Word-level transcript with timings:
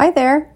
Hi 0.00 0.10
there. 0.10 0.50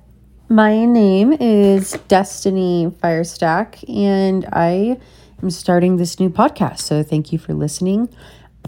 My 0.49 0.87
name 0.87 1.34
is 1.34 1.93
Destiny 2.08 2.91
Firestack, 3.03 3.87
and 3.95 4.46
I 4.51 4.98
am 5.43 5.51
starting 5.51 5.98
this 5.98 6.19
new 6.19 6.30
podcast. 6.30 6.79
So 6.79 7.03
thank 7.03 7.30
you 7.30 7.38
for 7.38 7.53
listening. 7.53 8.09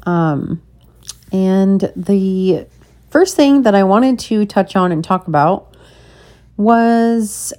Um, 0.02 0.60
and 1.32 1.90
the 1.96 2.66
first 3.08 3.36
thing 3.36 3.62
that 3.62 3.74
I 3.74 3.84
wanted 3.84 4.18
to 4.18 4.44
touch 4.44 4.76
on 4.76 4.92
and 4.92 5.02
talk 5.02 5.28
about 5.28 5.74
was 6.58 7.54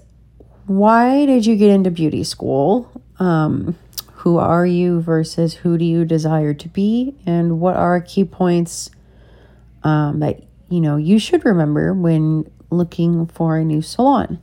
why 0.67 1.25
did 1.25 1.43
you 1.43 1.55
get 1.55 1.71
into 1.71 1.89
beauty 1.89 2.23
school? 2.23 3.01
Um, 3.17 3.75
who 4.13 4.37
are 4.37 4.67
you 4.67 5.01
versus 5.01 5.55
who 5.55 5.79
do 5.79 5.85
you 5.85 6.05
desire 6.05 6.53
to 6.53 6.69
be? 6.69 7.15
And 7.25 7.59
what 7.59 7.77
are 7.77 7.99
key 7.99 8.25
points 8.25 8.91
um, 9.81 10.19
that 10.19 10.43
you 10.69 10.81
know 10.81 10.97
you 10.97 11.17
should 11.17 11.45
remember 11.45 11.95
when 11.95 12.47
looking 12.69 13.27
for 13.27 13.57
a 13.57 13.63
new 13.63 13.81
salon? 13.81 14.39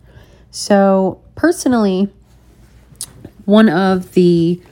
So, 0.51 1.21
personally, 1.35 2.09
one 3.45 3.69
of 3.69 4.13
the 4.13 4.63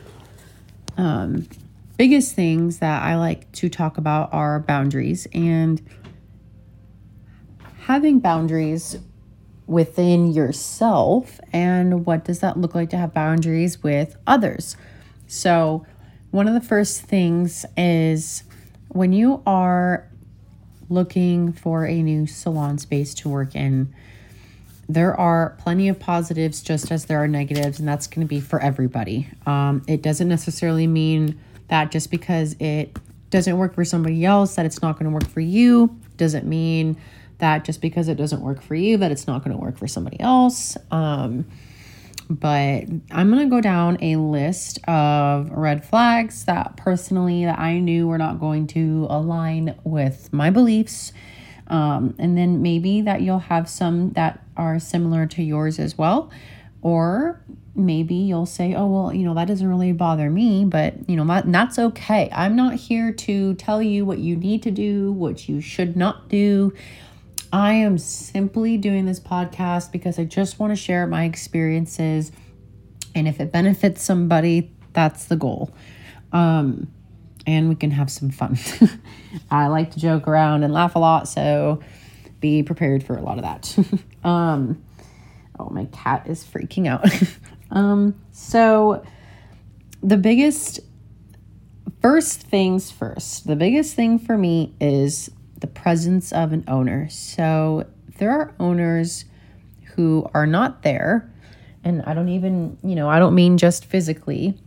um, 0.97 1.47
biggest 1.97 2.35
things 2.35 2.79
that 2.79 3.03
I 3.03 3.17
like 3.17 3.51
to 3.53 3.69
talk 3.69 3.99
about 3.99 4.33
are 4.33 4.61
boundaries 4.61 5.27
and 5.33 5.83
having 7.81 8.21
boundaries 8.21 8.97
within 9.67 10.33
yourself 10.33 11.41
and 11.53 12.05
what 12.07 12.25
does 12.25 12.41
that 12.41 12.57
look 12.57 12.75
like 12.75 12.91
to 12.91 12.97
have 12.97 13.13
boundaries 13.13 13.83
with 13.83 14.17
others. 14.27 14.77
So, 15.27 15.87
one 16.31 16.49
of 16.49 16.55
the 16.55 16.61
first 16.61 17.03
things 17.03 17.67
is 17.77 18.45
when 18.89 19.13
you 19.13 19.43
are 19.47 20.09
looking 20.93 21.53
for 21.53 21.87
a 21.87 22.03
new 22.03 22.27
salon 22.27 22.79
space 22.79 23.15
to 23.15 23.29
work 23.29 23.55
in, 23.55 23.95
there 24.89 25.19
are 25.19 25.57
plenty 25.59 25.89
of 25.89 25.99
positives 25.99 26.63
just 26.63 26.91
as 26.91 27.07
there 27.07 27.23
are 27.23 27.29
negatives, 27.29 27.79
and 27.79 27.89
that's 27.89 28.07
going 28.07 28.27
to 28.27 28.29
be 28.29 28.41
for 28.41 28.61
everybody. 28.61 29.29
Um, 29.47 29.83
it 29.87 30.03
doesn't 30.03 30.29
necessarily 30.29 30.87
mean 30.87 31.41
that 31.69 31.91
just 31.91 32.11
because 32.11 32.55
it 32.61 32.97
doesn't 33.31 33.57
work 33.57 33.75
for 33.75 33.85
somebody 33.85 34.25
else, 34.25 34.57
that 34.57 34.67
it's 34.67 34.83
not 34.83 34.99
going 34.99 35.11
to 35.11 35.15
work 35.15 35.29
for 35.29 35.41
you. 35.41 35.97
Doesn't 36.17 36.47
mean 36.47 36.97
that 37.39 37.65
just 37.65 37.81
because 37.81 38.09
it 38.09 38.17
doesn't 38.17 38.41
work 38.41 38.63
for 38.63 38.75
you, 38.75 38.99
that 38.99 39.11
it's 39.11 39.27
not 39.27 39.43
going 39.43 39.57
to 39.57 39.61
work 39.61 39.79
for 39.79 39.89
somebody 39.89 40.21
else. 40.21 40.77
Um, 40.91 41.47
but 42.41 42.85
I'm 43.11 43.31
going 43.31 43.43
to 43.43 43.51
go 43.51 43.61
down 43.61 43.99
a 44.03 44.17
list 44.17 44.79
of 44.89 45.51
red 45.51 45.85
flags 45.85 46.45
that 46.47 46.77
personally 46.77 47.45
that 47.45 47.59
I 47.59 47.79
knew 47.79 48.09
were 48.09 48.19
not 48.19 48.41
going 48.41 48.67
to 48.69 49.07
align 49.11 49.79
with 49.85 50.33
my 50.33 50.51
beliefs. 50.51 51.13
Um, 51.69 52.15
and 52.19 52.37
then 52.37 52.63
maybe 52.63 53.03
that 53.03 53.23
you'll 53.23 53.39
have 53.39 53.69
some 53.69 54.13
that 54.13 54.45
are 54.57 54.79
similar 54.79 55.27
to 55.27 55.43
yours 55.43 55.79
as 55.79 55.97
well. 55.97 56.31
Or 56.83 57.41
maybe 57.75 58.15
you'll 58.15 58.47
say, 58.47 58.75
oh, 58.75 58.87
well, 58.87 59.15
you 59.15 59.25
know, 59.25 59.35
that 59.35 59.49
doesn't 59.49 59.69
really 59.69 59.93
bother 59.93 60.29
me, 60.29 60.65
but, 60.65 61.09
you 61.09 61.17
know, 61.17 61.25
that, 61.27 61.51
that's 61.51 61.79
okay. 61.79 62.29
I'm 62.33 62.57
not 62.57 62.75
here 62.75 63.13
to 63.13 63.55
tell 63.55 63.83
you 63.83 64.05
what 64.05 64.19
you 64.19 64.37
need 64.37 64.63
to 64.65 64.71
do, 64.71 65.13
what 65.13 65.49
you 65.49 65.61
should 65.61 65.97
not 65.97 66.29
do. 66.29 66.73
I 67.53 67.75
am 67.75 67.99
simply 67.99 68.79
doing 68.79 69.05
this 69.05 69.21
podcast 69.21 69.93
because 69.93 70.19
I 70.19 70.25
just 70.25 70.59
want 70.59 70.71
to 70.71 70.77
share 70.77 71.07
my 71.07 71.25
experiences. 71.25 72.33
And 73.15 73.29
if 73.29 73.41
it 73.41 73.53
benefits 73.53 74.03
somebody, 74.03 74.73
that's 74.95 75.27
the 75.27 75.37
goal. 75.37 75.71
Um, 76.33 76.89
and 77.47 77.69
we 77.69 77.75
can 77.75 77.91
have 77.91 78.11
some 78.11 78.31
fun. 78.31 78.59
I 79.51 79.67
like 79.67 79.91
to 79.93 80.01
joke 80.01 80.27
around 80.27 80.63
and 80.63 80.73
laugh 80.73 80.95
a 80.95 80.99
lot, 80.99 81.29
so 81.29 81.81
be 82.41 82.63
prepared 82.63 83.05
for 83.05 83.17
a 83.17 83.21
lot 83.21 83.39
of 83.39 83.45
that. 83.45 83.77
um, 84.27 84.83
oh, 85.59 85.69
my 85.69 85.85
cat 85.87 86.27
is 86.27 86.45
freaking 86.45 86.87
out. 86.87 87.07
um, 87.71 88.19
so, 88.31 89.05
the 90.03 90.17
biggest, 90.17 90.81
first 92.01 92.41
things 92.41 92.91
first, 92.91 93.47
the 93.47 93.57
biggest 93.57 93.95
thing 93.95 94.19
for 94.19 94.39
me 94.39 94.75
is 94.81 95.31
the 95.63 95.67
presence 95.69 96.33
of 96.33 96.53
an 96.53 96.65
owner. 96.69 97.09
So 97.09 97.87
there 98.19 98.31
are 98.31 98.55
owners 98.61 99.25
who 99.95 100.29
are 100.35 100.47
not 100.47 100.83
there, 100.83 101.33
and 101.83 102.03
I 102.03 102.13
don't 102.13 102.29
even, 102.29 102.77
you 102.83 102.95
know, 102.95 103.09
I 103.09 103.19
don't 103.19 103.35
mean 103.35 103.57
just 103.57 103.87
physically, 103.87 104.59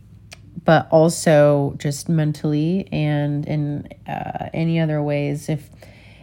but 0.64 0.88
also 0.90 1.76
just 1.78 2.08
mentally 2.08 2.88
and 2.90 3.46
in 3.46 3.88
uh, 4.08 4.48
any 4.52 4.80
other 4.80 5.00
ways. 5.02 5.48
If 5.48 5.70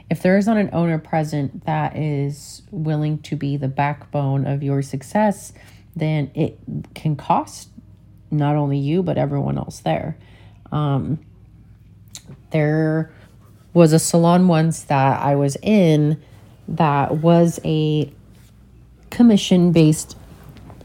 if 0.10 0.22
there 0.22 0.38
is 0.38 0.46
not 0.46 0.58
an 0.58 0.70
owner 0.74 1.00
present 1.00 1.66
that 1.66 1.96
is 1.96 2.62
willing 2.70 3.20
to 3.20 3.36
be 3.36 3.58
the 3.58 3.70
backbone 3.70 4.46
of 4.46 4.62
your 4.62 4.82
success, 4.82 5.54
then 5.96 6.30
it 6.36 6.60
can 6.94 7.16
cost 7.16 7.70
not 8.30 8.56
only 8.56 8.78
you 8.78 9.02
but 9.02 9.18
everyone 9.18 9.58
else 9.58 9.80
there. 9.80 10.18
Um, 10.72 11.20
there 12.52 13.14
was 13.74 13.94
a 13.94 14.00
salon 14.00 14.48
once 14.48 14.84
that 14.84 15.22
I 15.22 15.36
was 15.36 15.58
in 15.62 16.22
that 16.68 17.18
was 17.18 17.60
a 17.66 18.12
commission 19.10 19.72
based 19.72 20.18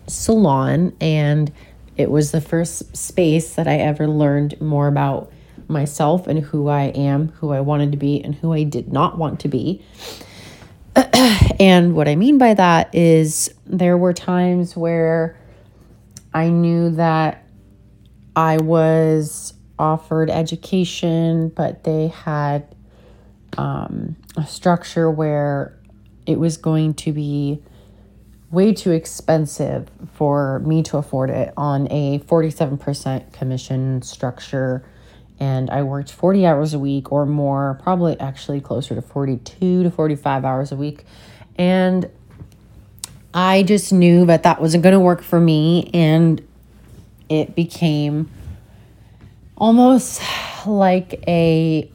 salon 0.07 0.97
and 1.01 1.53
it 1.97 2.11
was 2.11 2.31
the 2.31 2.41
first 2.41 2.97
space 2.97 3.55
that 3.57 3.67
I 3.67 3.77
ever 3.77 4.07
learned 4.07 4.61
more 4.61 4.87
about 4.87 5.33
myself 5.67 6.27
and 6.27 6.39
who 6.39 6.69
I 6.69 6.85
am, 6.85 7.29
who 7.29 7.51
I 7.51 7.61
wanted 7.61 7.93
to 7.93 7.99
be, 7.99 8.23
and 8.23 8.35
who 8.35 8.53
I 8.53 8.63
did 8.63 8.93
not 8.93 9.19
want 9.19 9.41
to 9.41 9.49
be. 9.49 9.85
and 11.61 11.95
what 11.95 12.09
I 12.09 12.17
mean 12.17 12.39
by 12.39 12.55
that 12.55 12.95
is 12.95 13.53
there 13.67 13.99
were 13.99 14.13
times 14.13 14.77
where 14.77 15.39
I 16.33 16.49
knew 16.49 16.91
that 16.91 17.45
I 18.35 18.59
was 18.59 19.55
offered 19.79 20.31
education, 20.31 21.49
but 21.51 21.85
they 21.85 22.09
had 22.09 22.75
um, 23.57 24.17
a 24.37 24.47
structure 24.47 25.11
where 25.11 25.79
it 26.27 26.39
was 26.39 26.57
going 26.57 26.95
to 26.95 27.13
be 27.13 27.63
way 28.51 28.73
too 28.73 28.93
expensive 28.93 29.91
for 30.15 30.61
me 30.61 30.83
to 30.83 30.97
afford 30.97 31.31
it 31.31 31.53
on 31.57 31.87
a 31.91 32.19
47% 32.21 33.33
commission 33.33 34.03
structure. 34.03 34.85
And 35.39 35.71
I 35.71 35.83
worked 35.83 36.11
40 36.11 36.47
hours 36.47 36.75
a 36.75 36.79
week 36.79 37.13
or 37.13 37.27
more, 37.27 37.79
probably 37.83 38.19
actually 38.19 38.61
closer 38.61 38.95
to 38.95 39.03
42 39.03 39.85
to 39.85 39.91
45 39.91 40.45
hours 40.45 40.73
a 40.73 40.77
week. 40.77 41.05
And 41.57 42.11
I 43.35 43.63
just 43.63 43.93
knew 43.93 44.27
that 44.27 44.45
that 44.45 44.61
wasn't 44.61 44.83
going 44.83 44.95
to 44.95 45.01
work 45.01 45.23
for 45.23 45.39
me. 45.39 45.91
And 45.93 46.43
it 47.29 47.55
became 47.55 48.31
almost 49.57 50.23
like 50.67 51.23
a 51.29 51.91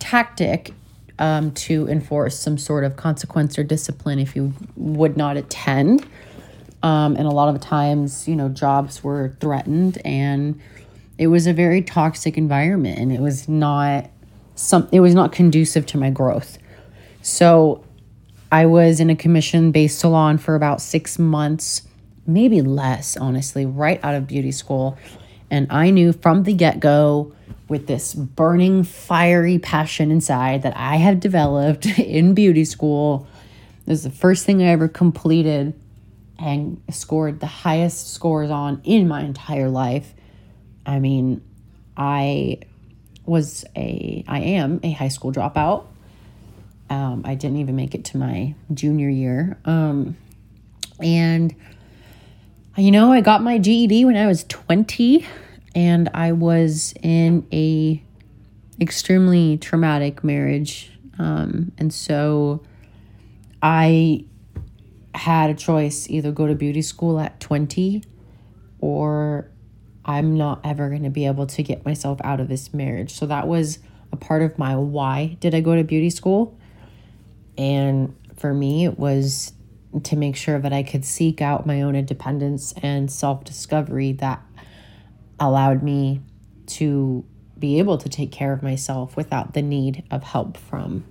tactic 0.00 0.72
um, 1.20 1.52
to 1.52 1.86
enforce 1.88 2.38
some 2.38 2.58
sort 2.58 2.82
of 2.82 2.96
consequence 2.96 3.58
or 3.58 3.62
discipline 3.62 4.18
if 4.18 4.34
you 4.34 4.52
would 4.76 5.16
not 5.16 5.36
attend. 5.36 6.06
Um, 6.82 7.14
and 7.16 7.26
a 7.26 7.30
lot 7.30 7.54
of 7.54 7.60
times, 7.60 8.26
you 8.26 8.34
know, 8.34 8.48
jobs 8.48 9.04
were 9.04 9.36
threatened 9.38 9.98
and 10.04 10.58
it 11.18 11.26
was 11.26 11.46
a 11.46 11.52
very 11.52 11.82
toxic 11.82 12.38
environment 12.38 12.98
and 12.98 13.12
it 13.12 13.20
was 13.20 13.48
not 13.48 14.08
some 14.54 14.88
it 14.90 15.00
was 15.00 15.14
not 15.14 15.32
conducive 15.32 15.84
to 15.86 15.98
my 15.98 16.08
growth. 16.08 16.56
So 17.20 17.84
I 18.50 18.64
was 18.64 18.98
in 18.98 19.10
a 19.10 19.16
commission 19.16 19.72
based 19.72 19.98
salon 19.98 20.38
for 20.38 20.54
about 20.54 20.80
six 20.80 21.18
months, 21.18 21.82
maybe 22.26 22.62
less, 22.62 23.16
honestly, 23.18 23.66
right 23.66 24.00
out 24.02 24.14
of 24.14 24.26
beauty 24.26 24.52
school. 24.52 24.98
And 25.50 25.66
I 25.70 25.90
knew 25.90 26.12
from 26.12 26.44
the 26.44 26.54
get 26.54 26.80
go 26.80 27.34
with 27.70 27.86
this 27.86 28.14
burning, 28.14 28.82
fiery 28.82 29.58
passion 29.58 30.10
inside 30.10 30.62
that 30.62 30.76
I 30.76 30.96
have 30.96 31.20
developed 31.20 31.86
in 31.98 32.34
beauty 32.34 32.64
school. 32.64 33.28
This 33.86 33.98
is 33.98 34.04
the 34.04 34.10
first 34.10 34.44
thing 34.44 34.60
I 34.60 34.66
ever 34.66 34.88
completed 34.88 35.72
and 36.38 36.82
scored 36.90 37.38
the 37.38 37.46
highest 37.46 38.12
scores 38.12 38.50
on 38.50 38.80
in 38.82 39.06
my 39.06 39.22
entire 39.22 39.68
life. 39.68 40.12
I 40.84 40.98
mean, 40.98 41.42
I 41.96 42.58
was 43.24 43.64
a, 43.76 44.24
I 44.26 44.40
am 44.40 44.80
a 44.82 44.90
high 44.90 45.08
school 45.08 45.32
dropout. 45.32 45.86
Um, 46.88 47.22
I 47.24 47.36
didn't 47.36 47.58
even 47.58 47.76
make 47.76 47.94
it 47.94 48.04
to 48.06 48.16
my 48.16 48.54
junior 48.74 49.08
year. 49.08 49.58
Um, 49.64 50.16
and, 50.98 51.54
you 52.76 52.90
know, 52.90 53.12
I 53.12 53.20
got 53.20 53.44
my 53.44 53.58
GED 53.58 54.04
when 54.06 54.16
I 54.16 54.26
was 54.26 54.42
20 54.44 55.24
and 55.74 56.08
I 56.14 56.32
was 56.32 56.94
in 57.02 57.46
a 57.52 58.02
extremely 58.80 59.58
traumatic 59.58 60.24
marriage, 60.24 60.90
um, 61.18 61.72
and 61.78 61.92
so 61.92 62.62
I 63.62 64.24
had 65.14 65.50
a 65.50 65.54
choice 65.54 66.08
either 66.08 66.32
go 66.32 66.46
to 66.46 66.54
beauty 66.54 66.82
school 66.82 67.18
at 67.18 67.40
20 67.40 68.02
or 68.78 69.50
I'm 70.04 70.36
not 70.36 70.60
ever 70.64 70.88
going 70.88 71.02
to 71.02 71.10
be 71.10 71.26
able 71.26 71.46
to 71.46 71.62
get 71.62 71.84
myself 71.84 72.20
out 72.24 72.40
of 72.40 72.48
this 72.48 72.72
marriage. 72.72 73.12
So 73.12 73.26
that 73.26 73.46
was 73.46 73.78
a 74.12 74.16
part 74.16 74.42
of 74.42 74.58
my 74.58 74.76
why 74.76 75.36
did 75.40 75.54
I 75.54 75.60
go 75.60 75.76
to 75.76 75.84
beauty 75.84 76.10
school? 76.10 76.58
And 77.58 78.16
for 78.36 78.54
me, 78.54 78.86
it 78.86 78.98
was 78.98 79.52
to 80.04 80.16
make 80.16 80.36
sure 80.36 80.58
that 80.58 80.72
I 80.72 80.82
could 80.82 81.04
seek 81.04 81.42
out 81.42 81.66
my 81.66 81.82
own 81.82 81.94
independence 81.96 82.72
and 82.82 83.10
self 83.10 83.44
discovery 83.44 84.12
that 84.12 84.42
allowed 85.40 85.82
me 85.82 86.20
to 86.66 87.24
be 87.58 87.78
able 87.78 87.98
to 87.98 88.08
take 88.08 88.30
care 88.30 88.52
of 88.52 88.62
myself 88.62 89.16
without 89.16 89.54
the 89.54 89.62
need 89.62 90.04
of 90.10 90.22
help 90.22 90.56
from, 90.56 91.04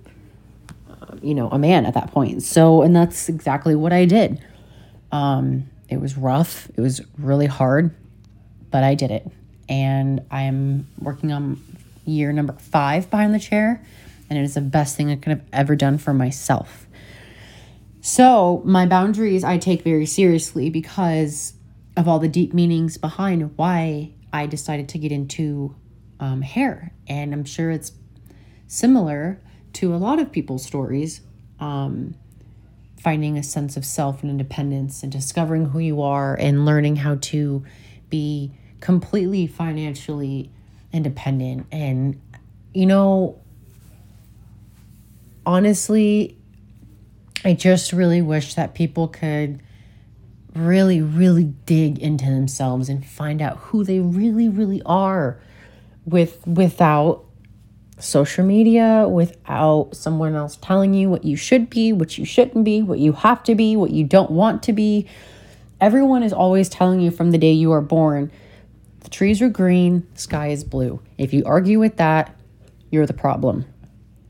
uh, 0.88 1.16
you 1.22 1.34
know, 1.34 1.48
a 1.50 1.58
man 1.58 1.86
at 1.86 1.94
that 1.94 2.10
point. 2.10 2.42
So, 2.42 2.82
and 2.82 2.94
that's 2.94 3.28
exactly 3.28 3.74
what 3.74 3.92
I 3.92 4.04
did. 4.04 4.42
Um, 5.12 5.68
it 5.88 6.00
was 6.00 6.16
rough, 6.16 6.68
it 6.76 6.80
was 6.80 7.00
really 7.18 7.46
hard, 7.46 7.94
but 8.70 8.84
I 8.84 8.94
did 8.94 9.10
it. 9.10 9.26
And 9.68 10.24
I'm 10.30 10.88
working 10.98 11.32
on 11.32 11.60
year 12.04 12.32
number 12.32 12.52
five 12.54 13.10
behind 13.10 13.34
the 13.34 13.38
chair, 13.38 13.84
and 14.28 14.38
it 14.38 14.42
is 14.42 14.54
the 14.54 14.60
best 14.60 14.96
thing 14.96 15.10
I 15.10 15.16
could 15.16 15.30
have 15.30 15.44
ever 15.52 15.76
done 15.76 15.98
for 15.98 16.12
myself. 16.12 16.86
So, 18.00 18.62
my 18.64 18.86
boundaries 18.86 19.44
I 19.44 19.58
take 19.58 19.82
very 19.82 20.06
seriously 20.06 20.70
because 20.70 21.54
of 21.96 22.08
all 22.08 22.18
the 22.18 22.28
deep 22.28 22.54
meanings 22.54 22.96
behind 22.96 23.56
why 23.56 24.12
I 24.32 24.46
decided 24.46 24.88
to 24.90 24.98
get 24.98 25.12
into 25.12 25.74
um, 26.18 26.42
hair. 26.42 26.92
And 27.08 27.32
I'm 27.32 27.44
sure 27.44 27.70
it's 27.70 27.92
similar 28.66 29.40
to 29.74 29.94
a 29.94 29.98
lot 29.98 30.18
of 30.18 30.32
people's 30.32 30.64
stories. 30.64 31.20
Um, 31.58 32.14
finding 33.00 33.38
a 33.38 33.42
sense 33.42 33.76
of 33.76 33.84
self 33.84 34.22
and 34.22 34.30
independence 34.30 35.02
and 35.02 35.10
discovering 35.10 35.66
who 35.66 35.78
you 35.78 36.02
are 36.02 36.34
and 36.34 36.66
learning 36.66 36.96
how 36.96 37.16
to 37.16 37.64
be 38.10 38.52
completely 38.80 39.46
financially 39.46 40.50
independent. 40.92 41.66
And, 41.72 42.20
you 42.74 42.84
know, 42.86 43.40
honestly, 45.46 46.36
I 47.42 47.54
just 47.54 47.92
really 47.92 48.20
wish 48.20 48.54
that 48.54 48.74
people 48.74 49.08
could 49.08 49.62
really, 50.54 51.00
really 51.00 51.44
dig 51.44 51.98
into 51.98 52.26
themselves 52.26 52.88
and 52.88 53.04
find 53.04 53.40
out 53.40 53.56
who 53.58 53.84
they 53.84 54.00
really, 54.00 54.48
really 54.48 54.82
are 54.84 55.40
with 56.04 56.46
without 56.46 57.24
social 57.98 58.44
media, 58.44 59.06
without 59.08 59.90
someone 59.94 60.34
else 60.34 60.56
telling 60.56 60.94
you 60.94 61.10
what 61.10 61.24
you 61.24 61.36
should 61.36 61.68
be, 61.68 61.92
what 61.92 62.18
you 62.18 62.24
shouldn't 62.24 62.64
be, 62.64 62.82
what 62.82 62.98
you 62.98 63.12
have 63.12 63.42
to 63.44 63.54
be, 63.54 63.76
what 63.76 63.90
you 63.90 64.04
don't 64.04 64.30
want 64.30 64.62
to 64.64 64.72
be. 64.72 65.06
Everyone 65.80 66.22
is 66.22 66.32
always 66.32 66.68
telling 66.68 67.00
you 67.00 67.10
from 67.10 67.30
the 67.30 67.38
day 67.38 67.52
you 67.52 67.72
are 67.72 67.80
born 67.80 68.30
the 69.00 69.10
trees 69.10 69.40
are 69.42 69.48
green, 69.48 70.06
sky 70.14 70.48
is 70.48 70.62
blue. 70.62 71.00
If 71.18 71.32
you 71.32 71.42
argue 71.44 71.80
with 71.80 71.96
that, 71.96 72.36
you're 72.90 73.06
the 73.06 73.12
problem. 73.12 73.64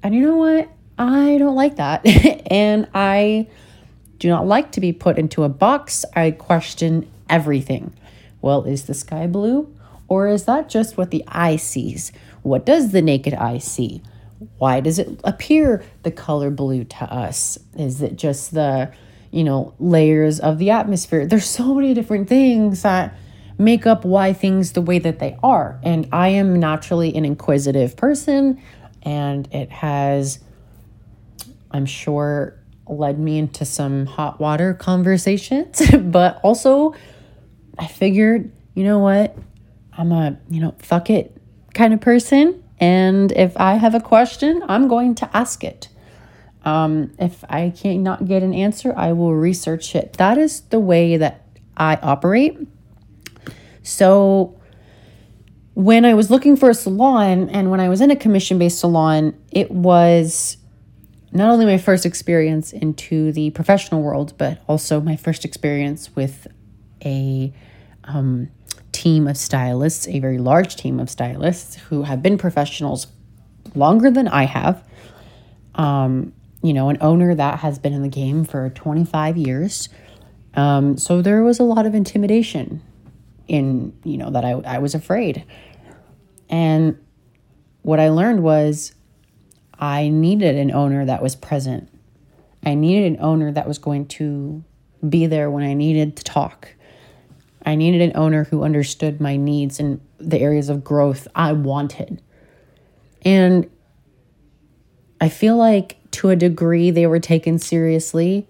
And 0.03 0.15
you 0.15 0.23
know 0.23 0.37
what? 0.37 0.71
I 0.99 1.39
don't 1.39 1.57
like 1.57 1.77
that. 1.77 2.07
and 2.51 2.89
I 2.95 3.49
do 4.21 4.29
not 4.29 4.47
like 4.47 4.71
to 4.73 4.81
be 4.81 4.93
put 4.93 5.19
into 5.19 5.43
a 5.43 5.49
box. 5.49 6.05
I 6.15 6.31
question 6.31 7.11
everything. 7.29 7.93
Well, 8.41 8.65
is 8.65 8.85
the 8.85 8.95
sky 8.95 9.27
blue? 9.27 9.75
Or 10.07 10.29
is 10.29 10.45
that 10.45 10.69
just 10.69 10.97
what 10.97 11.11
the 11.11 11.25
eye 11.27 11.57
sees? 11.57 12.13
What 12.43 12.65
does 12.65 12.93
the 12.93 13.03
naked 13.03 13.35
eye 13.35 13.59
see? 13.59 14.03
Why 14.59 14.81
does 14.81 14.99
it 14.99 15.21
appear 15.25 15.83
the 16.03 16.11
color 16.11 16.51
blue 16.51 16.85
to 16.85 17.05
us? 17.05 17.59
Is 17.77 18.03
it 18.03 18.17
just 18.17 18.55
the, 18.55 18.93
you 19.31 19.43
know, 19.43 19.75
layers 19.79 20.39
of 20.39 20.59
the 20.59 20.71
atmosphere? 20.71 21.27
There's 21.27 21.49
so 21.49 21.75
many 21.75 21.95
different 21.95 22.29
things 22.29 22.83
that 22.83 23.17
make 23.59 23.87
up 23.87 24.05
why 24.05 24.33
things 24.33 24.73
the 24.73 24.83
way 24.83 24.99
that 24.99 25.19
they 25.19 25.37
are. 25.43 25.79
And 25.83 26.09
I 26.13 26.29
am 26.29 26.59
naturally 26.61 27.15
an 27.15 27.25
inquisitive 27.25 27.97
person, 27.97 28.61
and 29.03 29.49
it 29.53 29.71
has 29.71 30.41
I'm 31.71 31.87
sure 31.87 32.60
led 32.91 33.19
me 33.19 33.39
into 33.39 33.65
some 33.65 34.07
hot 34.07 34.41
water 34.41 34.75
conversations, 34.75 35.83
but 35.99 36.41
also 36.43 36.95
I 37.79 37.87
figured, 37.87 38.53
you 38.75 38.85
know 38.85 38.99
what? 38.99 39.37
I'm 39.97 40.13
a, 40.13 40.39
you 40.49 40.61
know, 40.61 40.75
fuck 40.79 41.11
it 41.11 41.37
kind 41.75 41.95
of 41.95 42.01
person. 42.01 42.63
And 42.79 43.33
if 43.33 43.57
I 43.57 43.75
have 43.75 43.95
a 43.95 44.01
question, 44.01 44.63
I'm 44.69 44.89
going 44.89 45.15
to 45.17 45.37
ask 45.37 45.63
it. 45.65 45.89
Um, 46.65 47.13
if 47.19 47.45
I 47.49 47.71
cannot 47.71 48.27
get 48.27 48.43
an 48.43 48.55
answer, 48.55 48.95
I 48.97 49.13
will 49.13 49.35
research 49.35 49.95
it. 49.95 50.15
That 50.15 50.39
is 50.39 50.63
the 50.63 50.81
way 50.81 51.17
that 51.17 51.47
I 51.77 51.97
operate. 51.97 52.59
So 53.83 54.61
when 55.75 56.05
I 56.05 56.15
was 56.15 56.31
looking 56.31 56.57
for 56.57 56.71
a 56.71 56.75
salon 56.75 57.49
and 57.51 57.71
when 57.71 57.81
I 57.81 57.89
was 57.89 58.01
in 58.01 58.11
a 58.11 58.17
commission 58.17 58.59
based 58.59 58.79
salon, 58.81 59.35
it 59.51 59.71
was 59.71 60.59
not 61.33 61.51
only 61.51 61.65
my 61.65 61.79
first 61.79 62.05
experience 62.05 62.73
into 62.73 63.33
the 63.33 63.51
professional 63.51 64.03
world, 64.03 64.35
but 64.37 64.63
also 64.67 65.01
my 65.01 65.17
first 65.17 65.45
experience 65.45 66.15
with 66.17 66.47
a 67.05 67.53
um, 68.05 68.49
team 68.93 69.29
of 69.29 69.37
stylists, 69.37 70.09
a 70.09 70.19
very 70.19 70.39
large 70.39 70.77
team 70.77 70.99
of 70.99 71.09
stylists 71.09 71.77
who 71.77 72.03
have 72.03 72.23
been 72.23 72.37
professionals 72.37 73.07
longer 73.75 74.11
than 74.11 74.27
I 74.29 74.45
have. 74.45 74.85
Um, 75.77 76.33
you 76.63 76.75
know, 76.75 76.89
an 76.91 76.99
owner 77.01 77.35
that 77.35 77.61
has 77.61 77.79
been 77.79 77.93
in 77.93 78.03
the 78.03 78.09
game 78.09 78.45
for 78.45 78.69
25 78.71 79.37
years. 79.37 79.89
Um, 80.55 80.99
so 80.99 81.23
there 81.23 81.43
was 81.43 81.59
a 81.59 81.63
lot 81.63 81.87
of 81.87 81.95
intimidation 81.95 82.83
in, 83.49 83.97
you 84.05 84.19
know, 84.19 84.31
that 84.31 84.45
I, 84.45 84.51
I 84.51 84.79
was 84.79 84.95
afraid. 84.95 85.45
And 86.51 86.99
what 87.83 88.01
I 88.01 88.11
learned 88.11 88.43
was 88.43 88.93
I 89.81 90.09
needed 90.09 90.57
an 90.57 90.71
owner 90.73 91.05
that 91.07 91.23
was 91.23 91.35
present. 91.35 91.89
I 92.65 92.75
needed 92.75 93.13
an 93.13 93.23
owner 93.23 93.51
that 93.53 93.67
was 93.67 93.79
going 93.79 94.07
to 94.09 94.63
be 95.09 95.27
there 95.27 95.51
when 95.51 95.65
I 95.65 95.73
needed 95.73 96.17
to 96.17 96.25
talk. 96.25 96.75
I 97.65 97.75
needed 97.75 98.03
an 98.03 98.13
owner 98.15 98.45
who 98.45 98.63
understood 98.63 99.21
my 99.21 99.37
needs 99.37 99.81
and 99.81 100.01
the 100.19 100.39
areas 100.39 100.69
of 100.69 100.85
growth 100.85 101.27
I 101.35 101.53
wanted. 101.53 102.23
And 103.23 103.71
I 105.21 105.29
feel 105.29 105.57
like 105.57 105.99
to 106.13 106.31
a 106.31 106.37
degree 106.37 106.91
they 106.91 107.07
were 107.07 107.21
taken 107.21 107.59
seriously 107.59 108.49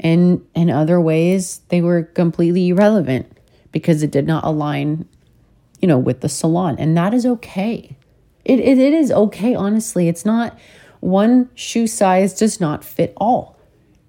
and 0.00 0.44
in 0.54 0.70
other 0.70 1.00
ways 1.00 1.60
they 1.68 1.80
were 1.80 2.02
completely 2.02 2.68
irrelevant 2.68 3.30
because 3.72 4.02
it 4.02 4.10
did 4.10 4.26
not 4.26 4.44
align 4.44 5.08
you 5.80 5.88
know 5.88 5.98
with 5.98 6.20
the 6.20 6.28
salon 6.28 6.76
and 6.78 6.96
that 6.96 7.14
is 7.14 7.24
okay 7.24 7.96
it, 8.48 8.58
it, 8.58 8.78
it 8.78 8.94
is 8.94 9.12
okay, 9.12 9.54
honestly. 9.54 10.08
It's 10.08 10.24
not 10.24 10.58
one 11.00 11.50
shoe 11.54 11.86
size 11.86 12.36
does 12.36 12.60
not 12.60 12.82
fit 12.82 13.12
all. 13.18 13.56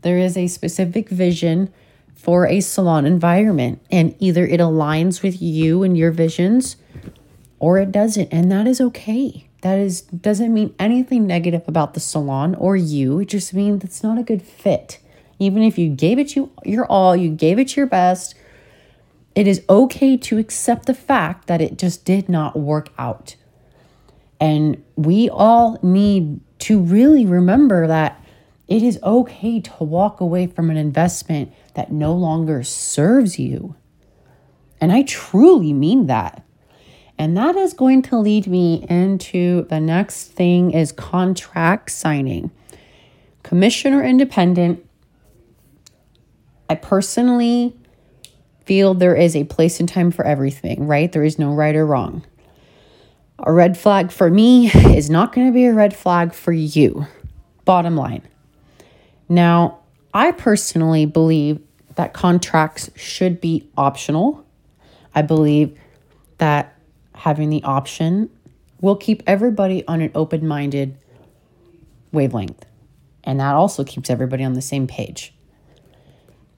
There 0.01 0.18
is 0.18 0.38
a 0.38 0.48
specific 0.48 1.10
vision 1.10 1.72
for 2.15 2.48
a 2.48 2.62
salon 2.62 3.05
environment, 3.05 3.81
and 3.91 4.15
either 4.19 4.46
it 4.46 4.60
aligns 4.60 5.22
with 5.22 5.41
you 5.41 5.84
and 5.84 5.98
your 5.98 6.12
visions 6.12 6.77
or 7.60 7.77
it 7.77 7.91
doesn't, 7.91 8.29
and 8.31 8.50
that 8.51 8.67
is 8.67 8.79
okay. 8.79 9.48
That 9.62 9.77
is 9.77 10.01
doesn't 10.01 10.53
mean 10.53 10.74
anything 10.79 11.27
negative 11.27 11.63
about 11.67 11.93
the 11.93 12.00
salon 12.00 12.55
or 12.55 12.77
you. 12.77 13.19
It 13.19 13.27
just 13.27 13.53
means 13.53 13.84
it's 13.84 14.01
not 14.01 14.17
a 14.17 14.24
good 14.24 14.41
fit. 14.41 15.00
Even 15.38 15.63
if 15.63 15.77
you 15.77 15.89
gave 15.89 16.17
it 16.17 16.36
you 16.36 16.51
your 16.63 16.86
all, 16.86 17.15
you 17.15 17.29
gave 17.29 17.60
it 17.60 17.75
your 17.75 17.86
best, 17.86 18.36
it 19.36 19.48
is 19.48 19.63
okay 19.69 20.15
to 20.15 20.38
accept 20.38 20.86
the 20.86 20.93
fact 20.93 21.48
that 21.48 21.62
it 21.62 21.77
just 21.77 22.05
did 22.05 22.29
not 22.29 22.58
work 22.58 22.89
out. 22.98 23.36
And 24.39 24.84
we 24.96 25.29
all 25.29 25.77
need 25.84 26.39
to 26.60 26.79
really 26.79 27.25
remember 27.25 27.88
that 27.88 28.24
it 28.67 28.84
is 28.84 29.00
okay 29.03 29.60
to 29.60 29.84
walk 29.84 30.22
away 30.22 30.48
from 30.48 30.69
an 30.69 30.77
investment 30.77 31.51
that 31.74 31.91
no 31.91 32.13
longer 32.13 32.63
serves 32.63 33.39
you. 33.39 33.75
And 34.79 34.91
I 34.91 35.03
truly 35.03 35.74
mean 35.74 36.08
that. 36.08 36.43
And 37.17 37.36
that 37.36 37.58
is 37.58 37.74
going 37.74 38.01
to 38.03 38.17
lead 38.17 38.48
me 38.48 38.86
into 38.89 39.63
the 39.63 39.79
next 39.79 40.31
thing 40.31 40.72
is 40.72 40.93
contract 40.93 41.91
signing. 41.91 42.51
Commissioner 43.43 44.03
independent. 44.03 44.86
I 46.69 46.75
personally 46.75 47.75
feel 48.65 48.93
there 48.93 49.15
is 49.15 49.36
a 49.36 49.43
place 49.46 49.79
and 49.79 49.89
time 49.89 50.12
for 50.12 50.24
everything, 50.24 50.88
right? 50.88 51.12
There 51.12 51.24
is 51.24 51.39
no 51.39 51.51
right 51.51 51.75
or 51.75 51.86
wrong. 51.86 52.24
A 53.41 53.53
red 53.53 53.77
flag 53.77 54.12
for 54.12 54.29
me 54.29 54.69
is 54.69 55.10
not 55.10 55.34
going 55.34 55.48
to 55.48 55.53
be 55.53 55.65
a 55.65 55.74
red 55.74 55.96
flag 55.96 56.34
for 56.34 56.51
you. 56.51 57.08
Bottom 57.63 57.96
line. 57.96 58.24
Now, 59.29 59.79
I 60.13 60.31
personally 60.31 61.05
believe 61.05 61.62
that 61.96 62.13
contracts 62.13 62.89
should 62.96 63.39
be 63.39 63.69
optional. 63.77 64.46
I 65.15 65.22
believe 65.22 65.77
that 66.38 66.75
having 67.15 67.50
the 67.50 67.63
option 67.63 68.29
will 68.81 68.96
keep 68.96 69.24
everybody 69.27 69.86
on 69.88 70.01
an 70.01 70.12
open 70.15 70.48
minded 70.48 70.98
wavelength. 72.12 72.65
And 73.24 73.39
that 73.39 73.55
also 73.55 73.84
keeps 73.84 74.10
everybody 74.10 74.43
on 74.43 74.53
the 74.53 74.62
same 74.62 74.88
page. 74.88 75.34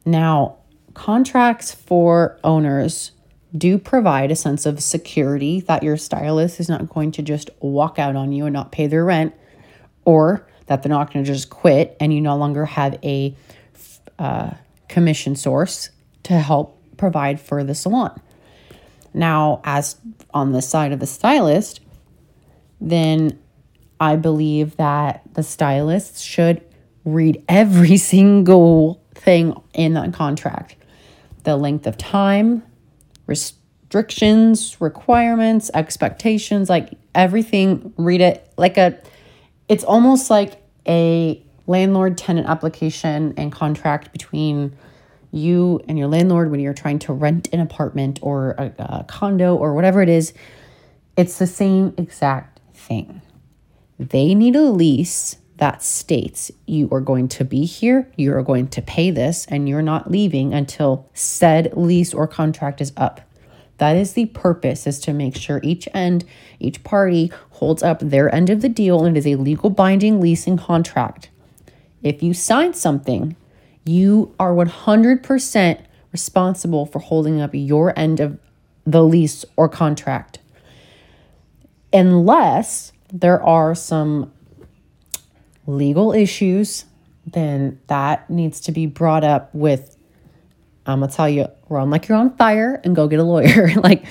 Now, 0.06 0.58
contracts 0.94 1.74
for 1.74 2.40
owners 2.44 3.12
do 3.56 3.78
provide 3.78 4.32
a 4.32 4.36
sense 4.36 4.66
of 4.66 4.82
security 4.82 5.62
that 5.62 5.84
your 5.84 5.98
stylist 5.98 6.60
is 6.60 6.70
not 6.70 6.90
going 6.90 7.12
to 7.12 7.22
just 7.22 7.50
walk 7.60 8.00
out 8.00 8.16
on 8.16 8.32
you 8.32 8.46
and 8.46 8.54
not 8.54 8.72
pay 8.72 8.88
their 8.88 9.04
rent, 9.04 9.34
or 10.06 10.48
that 10.68 10.84
they're 10.84 10.90
not 10.90 11.12
going 11.12 11.24
to 11.26 11.32
just 11.32 11.50
quit 11.50 11.98
and 12.00 12.14
you 12.14 12.22
no 12.22 12.38
longer 12.38 12.66
have 12.66 12.98
a 13.04 13.36
uh, 14.18 14.52
commission 14.88 15.36
source 15.36 15.90
to 16.24 16.34
help 16.34 16.78
provide 16.98 17.40
for 17.40 17.64
the 17.64 17.76
salon. 17.76 18.20
Now, 19.14 19.62
as 19.64 19.98
on 20.34 20.52
the 20.52 20.62
side 20.62 20.92
of 20.92 21.00
the 21.00 21.08
stylist, 21.08 21.82
then 22.80 23.40
I 24.00 24.16
believe 24.16 24.78
that 24.78 25.22
the 25.34 25.44
stylist 25.44 26.24
should 26.24 26.62
read 27.04 27.44
every 27.50 27.98
single 28.16 29.02
thing 29.14 29.60
in 29.74 29.94
that 29.94 30.14
contract 30.14 30.76
the 31.44 31.58
length 31.58 31.88
of 31.88 31.98
time, 31.98 32.62
restrictions, 33.32 34.80
requirements, 34.82 35.72
expectations, 35.74 36.70
like 36.70 36.92
everything, 37.16 37.94
read 37.96 38.20
it 38.20 38.52
like 38.58 38.78
a, 38.78 38.98
it's 39.70 39.86
almost 39.86 40.30
like 40.30 40.62
a 40.86 41.42
landlord 41.66 42.18
tenant 42.18 42.48
application 42.48 43.34
and 43.38 43.52
contract 43.52 44.12
between 44.12 44.76
you 45.32 45.80
and 45.88 45.98
your 45.98 46.10
landlord 46.10 46.52
when 46.52 46.60
you're 46.60 46.74
trying 46.74 47.00
to 47.00 47.14
rent 47.14 47.48
an 47.54 47.62
apartment 47.62 48.20
or 48.22 48.52
a, 48.58 48.74
a 48.80 49.06
condo 49.08 49.56
or 49.56 49.74
whatever 49.74 50.02
it 50.02 50.10
is. 50.10 50.34
It's 51.16 51.40
the 51.40 51.48
same 51.48 51.94
exact 51.98 52.60
thing. 52.74 53.22
They 53.98 54.36
need 54.36 54.58
a 54.58 54.64
lease 54.64 55.38
that 55.62 55.84
states 55.84 56.50
you 56.66 56.90
are 56.92 57.00
going 57.00 57.28
to 57.28 57.46
be 57.46 57.66
here, 57.66 58.12
you 58.16 58.34
are 58.34 58.42
going 58.42 58.68
to 58.68 58.82
pay 58.82 59.12
this, 59.12 59.46
and 59.46 59.70
you're 59.70 59.84
not 59.84 60.10
leaving 60.10 60.56
until 60.56 61.08
said 61.14 61.72
lease 61.78 62.16
or 62.16 62.26
contract 62.26 62.82
is 62.82 62.92
up. 62.98 63.22
That 63.78 63.96
is 63.96 64.14
the 64.14 64.26
purpose, 64.26 64.88
is 64.88 65.00
to 65.02 65.14
make 65.14 65.36
sure 65.36 65.60
each 65.62 65.88
end, 65.94 66.26
each 66.60 66.84
party 66.84 67.32
holds 67.52 67.84
up 67.84 68.00
their 68.00 68.34
end 68.34 68.50
of 68.50 68.62
the 68.62 68.70
deal 68.70 69.06
and 69.06 69.16
it 69.16 69.20
is 69.20 69.28
a 69.28 69.36
legal 69.36 69.70
binding 69.70 70.20
leasing 70.20 70.58
contract. 70.58 71.30
If 72.02 72.24
you 72.24 72.34
sign 72.34 72.74
something, 72.74 73.36
you 73.86 74.34
are 74.40 74.54
100% 74.56 75.80
responsible 76.12 76.88
for 76.88 76.98
holding 76.98 77.40
up 77.40 77.52
your 77.54 77.98
end 77.98 78.20
of 78.20 78.40
the 78.88 79.04
lease 79.04 79.46
or 79.58 79.70
contract. 79.70 80.40
Unless 81.94 82.94
there 83.14 83.44
are 83.44 83.76
some 83.76 84.32
legal 85.78 86.14
issues, 86.14 86.86
then 87.26 87.80
that 87.88 88.30
needs 88.30 88.62
to 88.62 88.72
be 88.72 88.86
brought 88.86 89.24
up 89.24 89.54
with. 89.54 89.98
I'm 90.86 91.02
gonna 91.02 91.12
tell 91.12 91.30
you, 91.30 91.48
run 91.70 91.90
like 91.90 92.08
you're 92.08 92.18
on 92.18 92.36
fire 92.38 92.82
and 92.84 92.96
go 92.96 93.08
get 93.08 93.20
a 93.20 93.24
lawyer. 93.24 93.70
like 93.76 94.06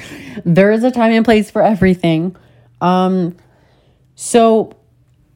there 0.45 0.73
is 0.73 0.85
a 0.85 0.91
time 0.91 1.13
and 1.13 1.25
place 1.25 1.51
for 1.51 1.63
everything. 1.63 2.37
Um, 2.81 3.37
so 4.15 4.73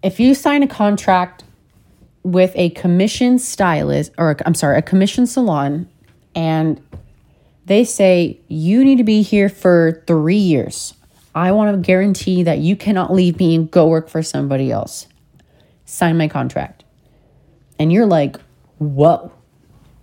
if 0.03 0.21
you 0.21 0.35
sign 0.35 0.63
a 0.63 0.69
contract 0.69 1.45
with 2.23 2.53
a 2.55 2.71
commission 2.71 3.39
stylist, 3.39 4.13
or 4.17 4.37
I'm 4.47 4.55
sorry, 4.55 4.79
a 4.79 4.83
commission 4.83 5.27
salon, 5.27 5.89
and 6.35 6.83
they 7.67 7.85
say 7.85 8.39
you 8.49 8.85
need 8.85 8.99
to 8.99 9.05
be 9.05 9.23
here 9.23 9.49
for 9.49 10.03
three 10.07 10.37
years. 10.37 10.95
I 11.35 11.51
want 11.53 11.75
to 11.75 11.85
guarantee 11.85 12.45
that 12.45 12.59
you 12.59 12.77
cannot 12.77 13.13
leave 13.13 13.39
me 13.39 13.57
and 13.57 13.71
go 13.71 13.89
work 13.89 14.09
for 14.09 14.23
somebody 14.23 14.71
else 14.71 15.09
sign 15.85 16.17
my 16.17 16.29
contract. 16.29 16.85
And 17.79 17.93
you're 17.93 18.07
like, 18.07 18.37
whoa, 18.79 19.33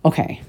okay. 0.04 0.42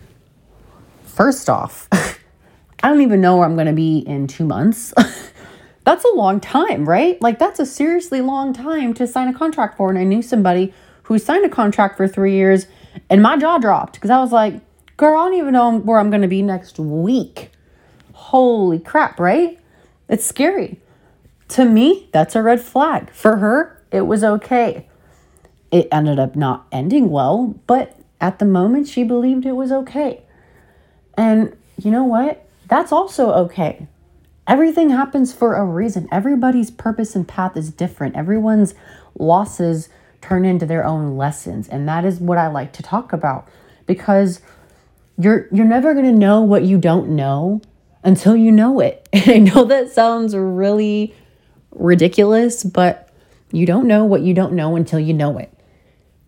First 1.06 1.50
off, 1.50 1.88
I 1.92 2.90
don't 2.90 3.02
even 3.02 3.22
know 3.22 3.38
where 3.38 3.46
I'm 3.46 3.56
going 3.56 3.68
to 3.68 3.74
be 3.74 4.00
in 4.00 4.28
two 4.28 4.46
months. 4.46 4.94
that's 5.86 6.04
a 6.04 6.16
long 6.16 6.40
time, 6.40 6.88
right? 6.88 7.22
Like, 7.22 7.40
that's 7.40 7.60
a 7.60 7.66
seriously 7.66 8.22
long 8.22 8.54
time 8.54 8.94
to 8.96 9.08
sign 9.08 9.28
a 9.28 9.34
contract 9.34 9.78
for. 9.78 9.90
And 9.90 9.98
I 9.98 10.04
knew 10.04 10.22
somebody 10.22 10.74
who 11.04 11.20
signed 11.20 11.46
a 11.46 11.50
contract 11.50 11.98
for 11.98 12.08
three 12.08 12.34
years, 12.34 12.68
and 13.10 13.22
my 13.22 13.38
jaw 13.38 13.58
dropped 13.58 13.94
because 13.94 14.10
I 14.10 14.20
was 14.20 14.32
like, 14.32 14.62
girl, 14.98 15.20
I 15.20 15.26
don't 15.26 15.38
even 15.38 15.54
know 15.54 15.80
where 15.80 16.00
I'm 16.00 16.10
going 16.10 16.22
to 16.22 16.28
be 16.28 16.42
next 16.42 16.80
week. 16.80 17.52
Holy 18.14 18.80
crap, 18.80 19.20
right? 19.20 19.60
It's 20.10 20.26
scary. 20.26 20.80
To 21.50 21.66
me, 21.66 22.10
that's 22.12 22.36
a 22.36 22.42
red 22.42 22.62
flag. 22.62 23.12
For 23.12 23.38
her, 23.38 23.82
it 23.92 24.02
was 24.02 24.24
okay. 24.24 24.88
It 25.74 25.88
ended 25.92 26.20
up 26.20 26.36
not 26.36 26.68
ending 26.72 27.10
well, 27.10 27.56
but 27.66 28.00
at 28.22 28.38
the 28.38 28.46
moment, 28.46 28.88
she 28.88 29.04
believed 29.04 29.44
it 29.44 29.54
was 29.54 29.72
okay. 29.72 30.22
And 31.18 31.58
you 31.82 31.90
know 31.90 32.04
what? 32.04 32.46
That's 32.68 32.92
also 32.92 33.32
okay. 33.46 33.88
Everything 34.46 34.92
happens 34.92 35.34
for 35.34 35.56
a 35.56 35.66
reason. 35.66 36.08
Everybody's 36.12 36.70
purpose 36.70 37.16
and 37.16 37.28
path 37.28 37.58
is 37.58 37.72
different. 37.72 38.16
Everyone's 38.16 38.76
losses 39.18 39.90
turn 40.22 40.46
into 40.46 40.68
their 40.68 40.86
own 40.86 41.18
lessons, 41.18 41.68
and 41.68 41.90
that 41.90 42.06
is 42.06 42.20
what 42.20 42.38
I 42.38 42.50
like 42.50 42.72
to 42.74 42.84
talk 42.84 43.12
about 43.12 43.48
because 43.88 44.42
you're 45.18 45.48
you're 45.52 45.66
never 45.66 45.94
going 45.94 46.06
to 46.06 46.12
know 46.12 46.42
what 46.42 46.62
you 46.62 46.78
don't 46.78 47.10
know 47.10 47.62
until 48.04 48.36
you 48.36 48.52
know 48.52 48.80
it. 48.80 49.10
And 49.14 49.28
I 49.28 49.38
know 49.40 49.64
that 49.64 49.92
sounds 49.92 50.36
really 50.36 51.16
ridiculous, 51.72 52.64
but 52.64 53.10
you 53.52 53.66
don't 53.66 53.88
know 53.88 54.06
what 54.06 54.22
you 54.22 54.36
don't 54.36 54.54
know 54.54 54.76
until 54.76 55.00
you 55.00 55.16
know 55.16 55.40
it 55.40 55.53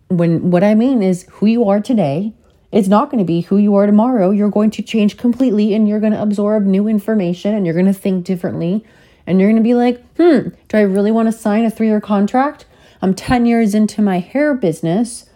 when 0.08 0.52
what 0.52 0.64
I 0.64 0.76
mean 0.76 1.02
is 1.02 1.26
who 1.32 1.46
you 1.46 1.68
are 1.68 1.80
today, 1.80 2.34
it's 2.72 2.88
not 2.88 3.10
going 3.10 3.20
to 3.20 3.26
be 3.26 3.42
who 3.42 3.58
you 3.58 3.76
are 3.76 3.86
tomorrow. 3.86 4.32
You're 4.32 4.50
going 4.50 4.72
to 4.72 4.82
change 4.82 5.18
completely 5.18 5.74
and 5.74 5.88
you're 5.88 6.00
going 6.00 6.14
to 6.14 6.22
absorb 6.22 6.66
new 6.66 6.88
information 6.88 7.54
and 7.54 7.66
you're 7.66 7.74
going 7.74 7.86
to 7.86 7.94
think 7.94 8.26
differently. 8.26 8.86
And 9.26 9.40
you're 9.40 9.50
going 9.50 9.62
to 9.62 9.68
be 9.68 9.74
like, 9.74 10.04
hmm, 10.18 10.50
do 10.68 10.78
I 10.78 10.82
really 10.82 11.12
want 11.12 11.28
to 11.28 11.32
sign 11.32 11.66
a 11.66 11.72
three 11.72 11.88
year 11.88 12.02
contract? 12.02 12.66
I'm 13.02 13.14
10 13.14 13.46
years 13.46 13.74
into 13.74 14.02
my 14.02 14.20
hair 14.20 14.54
business. 14.54 15.30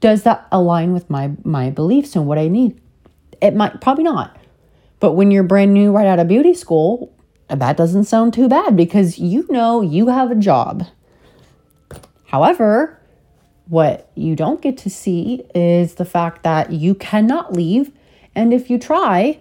Does 0.00 0.22
that 0.22 0.48
align 0.50 0.92
with 0.92 1.10
my, 1.10 1.32
my 1.44 1.70
beliefs 1.70 2.16
and 2.16 2.26
what 2.26 2.38
I 2.38 2.48
need? 2.48 2.80
It 3.40 3.54
might, 3.54 3.80
probably 3.80 4.04
not. 4.04 4.36
But 4.98 5.12
when 5.12 5.30
you're 5.30 5.42
brand 5.42 5.72
new 5.74 5.92
right 5.92 6.06
out 6.06 6.18
of 6.18 6.28
beauty 6.28 6.54
school, 6.54 7.12
that 7.48 7.76
doesn't 7.76 8.04
sound 8.04 8.32
too 8.32 8.48
bad 8.48 8.76
because 8.76 9.18
you 9.18 9.46
know 9.50 9.80
you 9.80 10.08
have 10.08 10.30
a 10.30 10.36
job. 10.36 10.86
However, 12.26 12.99
what 13.70 14.10
you 14.16 14.34
don't 14.34 14.60
get 14.60 14.76
to 14.76 14.90
see 14.90 15.44
is 15.54 15.94
the 15.94 16.04
fact 16.04 16.42
that 16.42 16.72
you 16.72 16.92
cannot 16.92 17.52
leave. 17.52 17.92
And 18.34 18.52
if 18.52 18.68
you 18.68 18.78
try, 18.78 19.40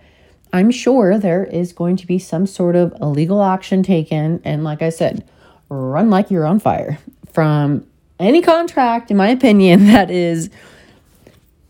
I'm 0.53 0.69
sure 0.69 1.17
there 1.17 1.43
is 1.43 1.73
going 1.73 1.95
to 1.97 2.05
be 2.05 2.19
some 2.19 2.45
sort 2.45 2.75
of 2.75 2.93
illegal 3.01 3.41
action 3.43 3.81
taken. 3.81 4.39
And 4.45 4.63
like 4.63 4.83
I 4.83 4.89
said, 4.89 5.27
run 5.67 6.11
like 6.11 6.29
you're 6.29 6.45
on 6.45 6.59
fire 6.59 6.99
from 7.33 7.87
any 8.19 8.43
contract, 8.43 9.09
in 9.09 9.17
my 9.17 9.29
opinion, 9.29 9.87
that 9.87 10.11
is 10.11 10.51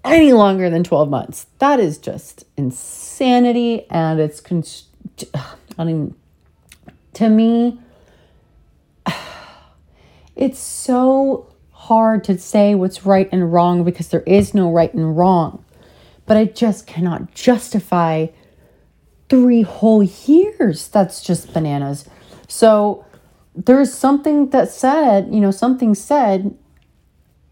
any 0.03 0.33
longer 0.33 0.69
than 0.69 0.83
12 0.83 1.09
months. 1.09 1.45
That 1.59 1.79
is 1.79 1.97
just 1.97 2.43
insanity. 2.57 3.85
And 3.89 4.19
it's, 4.19 4.41
con- 4.41 4.65
I 5.77 5.83
even, 5.83 6.13
to 7.13 7.29
me, 7.29 7.79
it's 10.35 10.59
so 10.59 11.48
hard 11.89 12.23
to 12.23 12.37
say 12.37 12.75
what's 12.75 13.03
right 13.03 13.27
and 13.31 13.51
wrong 13.51 13.83
because 13.83 14.09
there 14.09 14.21
is 14.27 14.53
no 14.53 14.71
right 14.71 14.93
and 14.93 15.17
wrong. 15.17 15.65
But 16.27 16.37
I 16.37 16.45
just 16.45 16.85
cannot 16.85 17.33
justify 17.33 18.27
three 19.27 19.63
whole 19.63 20.03
years. 20.03 20.87
That's 20.87 21.23
just 21.23 21.51
bananas. 21.51 22.07
So 22.47 23.07
there's 23.55 23.91
something 23.91 24.51
that 24.51 24.69
said, 24.69 25.33
you 25.33 25.39
know, 25.39 25.49
something 25.49 25.95
said 25.95 26.55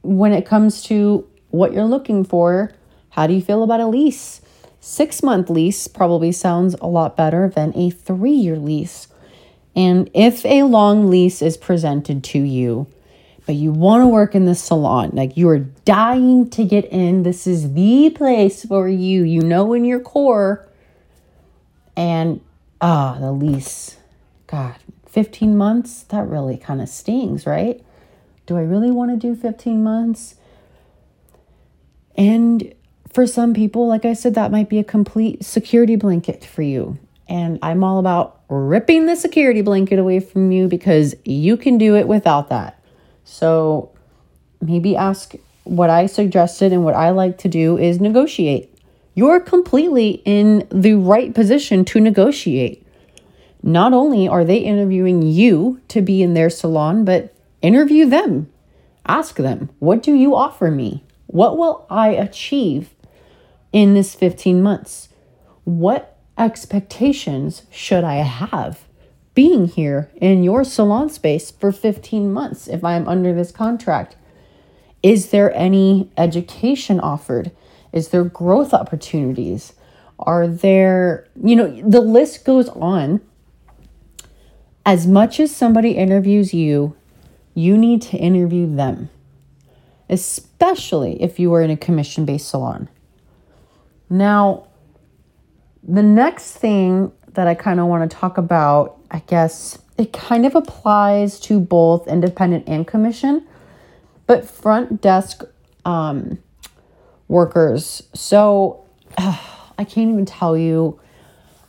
when 0.03 0.33
it 0.33 0.45
comes 0.45 0.83
to 0.83 1.27
what 1.49 1.73
you're 1.73 1.85
looking 1.85 2.23
for. 2.23 2.71
How 3.09 3.25
do 3.25 3.33
you 3.33 3.41
feel 3.41 3.63
about 3.63 3.79
a 3.79 3.87
lease? 3.87 4.41
Six 4.79 5.23
month 5.23 5.49
lease 5.49 5.87
probably 5.87 6.31
sounds 6.31 6.75
a 6.79 6.85
lot 6.85 7.17
better 7.17 7.49
than 7.49 7.75
a 7.75 7.89
three 7.89 8.37
year 8.37 8.57
lease. 8.57 9.07
And 9.75 10.11
if 10.13 10.45
a 10.45 10.61
long 10.61 11.09
lease 11.09 11.41
is 11.41 11.57
presented 11.57 12.23
to 12.25 12.39
you, 12.39 12.85
but 13.47 13.55
you 13.55 13.71
want 13.71 14.03
to 14.03 14.07
work 14.07 14.35
in 14.35 14.45
the 14.45 14.53
salon. 14.53 15.11
Like 15.13 15.37
you 15.37 15.47
are 15.47 15.59
dying 15.59 16.49
to 16.49 16.65
get 16.65 16.83
in. 16.85 17.23
This 17.23 17.47
is 17.47 17.73
the 17.73 18.09
place 18.09 18.65
for 18.65 18.89
you. 18.89 19.23
You 19.23 19.41
know 19.41 19.73
in 19.73 19.85
your 19.85 20.01
core. 20.01 20.67
And 21.95 22.41
ah, 22.81 23.15
oh, 23.15 23.21
the 23.21 23.31
lease. 23.31 23.97
God, 24.47 24.75
15 25.07 25.57
months? 25.57 26.03
That 26.03 26.27
really 26.27 26.57
kind 26.57 26.81
of 26.81 26.89
stings, 26.89 27.45
right? 27.45 27.81
Do 28.45 28.57
I 28.57 28.61
really 28.61 28.91
want 28.91 29.11
to 29.11 29.17
do 29.17 29.33
15 29.33 29.81
months? 29.81 30.35
And 32.17 32.73
for 33.13 33.25
some 33.25 33.53
people, 33.53 33.87
like 33.87 34.03
I 34.03 34.13
said, 34.13 34.35
that 34.35 34.51
might 34.51 34.67
be 34.67 34.79
a 34.79 34.83
complete 34.83 35.45
security 35.45 35.95
blanket 35.95 36.43
for 36.43 36.63
you. 36.63 36.99
And 37.29 37.59
I'm 37.61 37.83
all 37.83 37.97
about 37.97 38.41
ripping 38.49 39.05
the 39.05 39.15
security 39.15 39.61
blanket 39.61 39.99
away 39.99 40.19
from 40.19 40.51
you 40.51 40.67
because 40.67 41.15
you 41.23 41.55
can 41.55 41.77
do 41.77 41.95
it 41.95 42.07
without 42.09 42.49
that. 42.49 42.76
So 43.29 43.91
maybe 44.61 44.95
ask 44.95 45.35
what 45.65 45.89
I 45.89 46.05
suggested 46.05 46.71
and 46.71 46.85
what 46.85 46.95
I 46.95 47.09
like 47.09 47.37
to 47.39 47.49
do 47.49 47.77
is 47.77 47.99
negotiate. 47.99 48.73
You're 49.15 49.41
completely 49.41 50.21
in 50.23 50.65
the 50.71 50.93
right 50.93 51.35
position 51.35 51.83
to 51.85 51.99
negotiate. 51.99 52.87
Not 53.61 53.91
only 53.91 54.29
are 54.29 54.45
they 54.45 54.59
interviewing 54.59 55.21
you 55.21 55.81
to 55.89 56.01
be 56.01 56.23
in 56.23 56.35
their 56.35 56.49
salon, 56.49 57.03
but 57.03 57.35
interview 57.61 58.05
them. 58.05 58.49
ask 59.05 59.35
them, 59.35 59.69
what 59.79 60.01
do 60.01 60.13
you 60.13 60.33
offer 60.33 60.71
me? 60.71 61.03
What 61.27 61.57
will 61.57 61.85
I 61.89 62.09
achieve 62.09 62.93
in 63.73 63.93
this 63.93 64.15
15 64.15 64.61
months? 64.61 65.09
What 65.65 66.17
expectations 66.37 67.63
should 67.71 68.03
I 68.05 68.15
have 68.15 68.86
being 69.37 69.67
here 69.67 70.09
in 70.15 70.41
your 70.41 70.63
salon 70.63 71.11
space 71.11 71.51
for 71.51 71.71
15 71.71 72.33
months 72.33 72.67
if 72.67 72.83
I'm 72.83 73.07
under 73.07 73.35
this 73.35 73.51
contract? 73.51 74.15
Is 75.03 75.29
there 75.29 75.55
any 75.55 76.09
education 76.17 76.99
offered? 76.99 77.51
Is 77.93 78.09
there 78.09 78.23
growth 78.23 78.73
opportunities? 78.73 79.73
Are 80.17 80.47
there, 80.47 81.27
you 81.39 81.55
know, 81.55 81.67
the 81.87 82.01
list 82.01 82.45
goes 82.45 82.67
on. 82.69 83.21
As 84.83 85.05
much 85.05 85.39
as 85.39 85.55
somebody 85.55 85.91
interviews 85.91 86.51
you, 86.51 86.95
you 87.53 87.77
need 87.77 88.01
to 88.03 88.17
interview 88.17 88.65
them, 88.75 89.11
especially 90.09 91.21
if 91.21 91.39
you 91.39 91.53
are 91.53 91.61
in 91.61 91.69
a 91.69 91.77
commission 91.77 92.25
based 92.25 92.49
salon. 92.49 92.89
Now, 94.09 94.65
the 95.83 96.01
next 96.01 96.53
thing 96.53 97.11
that 97.37 97.47
I 97.47 97.53
kind 97.53 97.79
of 97.79 97.85
want 97.85 98.09
to 98.09 98.17
talk 98.17 98.39
about, 98.39 98.97
I 99.11 99.19
guess 99.19 99.77
it 99.95 100.11
kind 100.11 100.43
of 100.43 100.55
applies 100.55 101.39
to 101.41 101.59
both 101.59 102.07
independent 102.07 102.67
and 102.67 102.85
commission, 102.85 103.45
but 104.25 104.49
front 104.49 105.01
desk 105.01 105.43
um, 105.85 106.39
workers. 107.27 108.01
So 108.15 108.83
I 109.19 109.83
can't 109.83 110.09
even 110.09 110.25
tell 110.25 110.57
you. 110.57 110.99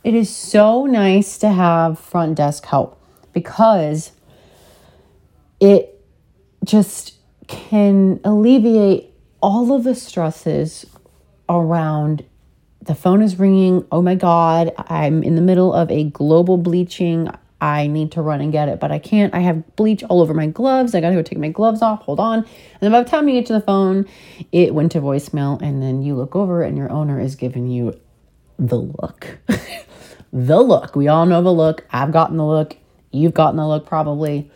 It 0.03 0.15
is 0.15 0.35
so 0.35 0.87
nice 0.87 1.37
to 1.37 1.49
have 1.49 1.99
front 1.99 2.35
desk 2.35 2.65
help 2.65 2.99
because 3.31 4.11
it 5.59 6.03
just 6.63 7.13
can 7.45 8.19
alleviate 8.23 9.13
all 9.39 9.71
of 9.71 9.83
the 9.83 9.93
stresses 9.93 10.87
around 11.47 12.25
the 12.89 12.95
phone 12.95 13.21
is 13.21 13.37
ringing. 13.37 13.85
Oh 13.91 14.01
my 14.01 14.15
God, 14.15 14.73
I'm 14.75 15.21
in 15.21 15.35
the 15.35 15.43
middle 15.43 15.75
of 15.75 15.91
a 15.91 16.05
global 16.05 16.57
bleaching. 16.57 17.29
I 17.61 17.85
need 17.85 18.13
to 18.13 18.21
run 18.23 18.41
and 18.41 18.51
get 18.51 18.67
it, 18.67 18.79
but 18.79 18.91
I 18.91 18.97
can't. 18.97 19.31
I 19.31 19.41
have 19.41 19.75
bleach 19.75 20.03
all 20.05 20.21
over 20.21 20.33
my 20.33 20.47
gloves. 20.47 20.95
I 20.95 20.99
gotta 20.99 21.13
go 21.13 21.21
take 21.21 21.37
my 21.37 21.49
gloves 21.49 21.83
off. 21.83 22.01
Hold 22.01 22.19
on. 22.19 22.39
And 22.39 22.47
then 22.79 22.91
by 22.91 23.03
the 23.03 23.07
time 23.07 23.29
you 23.29 23.35
get 23.35 23.45
to 23.45 23.53
the 23.53 23.61
phone, 23.61 24.07
it 24.51 24.73
went 24.73 24.91
to 24.93 25.01
voicemail, 25.01 25.61
and 25.61 25.83
then 25.83 26.01
you 26.01 26.15
look 26.15 26.35
over 26.35 26.63
and 26.63 26.79
your 26.79 26.91
owner 26.91 27.19
is 27.19 27.35
giving 27.35 27.67
you 27.67 27.95
the 28.57 28.77
look. 28.77 29.37
the 30.33 30.59
look. 30.59 30.95
We 30.95 31.07
all 31.07 31.27
know 31.27 31.43
the 31.43 31.53
look. 31.53 31.85
I've 31.91 32.11
gotten 32.11 32.37
the 32.37 32.45
look. 32.47 32.75
You've 33.11 33.35
gotten 33.35 33.57
the 33.57 33.67
look 33.67 33.85
probably. 33.85 34.49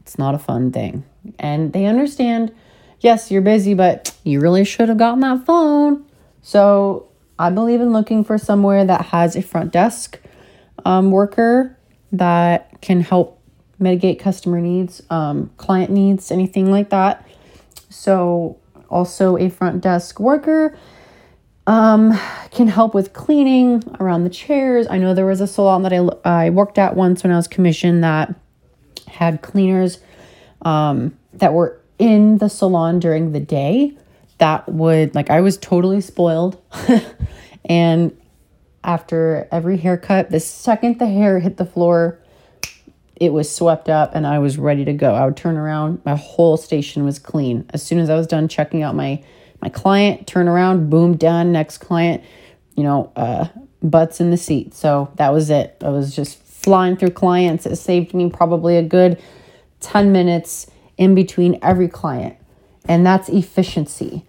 It's 0.00 0.18
not 0.18 0.34
a 0.34 0.38
fun 0.38 0.72
thing. 0.72 1.04
And 1.38 1.72
they 1.72 1.86
understand, 1.86 2.52
yes, 2.98 3.30
you're 3.30 3.40
busy, 3.40 3.74
but 3.74 4.16
you 4.24 4.40
really 4.40 4.64
should 4.64 4.88
have 4.88 4.98
gotten 4.98 5.20
that 5.20 5.46
phone. 5.46 6.04
So 6.42 7.07
I 7.38 7.50
believe 7.50 7.80
in 7.80 7.92
looking 7.92 8.24
for 8.24 8.38
somewhere 8.38 8.84
that 8.84 9.06
has 9.06 9.36
a 9.36 9.42
front 9.42 9.72
desk 9.72 10.18
um, 10.84 11.10
worker 11.10 11.76
that 12.12 12.80
can 12.80 13.00
help 13.00 13.40
mitigate 13.78 14.18
customer 14.18 14.60
needs, 14.60 15.02
um, 15.10 15.50
client 15.56 15.90
needs, 15.90 16.30
anything 16.30 16.70
like 16.70 16.90
that. 16.90 17.26
So, 17.90 18.58
also 18.88 19.36
a 19.36 19.50
front 19.50 19.82
desk 19.82 20.18
worker 20.18 20.76
um, 21.66 22.18
can 22.50 22.66
help 22.66 22.94
with 22.94 23.12
cleaning 23.12 23.84
around 24.00 24.24
the 24.24 24.30
chairs. 24.30 24.86
I 24.88 24.96
know 24.98 25.12
there 25.12 25.26
was 25.26 25.42
a 25.42 25.46
salon 25.46 25.82
that 25.82 25.92
I, 25.92 26.46
I 26.46 26.50
worked 26.50 26.78
at 26.78 26.96
once 26.96 27.22
when 27.22 27.30
I 27.30 27.36
was 27.36 27.46
commissioned 27.46 28.02
that 28.02 28.34
had 29.06 29.42
cleaners 29.42 29.98
um, 30.62 31.16
that 31.34 31.52
were 31.52 31.78
in 31.98 32.38
the 32.38 32.48
salon 32.48 32.98
during 32.98 33.32
the 33.32 33.40
day 33.40 33.96
that 34.38 34.68
would, 34.68 35.14
like, 35.14 35.30
I 35.30 35.40
was 35.40 35.56
totally 35.56 36.00
spoiled. 36.00 36.60
and 37.64 38.16
after 38.84 39.48
every 39.50 39.76
haircut, 39.76 40.30
the 40.30 40.40
second 40.40 40.98
the 40.98 41.06
hair 41.06 41.40
hit 41.40 41.56
the 41.56 41.66
floor, 41.66 42.18
it 43.16 43.32
was 43.32 43.52
swept 43.54 43.88
up 43.88 44.14
and 44.14 44.26
I 44.26 44.38
was 44.38 44.58
ready 44.58 44.84
to 44.84 44.92
go. 44.92 45.14
I 45.14 45.24
would 45.24 45.36
turn 45.36 45.56
around, 45.56 46.02
my 46.04 46.14
whole 46.14 46.56
station 46.56 47.04
was 47.04 47.18
clean. 47.18 47.68
As 47.70 47.82
soon 47.82 47.98
as 47.98 48.08
I 48.08 48.14
was 48.14 48.26
done 48.26 48.48
checking 48.48 48.82
out 48.82 48.94
my 48.94 49.22
my 49.60 49.68
client, 49.68 50.28
turn 50.28 50.46
around, 50.46 50.88
boom, 50.88 51.16
done, 51.16 51.50
next 51.50 51.78
client, 51.78 52.22
you 52.76 52.84
know, 52.84 53.12
uh, 53.16 53.48
butts 53.82 54.20
in 54.20 54.30
the 54.30 54.36
seat. 54.36 54.72
So 54.72 55.10
that 55.16 55.32
was 55.32 55.50
it. 55.50 55.76
I 55.82 55.88
was 55.88 56.14
just 56.14 56.40
flying 56.40 56.96
through 56.96 57.10
clients. 57.10 57.66
It 57.66 57.74
saved 57.74 58.14
me 58.14 58.30
probably 58.30 58.76
a 58.76 58.84
good 58.84 59.20
10 59.80 60.12
minutes 60.12 60.70
in 60.96 61.16
between 61.16 61.58
every 61.60 61.88
client. 61.88 62.36
And 62.84 63.04
that's 63.04 63.28
efficiency. 63.28 64.24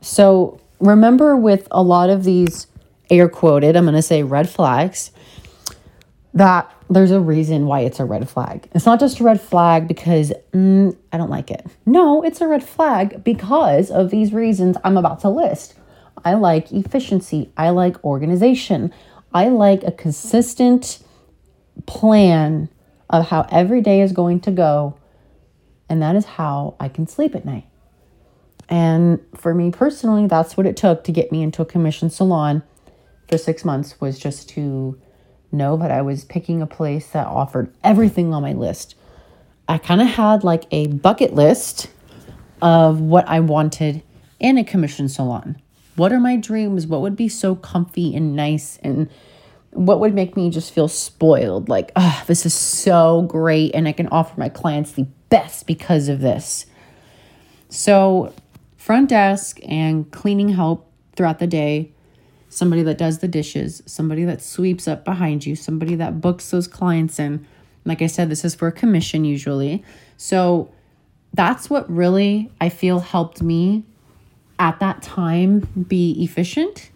So 0.00 0.60
remember 0.78 1.36
with 1.36 1.68
a 1.70 1.82
lot 1.82 2.10
of 2.10 2.24
these 2.24 2.66
air 3.10 3.28
quoted, 3.28 3.76
I'm 3.76 3.84
going 3.84 3.94
to 3.94 4.02
say 4.02 4.22
red 4.22 4.48
flags, 4.48 5.10
that 6.34 6.72
there's 6.88 7.10
a 7.10 7.20
reason 7.20 7.66
why 7.66 7.80
it's 7.80 8.00
a 8.00 8.04
red 8.04 8.28
flag. 8.28 8.68
It's 8.72 8.86
not 8.86 9.00
just 9.00 9.20
a 9.20 9.24
red 9.24 9.40
flag 9.40 9.88
because 9.88 10.32
mm, 10.52 10.96
I 11.12 11.16
don't 11.16 11.30
like 11.30 11.50
it. 11.50 11.66
No, 11.86 12.22
it's 12.22 12.40
a 12.40 12.48
red 12.48 12.62
flag 12.62 13.22
because 13.24 13.90
of 13.90 14.10
these 14.10 14.32
reasons 14.32 14.76
I'm 14.84 14.96
about 14.96 15.20
to 15.20 15.28
list. 15.28 15.74
I 16.24 16.34
like 16.34 16.70
efficiency, 16.72 17.50
I 17.56 17.70
like 17.70 18.02
organization, 18.04 18.92
I 19.32 19.48
like 19.48 19.82
a 19.84 19.92
consistent 19.92 21.02
plan 21.86 22.68
of 23.08 23.28
how 23.28 23.46
every 23.50 23.80
day 23.80 24.00
is 24.00 24.12
going 24.12 24.40
to 24.40 24.50
go. 24.50 24.96
And 25.88 26.02
that 26.02 26.14
is 26.14 26.24
how 26.24 26.76
I 26.78 26.88
can 26.88 27.06
sleep 27.06 27.34
at 27.34 27.44
night. 27.44 27.66
And 28.70 29.18
for 29.34 29.52
me 29.52 29.72
personally, 29.72 30.28
that's 30.28 30.56
what 30.56 30.64
it 30.64 30.76
took 30.76 31.02
to 31.04 31.12
get 31.12 31.32
me 31.32 31.42
into 31.42 31.60
a 31.60 31.66
commission 31.66 32.08
salon 32.08 32.62
for 33.28 33.36
six 33.36 33.64
months 33.64 34.00
was 34.00 34.18
just 34.18 34.48
to 34.50 34.98
know 35.52 35.76
that 35.76 35.90
I 35.90 36.02
was 36.02 36.24
picking 36.24 36.62
a 36.62 36.66
place 36.66 37.08
that 37.08 37.26
offered 37.26 37.74
everything 37.82 38.32
on 38.32 38.42
my 38.42 38.52
list. 38.52 38.94
I 39.68 39.78
kind 39.78 40.00
of 40.00 40.06
had 40.06 40.44
like 40.44 40.64
a 40.70 40.86
bucket 40.86 41.34
list 41.34 41.88
of 42.62 43.00
what 43.00 43.28
I 43.28 43.40
wanted 43.40 44.02
in 44.38 44.56
a 44.58 44.64
commission 44.64 45.08
salon. 45.08 45.60
What 45.96 46.12
are 46.12 46.20
my 46.20 46.36
dreams? 46.36 46.86
What 46.86 47.00
would 47.02 47.16
be 47.16 47.28
so 47.28 47.54
comfy 47.56 48.14
and 48.14 48.34
nice 48.36 48.78
and 48.82 49.10
what 49.72 50.00
would 50.00 50.14
make 50.14 50.36
me 50.36 50.50
just 50.50 50.72
feel 50.72 50.88
spoiled? 50.88 51.68
Like, 51.68 51.92
oh, 51.94 52.22
this 52.26 52.46
is 52.46 52.54
so 52.54 53.22
great 53.22 53.74
and 53.74 53.86
I 53.86 53.92
can 53.92 54.08
offer 54.08 54.38
my 54.38 54.48
clients 54.48 54.92
the 54.92 55.06
best 55.28 55.66
because 55.66 56.08
of 56.08 56.20
this. 56.20 56.66
So, 57.68 58.32
front 58.80 59.10
desk 59.10 59.60
and 59.68 60.10
cleaning 60.10 60.48
help 60.48 60.90
throughout 61.14 61.38
the 61.38 61.46
day 61.46 61.92
somebody 62.48 62.82
that 62.82 62.96
does 62.96 63.18
the 63.18 63.28
dishes, 63.28 63.82
somebody 63.84 64.24
that 64.24 64.40
sweeps 64.40 64.88
up 64.88 65.04
behind 65.04 65.44
you, 65.44 65.54
somebody 65.54 65.94
that 65.96 66.22
books 66.22 66.50
those 66.50 66.66
clients 66.66 67.18
in. 67.18 67.46
Like 67.84 68.00
I 68.00 68.06
said, 68.06 68.30
this 68.30 68.42
is 68.42 68.54
for 68.54 68.68
a 68.68 68.72
commission 68.72 69.26
usually. 69.26 69.84
So 70.16 70.72
that's 71.34 71.68
what 71.68 71.88
really 71.94 72.50
I 72.58 72.70
feel 72.70 73.00
helped 73.00 73.42
me 73.42 73.84
at 74.58 74.80
that 74.80 75.02
time 75.02 75.60
be 75.86 76.24
efficient 76.24 76.90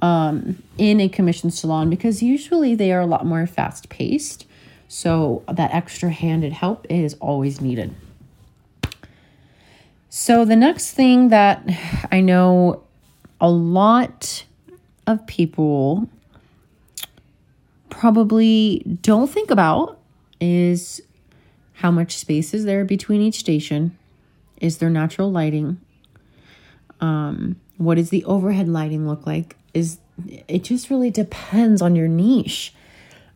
um, 0.00 0.62
in 0.78 1.00
a 1.00 1.08
commission 1.08 1.50
salon 1.50 1.90
because 1.90 2.22
usually 2.22 2.76
they 2.76 2.92
are 2.92 3.00
a 3.00 3.06
lot 3.06 3.26
more 3.26 3.44
fast 3.48 3.88
paced. 3.88 4.46
So 4.86 5.42
that 5.52 5.74
extra 5.74 6.10
handed 6.10 6.52
help 6.52 6.86
is 6.88 7.14
always 7.14 7.60
needed. 7.60 7.92
So 10.10 10.44
the 10.44 10.56
next 10.56 10.92
thing 10.92 11.28
that 11.28 11.62
I 12.10 12.20
know 12.20 12.82
a 13.40 13.50
lot 13.50 14.44
of 15.06 15.26
people 15.26 16.08
probably 17.90 18.82
don't 19.02 19.28
think 19.28 19.50
about 19.50 19.98
is 20.40 21.02
how 21.74 21.90
much 21.90 22.16
space 22.16 22.54
is 22.54 22.64
there 22.64 22.84
between 22.84 23.20
each 23.20 23.38
station? 23.38 23.96
Is 24.60 24.78
there 24.78 24.90
natural 24.90 25.30
lighting? 25.30 25.78
Um, 27.00 27.56
what 27.76 27.96
does 27.96 28.10
the 28.10 28.24
overhead 28.24 28.68
lighting 28.68 29.06
look 29.06 29.26
like? 29.26 29.56
Is 29.74 29.98
it 30.48 30.64
just 30.64 30.90
really 30.90 31.10
depends 31.10 31.82
on 31.82 31.94
your 31.94 32.08
niche. 32.08 32.74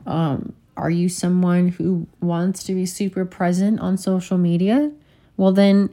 Um, 0.06 0.54
are 0.76 0.90
you 0.90 1.08
someone 1.08 1.68
who 1.68 2.06
wants 2.20 2.64
to 2.64 2.74
be 2.74 2.86
super 2.86 3.24
present 3.24 3.78
on 3.80 3.98
social 3.98 4.38
media? 4.38 4.90
Well, 5.36 5.52
then 5.52 5.90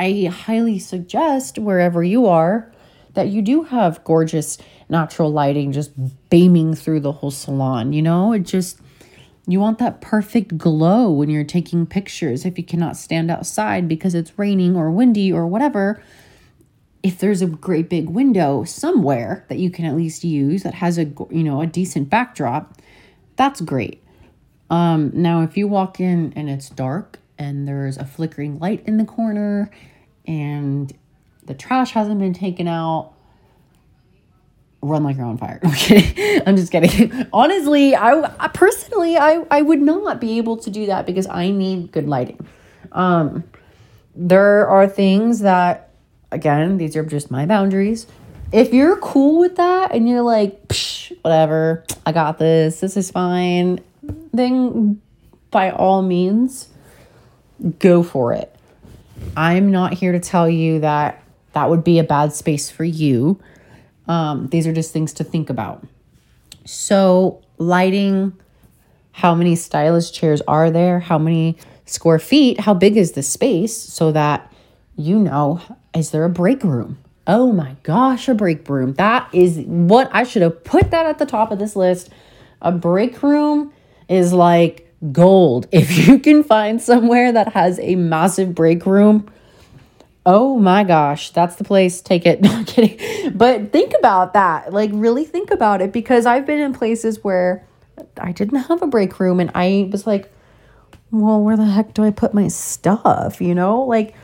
I 0.00 0.28
highly 0.28 0.78
suggest 0.78 1.58
wherever 1.58 2.02
you 2.02 2.24
are 2.26 2.72
that 3.12 3.28
you 3.28 3.42
do 3.42 3.64
have 3.64 4.02
gorgeous 4.02 4.56
natural 4.88 5.30
lighting 5.30 5.72
just 5.72 5.92
beaming 6.30 6.74
through 6.74 7.00
the 7.00 7.12
whole 7.12 7.30
salon. 7.30 7.92
You 7.92 8.00
know, 8.00 8.32
it 8.32 8.44
just, 8.44 8.80
you 9.46 9.60
want 9.60 9.78
that 9.78 10.00
perfect 10.00 10.56
glow 10.56 11.10
when 11.10 11.28
you're 11.28 11.44
taking 11.44 11.84
pictures. 11.84 12.46
If 12.46 12.56
you 12.56 12.64
cannot 12.64 12.96
stand 12.96 13.30
outside 13.30 13.88
because 13.88 14.14
it's 14.14 14.38
raining 14.38 14.74
or 14.74 14.90
windy 14.90 15.30
or 15.30 15.46
whatever, 15.46 16.02
if 17.02 17.18
there's 17.18 17.42
a 17.42 17.46
great 17.46 17.90
big 17.90 18.08
window 18.08 18.64
somewhere 18.64 19.44
that 19.48 19.58
you 19.58 19.70
can 19.70 19.84
at 19.84 19.96
least 19.96 20.24
use 20.24 20.62
that 20.62 20.74
has 20.74 20.96
a 20.96 21.04
you 21.30 21.42
know 21.42 21.60
a 21.60 21.66
decent 21.66 22.10
backdrop 22.10 22.78
that's 23.36 23.62
great 23.62 24.02
um 24.68 25.10
now 25.14 25.42
if 25.42 25.56
you 25.56 25.66
walk 25.66 25.98
in 25.98 26.30
and 26.36 26.50
it's 26.50 26.68
dark 26.68 27.18
and 27.38 27.66
there's 27.66 27.96
a 27.96 28.04
flickering 28.04 28.58
light 28.58 28.82
in 28.86 28.98
the 28.98 29.04
corner 29.04 29.70
and 30.30 30.96
the 31.44 31.54
trash 31.54 31.90
hasn't 31.90 32.20
been 32.20 32.32
taken 32.32 32.68
out 32.68 33.12
run 34.80 35.02
like 35.02 35.16
you're 35.16 35.26
on 35.26 35.36
fire. 35.36 35.60
Okay, 35.66 36.40
I'm 36.46 36.56
just 36.56 36.70
kidding. 36.70 37.26
Honestly, 37.32 37.94
I, 37.94 38.32
I, 38.38 38.48
personally 38.48 39.16
I 39.16 39.44
I 39.50 39.60
would 39.62 39.82
not 39.82 40.20
be 40.20 40.38
able 40.38 40.56
to 40.58 40.70
do 40.70 40.86
that 40.86 41.04
because 41.04 41.26
I 41.26 41.50
need 41.50 41.90
good 41.90 42.08
lighting. 42.08 42.46
Um, 42.92 43.44
there 44.14 44.68
are 44.68 44.86
things 44.86 45.40
that 45.40 45.90
again 46.30 46.78
these 46.78 46.96
are 46.96 47.04
just 47.04 47.30
my 47.30 47.44
boundaries. 47.44 48.06
If 48.52 48.72
you're 48.72 48.96
cool 48.96 49.40
with 49.40 49.56
that 49.56 49.92
and 49.92 50.08
you're 50.08 50.22
like, 50.22 50.68
Psh, 50.68 51.12
whatever, 51.22 51.84
I 52.06 52.12
got 52.12 52.38
this. 52.38 52.80
This 52.80 52.96
is 52.96 53.10
fine. 53.10 53.80
Then 54.32 55.00
by 55.50 55.70
all 55.70 56.02
means, 56.02 56.68
go 57.80 58.02
for 58.04 58.32
it. 58.32 58.54
I'm 59.36 59.70
not 59.70 59.94
here 59.94 60.12
to 60.12 60.20
tell 60.20 60.48
you 60.48 60.80
that 60.80 61.22
that 61.52 61.70
would 61.70 61.84
be 61.84 61.98
a 61.98 62.04
bad 62.04 62.32
space 62.32 62.70
for 62.70 62.84
you. 62.84 63.40
Um, 64.08 64.48
these 64.48 64.66
are 64.66 64.72
just 64.72 64.92
things 64.92 65.12
to 65.14 65.24
think 65.24 65.50
about. 65.50 65.86
So, 66.64 67.42
lighting, 67.58 68.32
how 69.12 69.34
many 69.34 69.56
stylish 69.56 70.12
chairs 70.12 70.40
are 70.48 70.70
there? 70.70 71.00
How 71.00 71.18
many 71.18 71.56
square 71.86 72.18
feet? 72.18 72.60
How 72.60 72.74
big 72.74 72.96
is 72.96 73.12
the 73.12 73.22
space 73.22 73.76
so 73.76 74.12
that 74.12 74.50
you 74.96 75.18
know, 75.18 75.60
is 75.94 76.10
there 76.10 76.24
a 76.24 76.30
break 76.30 76.62
room? 76.62 76.98
Oh 77.26 77.52
my 77.52 77.76
gosh, 77.82 78.28
a 78.28 78.34
break 78.34 78.68
room. 78.68 78.94
That 78.94 79.28
is 79.32 79.58
what 79.58 80.10
I 80.12 80.24
should 80.24 80.42
have 80.42 80.62
put 80.64 80.90
that 80.90 81.06
at 81.06 81.18
the 81.18 81.26
top 81.26 81.50
of 81.50 81.58
this 81.58 81.76
list. 81.76 82.10
A 82.60 82.72
break 82.72 83.22
room 83.22 83.72
is 84.08 84.32
like 84.32 84.89
gold. 85.12 85.66
If 85.72 86.06
you 86.06 86.18
can 86.18 86.42
find 86.42 86.80
somewhere 86.80 87.32
that 87.32 87.52
has 87.52 87.78
a 87.80 87.94
massive 87.96 88.54
break 88.54 88.86
room, 88.86 89.30
oh 90.26 90.58
my 90.58 90.84
gosh, 90.84 91.30
that's 91.30 91.56
the 91.56 91.64
place. 91.64 92.00
Take 92.00 92.26
it. 92.26 92.40
No, 92.42 92.50
I'm 92.52 92.64
kidding. 92.64 93.36
But 93.36 93.72
think 93.72 93.94
about 93.98 94.34
that. 94.34 94.72
Like, 94.72 94.90
really 94.92 95.24
think 95.24 95.50
about 95.50 95.80
it 95.80 95.92
because 95.92 96.26
I've 96.26 96.46
been 96.46 96.60
in 96.60 96.72
places 96.72 97.22
where 97.24 97.66
I 98.18 98.32
didn't 98.32 98.60
have 98.60 98.82
a 98.82 98.86
break 98.86 99.18
room 99.20 99.40
and 99.40 99.50
I 99.54 99.88
was 99.90 100.06
like, 100.06 100.32
well, 101.10 101.42
where 101.42 101.56
the 101.56 101.64
heck 101.64 101.94
do 101.94 102.04
I 102.04 102.10
put 102.10 102.34
my 102.34 102.48
stuff? 102.48 103.40
You 103.40 103.54
know, 103.54 103.82
like, 103.82 104.14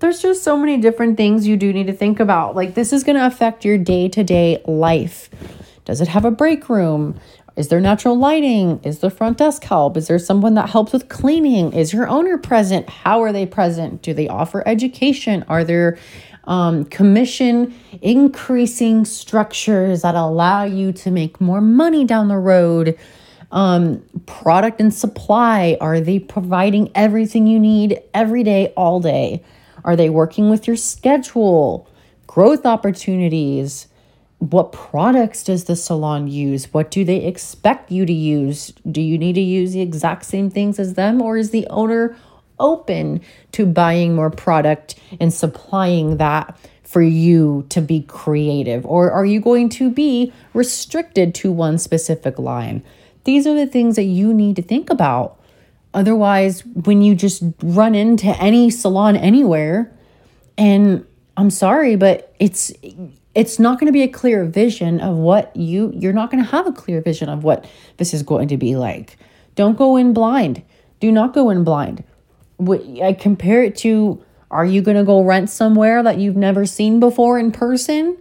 there's 0.00 0.20
just 0.20 0.42
so 0.42 0.56
many 0.56 0.76
different 0.76 1.16
things 1.16 1.46
you 1.46 1.56
do 1.56 1.72
need 1.72 1.86
to 1.86 1.92
think 1.92 2.20
about. 2.20 2.54
Like, 2.54 2.74
this 2.74 2.92
is 2.92 3.04
going 3.04 3.16
to 3.16 3.26
affect 3.26 3.64
your 3.64 3.78
day 3.78 4.08
to 4.08 4.22
day 4.22 4.62
life. 4.66 5.30
Does 5.84 6.00
it 6.00 6.08
have 6.08 6.24
a 6.24 6.30
break 6.30 6.68
room? 6.68 7.18
Is 7.56 7.68
there 7.68 7.80
natural 7.80 8.18
lighting? 8.18 8.80
Is 8.84 8.98
the 8.98 9.08
front 9.08 9.38
desk 9.38 9.64
help? 9.64 9.96
Is 9.96 10.08
there 10.08 10.18
someone 10.18 10.54
that 10.54 10.68
helps 10.68 10.92
with 10.92 11.08
cleaning? 11.08 11.72
Is 11.72 11.90
your 11.90 12.06
owner 12.06 12.36
present? 12.36 12.86
How 12.88 13.22
are 13.22 13.32
they 13.32 13.46
present? 13.46 14.02
Do 14.02 14.12
they 14.12 14.28
offer 14.28 14.62
education? 14.66 15.42
Are 15.48 15.64
there 15.64 15.96
um, 16.44 16.84
commission 16.84 17.74
increasing 18.02 19.06
structures 19.06 20.02
that 20.02 20.14
allow 20.14 20.64
you 20.64 20.92
to 20.92 21.10
make 21.10 21.40
more 21.40 21.62
money 21.62 22.04
down 22.04 22.28
the 22.28 22.36
road? 22.36 22.98
Um, 23.50 24.02
product 24.26 24.78
and 24.78 24.92
supply 24.92 25.78
are 25.80 26.00
they 26.00 26.18
providing 26.18 26.90
everything 26.94 27.46
you 27.46 27.58
need 27.58 28.02
every 28.12 28.42
day, 28.42 28.74
all 28.76 29.00
day? 29.00 29.42
Are 29.82 29.96
they 29.96 30.10
working 30.10 30.50
with 30.50 30.66
your 30.66 30.76
schedule? 30.76 31.88
Growth 32.26 32.66
opportunities? 32.66 33.86
What 34.38 34.72
products 34.72 35.42
does 35.44 35.64
the 35.64 35.76
salon 35.76 36.28
use? 36.28 36.72
What 36.72 36.90
do 36.90 37.04
they 37.04 37.24
expect 37.24 37.90
you 37.90 38.04
to 38.04 38.12
use? 38.12 38.72
Do 38.90 39.00
you 39.00 39.16
need 39.16 39.34
to 39.34 39.40
use 39.40 39.72
the 39.72 39.80
exact 39.80 40.24
same 40.26 40.50
things 40.50 40.78
as 40.78 40.94
them, 40.94 41.22
or 41.22 41.38
is 41.38 41.50
the 41.50 41.66
owner 41.68 42.16
open 42.58 43.20
to 43.52 43.66
buying 43.66 44.14
more 44.14 44.30
product 44.30 44.94
and 45.20 45.32
supplying 45.32 46.18
that 46.18 46.58
for 46.82 47.02
you 47.02 47.66
to 47.70 47.80
be 47.80 48.02
creative? 48.02 48.84
Or 48.86 49.10
are 49.10 49.26
you 49.26 49.40
going 49.40 49.68
to 49.70 49.90
be 49.90 50.32
restricted 50.54 51.34
to 51.36 51.50
one 51.50 51.78
specific 51.78 52.38
line? 52.38 52.84
These 53.24 53.46
are 53.46 53.54
the 53.54 53.66
things 53.66 53.96
that 53.96 54.04
you 54.04 54.32
need 54.32 54.56
to 54.56 54.62
think 54.62 54.90
about. 54.90 55.40
Otherwise, 55.94 56.64
when 56.64 57.00
you 57.02 57.14
just 57.14 57.42
run 57.62 57.94
into 57.94 58.28
any 58.40 58.70
salon 58.70 59.16
anywhere, 59.16 59.92
and 60.58 61.06
I'm 61.36 61.50
sorry, 61.50 61.96
but 61.96 62.34
it's 62.38 62.72
it's 63.36 63.58
not 63.58 63.78
going 63.78 63.86
to 63.86 63.92
be 63.92 64.02
a 64.02 64.08
clear 64.08 64.46
vision 64.46 64.98
of 64.98 65.14
what 65.14 65.54
you 65.54 65.92
you're 65.94 66.14
not 66.14 66.30
going 66.30 66.42
to 66.42 66.50
have 66.50 66.66
a 66.66 66.72
clear 66.72 67.02
vision 67.02 67.28
of 67.28 67.44
what 67.44 67.68
this 67.98 68.14
is 68.14 68.22
going 68.22 68.48
to 68.48 68.56
be 68.56 68.74
like. 68.76 69.18
Don't 69.54 69.76
go 69.76 69.96
in 69.96 70.14
blind. 70.14 70.62
Do 71.00 71.12
not 71.12 71.34
go 71.34 71.50
in 71.50 71.62
blind. 71.62 72.02
I 72.58 73.14
compare 73.18 73.62
it 73.62 73.76
to 73.76 74.24
are 74.50 74.64
you 74.64 74.80
going 74.80 74.96
to 74.96 75.04
go 75.04 75.22
rent 75.22 75.50
somewhere 75.50 76.02
that 76.02 76.18
you've 76.18 76.36
never 76.36 76.64
seen 76.64 76.98
before 76.98 77.38
in 77.38 77.52
person? 77.52 78.16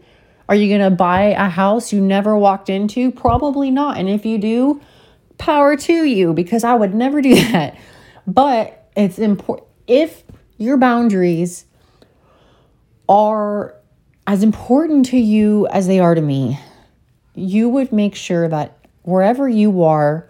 Are 0.49 0.56
you 0.56 0.67
going 0.67 0.89
to 0.91 0.95
buy 0.95 1.28
a 1.28 1.49
house 1.49 1.93
you 1.93 2.01
never 2.01 2.38
walked 2.38 2.69
into? 2.69 3.12
Probably 3.12 3.71
not. 3.71 3.97
And 3.97 4.10
if 4.10 4.25
you 4.25 4.38
do 4.38 4.82
power 5.38 5.75
to 5.75 6.06
you 6.06 6.34
because 6.34 6.63
i 6.63 6.73
would 6.73 6.93
never 6.93 7.21
do 7.21 7.36
that. 7.51 7.78
But 8.28 8.89
it's 8.97 9.17
important 9.17 9.67
if 9.88 10.23
your 10.58 10.75
boundaries 10.78 11.65
are 13.08 13.75
as 14.27 14.43
important 14.43 15.05
to 15.07 15.17
you 15.17 15.67
as 15.67 15.88
they 15.88 15.99
are 15.99 16.15
to 16.15 16.21
me, 16.21 16.59
you 17.35 17.69
would 17.69 17.91
make 17.91 18.15
sure 18.15 18.47
that 18.47 18.77
wherever 19.03 19.47
you 19.47 19.83
are, 19.83 20.27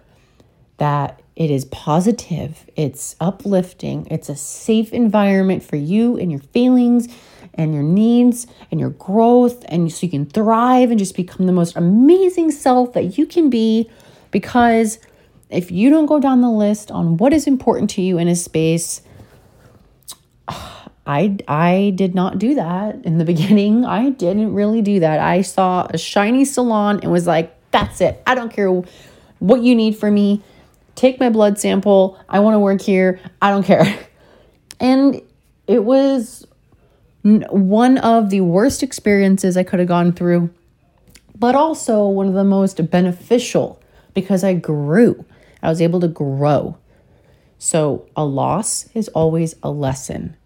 that 0.76 1.22
it 1.34 1.50
is 1.50 1.64
positive, 1.66 2.68
it's 2.76 3.16
uplifting, 3.20 4.06
it's 4.10 4.28
a 4.28 4.36
safe 4.36 4.92
environment 4.92 5.62
for 5.62 5.76
you 5.76 6.16
and 6.16 6.30
your 6.30 6.40
feelings 6.40 7.08
and 7.54 7.72
your 7.72 7.82
needs 7.82 8.46
and 8.70 8.78
your 8.78 8.90
growth, 8.90 9.64
and 9.68 9.90
so 9.90 10.04
you 10.04 10.10
can 10.10 10.26
thrive 10.26 10.90
and 10.90 10.98
just 10.98 11.16
become 11.16 11.46
the 11.46 11.52
most 11.52 11.74
amazing 11.76 12.50
self 12.50 12.92
that 12.92 13.16
you 13.16 13.24
can 13.24 13.48
be. 13.48 13.90
Because 14.30 14.98
if 15.48 15.70
you 15.70 15.88
don't 15.88 16.06
go 16.06 16.20
down 16.20 16.42
the 16.42 16.50
list 16.50 16.90
on 16.90 17.16
what 17.16 17.32
is 17.32 17.46
important 17.46 17.88
to 17.90 18.02
you 18.02 18.18
in 18.18 18.28
a 18.28 18.36
space, 18.36 19.00
I 21.06 21.38
I 21.46 21.92
did 21.94 22.14
not 22.14 22.38
do 22.38 22.54
that 22.56 23.04
in 23.04 23.18
the 23.18 23.24
beginning. 23.32 23.84
I 23.84 24.10
didn't 24.10 24.52
really 24.54 24.82
do 24.82 25.00
that. 25.00 25.20
I 25.20 25.42
saw 25.42 25.86
a 25.90 25.98
shiny 25.98 26.44
salon 26.44 27.00
and 27.02 27.12
was 27.12 27.26
like, 27.26 27.54
that's 27.70 28.00
it. 28.00 28.22
I 28.26 28.34
don't 28.34 28.52
care 28.52 28.70
what 29.38 29.62
you 29.62 29.74
need 29.74 29.96
from 29.96 30.14
me. 30.14 30.42
Take 30.94 31.20
my 31.20 31.30
blood 31.30 31.58
sample. 31.58 32.18
I 32.28 32.40
want 32.40 32.54
to 32.54 32.58
work 32.58 32.80
here. 32.80 33.20
I 33.40 33.50
don't 33.50 33.64
care. 33.64 33.84
And 34.78 35.22
it 35.66 35.84
was 35.84 36.46
one 37.22 37.98
of 37.98 38.28
the 38.28 38.42
worst 38.42 38.82
experiences 38.82 39.56
I 39.56 39.62
could 39.62 39.78
have 39.78 39.88
gone 39.88 40.12
through, 40.12 40.50
but 41.34 41.54
also 41.54 42.06
one 42.06 42.28
of 42.28 42.34
the 42.34 42.44
most 42.44 42.90
beneficial 42.90 43.80
because 44.12 44.44
I 44.44 44.52
grew. 44.52 45.24
I 45.62 45.70
was 45.70 45.80
able 45.80 46.00
to 46.00 46.08
grow. 46.08 46.76
So, 47.58 48.06
a 48.14 48.24
loss 48.24 48.86
is 48.92 49.08
always 49.08 49.54
a 49.62 49.70
lesson. 49.70 50.36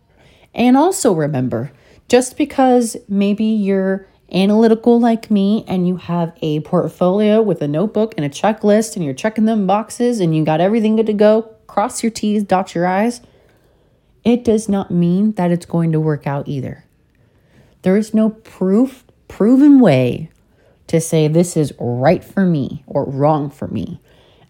And 0.54 0.76
also 0.76 1.12
remember, 1.12 1.72
just 2.08 2.36
because 2.36 2.96
maybe 3.08 3.44
you're 3.44 4.06
analytical 4.32 5.00
like 5.00 5.30
me 5.30 5.64
and 5.66 5.88
you 5.88 5.96
have 5.96 6.36
a 6.40 6.60
portfolio 6.60 7.42
with 7.42 7.62
a 7.62 7.68
notebook 7.68 8.14
and 8.16 8.24
a 8.24 8.28
checklist 8.28 8.96
and 8.96 9.04
you're 9.04 9.14
checking 9.14 9.44
them 9.44 9.66
boxes 9.66 10.20
and 10.20 10.36
you 10.36 10.44
got 10.44 10.60
everything 10.60 10.96
good 10.96 11.06
to 11.06 11.12
go, 11.12 11.42
cross 11.66 12.02
your 12.02 12.10
T's, 12.10 12.42
dot 12.42 12.74
your 12.74 12.86
I's, 12.86 13.20
it 14.24 14.44
does 14.44 14.68
not 14.68 14.90
mean 14.90 15.32
that 15.32 15.50
it's 15.50 15.66
going 15.66 15.92
to 15.92 16.00
work 16.00 16.26
out 16.26 16.46
either. 16.46 16.84
There 17.82 17.96
is 17.96 18.12
no 18.12 18.30
proof, 18.30 19.04
proven 19.28 19.80
way 19.80 20.30
to 20.88 21.00
say 21.00 21.28
this 21.28 21.56
is 21.56 21.72
right 21.78 22.22
for 22.22 22.44
me 22.44 22.84
or 22.86 23.04
wrong 23.04 23.50
for 23.50 23.68
me 23.68 24.00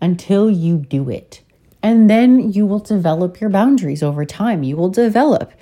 until 0.00 0.50
you 0.50 0.78
do 0.78 1.08
it. 1.08 1.42
And 1.82 2.10
then 2.10 2.52
you 2.52 2.66
will 2.66 2.78
develop 2.78 3.40
your 3.40 3.50
boundaries 3.50 4.02
over 4.02 4.24
time. 4.24 4.62
You 4.62 4.76
will 4.76 4.88
develop 4.88 5.52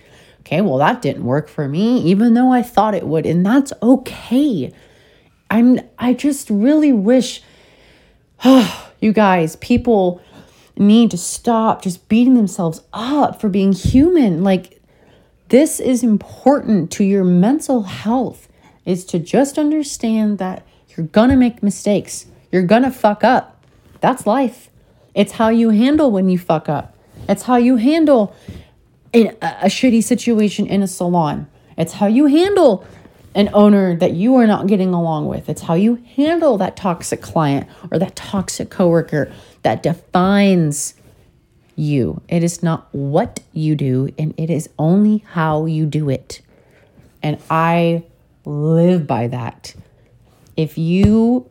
okay, 0.48 0.62
well, 0.62 0.78
that 0.78 1.02
didn't 1.02 1.24
work 1.24 1.46
for 1.46 1.68
me, 1.68 2.00
even 2.00 2.32
though 2.32 2.50
I 2.50 2.62
thought 2.62 2.94
it 2.94 3.06
would. 3.06 3.26
And 3.26 3.44
that's 3.44 3.70
okay. 3.82 4.72
I'm, 5.50 5.80
I 5.98 6.14
just 6.14 6.48
really 6.48 6.92
wish, 6.92 7.42
oh, 8.44 8.90
you 9.00 9.12
guys, 9.12 9.56
people 9.56 10.22
need 10.76 11.10
to 11.10 11.18
stop 11.18 11.82
just 11.82 12.08
beating 12.08 12.34
themselves 12.34 12.80
up 12.94 13.40
for 13.40 13.50
being 13.50 13.72
human. 13.72 14.42
Like, 14.42 14.80
this 15.50 15.80
is 15.80 16.02
important 16.02 16.90
to 16.92 17.04
your 17.04 17.24
mental 17.24 17.82
health, 17.82 18.48
is 18.86 19.04
to 19.06 19.18
just 19.18 19.58
understand 19.58 20.38
that 20.38 20.66
you're 20.90 21.06
gonna 21.06 21.36
make 21.36 21.62
mistakes, 21.62 22.26
you're 22.50 22.62
gonna 22.62 22.90
fuck 22.90 23.22
up. 23.22 23.62
That's 24.00 24.26
life. 24.26 24.70
It's 25.14 25.32
how 25.32 25.48
you 25.50 25.70
handle 25.70 26.10
when 26.10 26.28
you 26.28 26.38
fuck 26.38 26.68
up. 26.68 26.96
It's 27.28 27.42
how 27.42 27.56
you 27.56 27.76
handle 27.76 28.34
in 29.12 29.36
a, 29.42 29.56
a 29.62 29.66
shitty 29.66 30.02
situation 30.02 30.66
in 30.66 30.82
a 30.82 30.88
salon. 30.88 31.48
It's 31.76 31.94
how 31.94 32.06
you 32.06 32.26
handle 32.26 32.86
an 33.34 33.50
owner 33.52 33.96
that 33.96 34.14
you 34.14 34.36
are 34.36 34.46
not 34.46 34.66
getting 34.66 34.92
along 34.92 35.28
with. 35.28 35.48
It's 35.48 35.62
how 35.62 35.74
you 35.74 36.02
handle 36.16 36.58
that 36.58 36.76
toxic 36.76 37.22
client 37.22 37.68
or 37.90 37.98
that 37.98 38.16
toxic 38.16 38.70
coworker 38.70 39.32
that 39.62 39.82
defines 39.82 40.94
you. 41.76 42.20
It 42.28 42.42
is 42.42 42.62
not 42.62 42.88
what 42.92 43.40
you 43.52 43.76
do, 43.76 44.12
and 44.18 44.34
it 44.36 44.50
is 44.50 44.68
only 44.78 45.18
how 45.28 45.66
you 45.66 45.86
do 45.86 46.10
it. 46.10 46.40
And 47.22 47.40
I 47.48 48.04
live 48.44 49.06
by 49.06 49.28
that. 49.28 49.74
If 50.56 50.76
you 50.76 51.48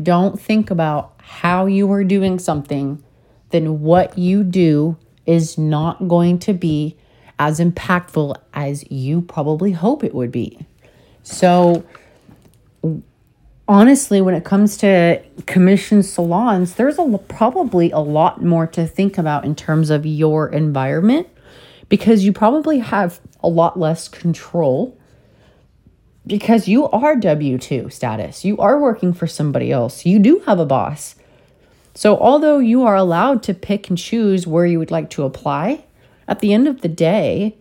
don't 0.00 0.38
think 0.38 0.70
about 0.70 1.14
how 1.18 1.66
you 1.66 1.90
are 1.92 2.04
doing 2.04 2.38
something, 2.38 3.02
then 3.50 3.80
what 3.80 4.18
you 4.18 4.44
do 4.44 4.98
is 5.28 5.58
not 5.58 6.08
going 6.08 6.38
to 6.40 6.54
be 6.54 6.96
as 7.38 7.60
impactful 7.60 8.34
as 8.54 8.90
you 8.90 9.20
probably 9.20 9.72
hope 9.72 10.02
it 10.02 10.14
would 10.14 10.32
be. 10.32 10.58
So, 11.22 11.84
honestly, 13.68 14.22
when 14.22 14.34
it 14.34 14.44
comes 14.44 14.78
to 14.78 15.22
commission 15.46 16.02
salons, 16.02 16.74
there's 16.74 16.98
a, 16.98 17.18
probably 17.28 17.90
a 17.90 17.98
lot 17.98 18.42
more 18.42 18.66
to 18.68 18.86
think 18.86 19.18
about 19.18 19.44
in 19.44 19.54
terms 19.54 19.90
of 19.90 20.06
your 20.06 20.48
environment 20.48 21.28
because 21.90 22.24
you 22.24 22.32
probably 22.32 22.78
have 22.78 23.20
a 23.40 23.48
lot 23.48 23.78
less 23.78 24.08
control 24.08 24.98
because 26.26 26.68
you 26.68 26.88
are 26.88 27.16
W 27.16 27.58
2 27.58 27.90
status. 27.90 28.44
You 28.44 28.56
are 28.58 28.80
working 28.80 29.12
for 29.12 29.26
somebody 29.26 29.70
else. 29.70 30.06
You 30.06 30.18
do 30.18 30.40
have 30.46 30.58
a 30.58 30.66
boss. 30.66 31.14
So, 31.98 32.16
although 32.16 32.60
you 32.60 32.84
are 32.84 32.94
allowed 32.94 33.42
to 33.42 33.52
pick 33.52 33.88
and 33.88 33.98
choose 33.98 34.46
where 34.46 34.64
you 34.64 34.78
would 34.78 34.92
like 34.92 35.10
to 35.10 35.24
apply, 35.24 35.82
at 36.28 36.38
the 36.38 36.54
end 36.54 36.68
of 36.68 36.80
the 36.80 36.88
day, 36.88 37.56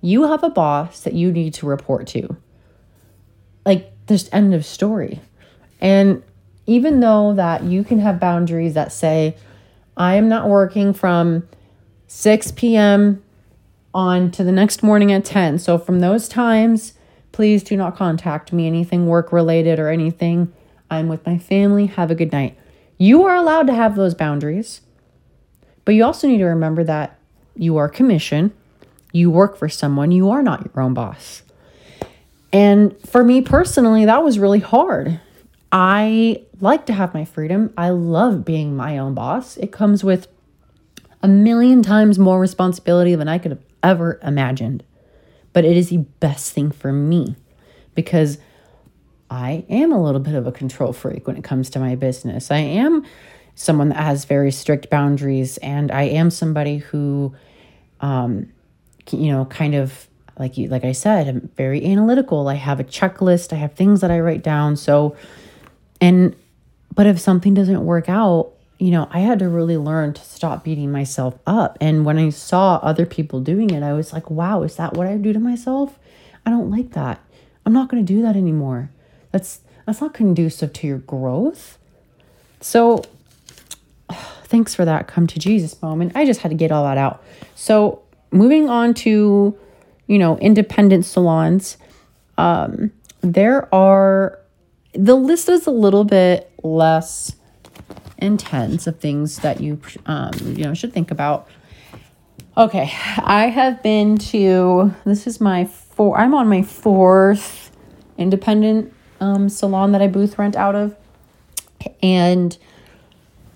you 0.00 0.22
have 0.22 0.42
a 0.42 0.48
boss 0.48 1.00
that 1.02 1.12
you 1.12 1.30
need 1.30 1.52
to 1.52 1.66
report 1.66 2.06
to. 2.06 2.38
Like, 3.66 3.92
this 4.06 4.30
end 4.32 4.54
of 4.54 4.64
story. 4.64 5.20
And 5.78 6.22
even 6.64 7.00
though 7.00 7.34
that 7.34 7.62
you 7.62 7.84
can 7.84 7.98
have 7.98 8.18
boundaries 8.18 8.72
that 8.72 8.92
say, 8.92 9.36
I 9.94 10.14
am 10.14 10.30
not 10.30 10.48
working 10.48 10.94
from 10.94 11.46
6 12.06 12.52
p.m. 12.52 13.22
on 13.92 14.30
to 14.30 14.42
the 14.42 14.52
next 14.52 14.82
morning 14.82 15.12
at 15.12 15.26
10. 15.26 15.58
So, 15.58 15.76
from 15.76 16.00
those 16.00 16.30
times, 16.30 16.94
please 17.30 17.62
do 17.62 17.76
not 17.76 17.94
contact 17.94 18.54
me, 18.54 18.66
anything 18.66 19.06
work 19.06 19.34
related 19.34 19.78
or 19.78 19.90
anything. 19.90 20.50
I'm 20.90 21.08
with 21.08 21.26
my 21.26 21.36
family. 21.36 21.84
Have 21.84 22.10
a 22.10 22.14
good 22.14 22.32
night. 22.32 22.56
You 23.00 23.24
are 23.24 23.34
allowed 23.34 23.66
to 23.68 23.72
have 23.72 23.96
those 23.96 24.14
boundaries, 24.14 24.82
but 25.86 25.94
you 25.94 26.04
also 26.04 26.28
need 26.28 26.36
to 26.36 26.44
remember 26.44 26.84
that 26.84 27.18
you 27.56 27.78
are 27.78 27.88
commission, 27.88 28.52
you 29.10 29.30
work 29.30 29.56
for 29.56 29.70
someone, 29.70 30.12
you 30.12 30.28
are 30.28 30.42
not 30.42 30.66
your 30.66 30.84
own 30.84 30.92
boss. 30.92 31.42
And 32.52 32.94
for 33.08 33.24
me 33.24 33.40
personally, 33.40 34.04
that 34.04 34.22
was 34.22 34.38
really 34.38 34.58
hard. 34.58 35.18
I 35.72 36.42
like 36.60 36.84
to 36.86 36.92
have 36.92 37.14
my 37.14 37.24
freedom. 37.24 37.72
I 37.74 37.88
love 37.88 38.44
being 38.44 38.76
my 38.76 38.98
own 38.98 39.14
boss. 39.14 39.56
It 39.56 39.72
comes 39.72 40.04
with 40.04 40.28
a 41.22 41.28
million 41.28 41.82
times 41.82 42.18
more 42.18 42.38
responsibility 42.38 43.14
than 43.14 43.28
I 43.28 43.38
could 43.38 43.52
have 43.52 43.64
ever 43.82 44.20
imagined. 44.22 44.82
But 45.54 45.64
it 45.64 45.74
is 45.74 45.88
the 45.88 46.04
best 46.20 46.52
thing 46.52 46.70
for 46.70 46.92
me 46.92 47.36
because 47.94 48.36
I 49.30 49.64
am 49.68 49.92
a 49.92 50.02
little 50.02 50.20
bit 50.20 50.34
of 50.34 50.46
a 50.46 50.52
control 50.52 50.92
freak 50.92 51.26
when 51.26 51.36
it 51.36 51.44
comes 51.44 51.70
to 51.70 51.78
my 51.78 51.94
business. 51.94 52.50
I 52.50 52.58
am 52.58 53.06
someone 53.54 53.90
that 53.90 54.02
has 54.02 54.24
very 54.24 54.50
strict 54.50 54.90
boundaries, 54.90 55.56
and 55.58 55.92
I 55.92 56.02
am 56.02 56.30
somebody 56.30 56.78
who 56.78 57.34
um, 58.00 58.50
you 59.12 59.32
know, 59.32 59.44
kind 59.44 59.74
of 59.74 60.08
like 60.38 60.56
you, 60.56 60.68
like 60.68 60.84
I 60.84 60.92
said, 60.92 61.28
I'm 61.28 61.50
very 61.56 61.84
analytical. 61.84 62.48
I 62.48 62.54
have 62.54 62.80
a 62.80 62.84
checklist. 62.84 63.52
I 63.52 63.56
have 63.56 63.74
things 63.74 64.00
that 64.00 64.10
I 64.10 64.20
write 64.20 64.42
down. 64.42 64.76
So, 64.76 65.16
and, 66.00 66.34
but 66.94 67.06
if 67.06 67.18
something 67.18 67.54
doesn't 67.54 67.84
work 67.84 68.08
out, 68.08 68.52
you 68.78 68.90
know, 68.90 69.08
I 69.10 69.20
had 69.20 69.40
to 69.40 69.48
really 69.48 69.76
learn 69.76 70.14
to 70.14 70.22
stop 70.22 70.64
beating 70.64 70.90
myself 70.90 71.38
up. 71.46 71.76
And 71.80 72.06
when 72.06 72.18
I 72.18 72.30
saw 72.30 72.76
other 72.76 73.04
people 73.04 73.40
doing 73.40 73.70
it, 73.70 73.82
I 73.82 73.92
was 73.92 74.12
like, 74.12 74.30
wow, 74.30 74.62
is 74.62 74.76
that 74.76 74.94
what 74.94 75.06
I 75.06 75.16
do 75.16 75.34
to 75.34 75.40
myself? 75.40 75.98
I 76.46 76.50
don't 76.50 76.70
like 76.70 76.92
that. 76.92 77.20
I'm 77.66 77.74
not 77.74 77.90
going 77.90 78.04
to 78.04 78.12
do 78.12 78.22
that 78.22 78.36
anymore. 78.36 78.90
That's, 79.32 79.60
that's 79.86 80.00
not 80.00 80.14
conducive 80.14 80.72
to 80.74 80.86
your 80.86 80.98
growth. 80.98 81.78
So, 82.60 83.04
thanks 84.44 84.74
for 84.74 84.84
that 84.84 85.06
come 85.06 85.26
to 85.28 85.38
Jesus 85.38 85.80
moment. 85.82 86.12
I 86.14 86.24
just 86.24 86.40
had 86.40 86.50
to 86.50 86.56
get 86.56 86.72
all 86.72 86.84
that 86.84 86.98
out. 86.98 87.22
So, 87.54 88.02
moving 88.30 88.68
on 88.68 88.94
to, 88.94 89.56
you 90.06 90.18
know, 90.18 90.38
independent 90.38 91.04
salons, 91.04 91.76
um, 92.38 92.92
there 93.20 93.72
are, 93.74 94.38
the 94.94 95.14
list 95.14 95.48
is 95.48 95.66
a 95.66 95.70
little 95.70 96.04
bit 96.04 96.50
less 96.62 97.36
intense 98.18 98.86
of 98.86 98.98
things 98.98 99.36
that 99.38 99.60
you, 99.60 99.80
um, 100.06 100.32
you 100.42 100.64
know, 100.64 100.74
should 100.74 100.92
think 100.92 101.10
about. 101.10 101.48
Okay, 102.56 102.92
I 103.18 103.48
have 103.48 103.82
been 103.82 104.18
to, 104.18 104.92
this 105.04 105.26
is 105.26 105.40
my 105.40 105.64
four, 105.64 106.18
I'm 106.18 106.34
on 106.34 106.48
my 106.48 106.62
fourth 106.62 107.70
independent 108.18 108.92
um, 109.20 109.48
salon 109.48 109.92
that 109.92 110.02
I 110.02 110.06
booth 110.06 110.38
rent 110.38 110.56
out 110.56 110.74
of. 110.74 110.96
And 112.02 112.56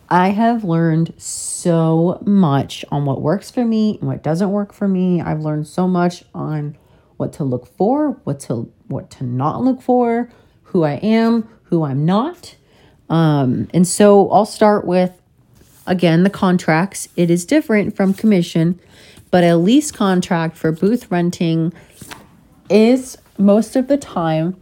I 0.09 0.29
have 0.29 0.65
learned 0.65 1.15
so 1.17 2.23
much 2.25 2.85
on 2.91 3.05
what 3.05 3.23
works 3.23 3.51
for 3.51 3.65
me 3.65 3.99
and 3.99 4.09
what 4.09 4.23
doesn't 4.23 4.51
work 4.51 4.73
for 4.73 4.87
me. 4.87 5.21
I've 5.21 5.41
learned 5.41 5.67
so 5.67 5.89
much 5.89 6.25
on 6.35 6.77
what 7.17 7.33
to 7.35 7.45
look 7.45 7.67
for, 7.77 8.13
what 8.25 8.41
to 8.41 8.71
what 8.89 9.11
to 9.11 9.25
not 9.25 9.63
look 9.63 9.81
for, 9.81 10.31
who 10.65 10.85
I 10.85 10.95
am, 10.95 11.49
who 11.65 11.85
I'm 11.85 12.05
not. 12.05 12.55
Um, 13.09 13.69
and 13.73 13.89
so 13.89 14.31
I'll 14.31 14.47
start 14.47 14.87
with 14.87 15.13
again 15.87 16.23
the 16.23 16.31
contracts. 16.31 17.09
It 17.17 17.31
is 17.31 17.45
different 17.45 17.97
from 17.97 18.15
commission, 18.15 18.79
but 19.31 19.43
a 19.43 19.57
lease 19.57 19.91
contract 19.91 20.57
for 20.57 20.71
booth 20.71 21.11
renting 21.11 21.73
is 22.69 23.17
most 23.39 23.75
of 23.75 23.89
the 23.89 23.97
time 23.97 24.57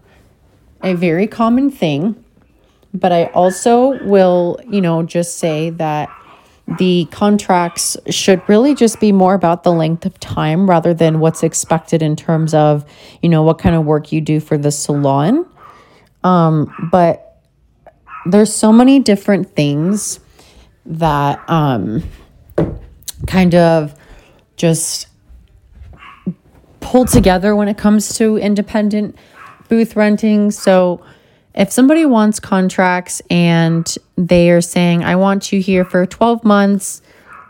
a 0.83 0.95
very 0.95 1.27
common 1.27 1.71
thing 1.71 2.23
but 2.95 3.13
I 3.13 3.27
also 3.27 4.03
will, 4.05 4.61
you 4.69 4.81
know, 4.81 5.03
just 5.03 5.39
say 5.39 5.71
that 5.71 6.11
the 6.79 7.07
contracts 7.11 7.97
should 8.09 8.47
really 8.49 8.75
just 8.75 9.01
be 9.01 9.13
more 9.13 9.35
about 9.35 9.63
the 9.63 9.73
length 9.73 10.07
of 10.07 10.19
time 10.21 10.69
rather 10.69 10.95
than 10.95 11.19
what's 11.19 11.43
expected 11.43 12.03
in 12.03 12.17
terms 12.17 12.55
of, 12.55 12.85
you 13.21 13.29
know, 13.29 13.43
what 13.43 13.59
kind 13.59 13.75
of 13.75 13.85
work 13.85 14.13
you 14.13 14.21
do 14.21 14.41
for 14.41 14.57
the 14.57 14.71
salon. 14.71 15.47
Um, 16.23 16.73
but 16.91 17.43
there's 18.27 18.55
so 18.55 18.73
many 18.73 19.01
different 19.01 19.55
things 19.57 20.21
that 20.87 21.43
um, 21.51 22.03
kind 23.27 23.55
of 23.55 23.99
just 24.57 25.09
pull 26.81 27.05
together 27.05 27.57
when 27.57 27.69
it 27.69 27.79
comes 27.79 28.17
to 28.19 28.37
independent 28.37 29.17
booth 29.73 29.97
renting. 29.97 30.51
So, 30.51 31.03
if 31.55 31.73
somebody 31.73 32.05
wants 32.05 32.39
contracts 32.39 33.23
and 33.31 33.87
they 34.17 34.51
are 34.51 34.61
saying, 34.61 35.03
I 35.03 35.17
want 35.17 35.51
you 35.51 35.63
here 35.63 35.83
for 35.83 36.05
12 36.05 36.45
months, 36.45 37.01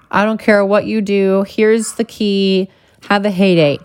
I 0.09 0.25
don't 0.25 0.39
care 0.39 0.65
what 0.65 0.87
you 0.87 1.01
do, 1.01 1.45
here's 1.49 1.95
the 1.95 2.05
key, 2.05 2.71
have 3.09 3.27
a 3.27 3.31
heyday. 3.31 3.81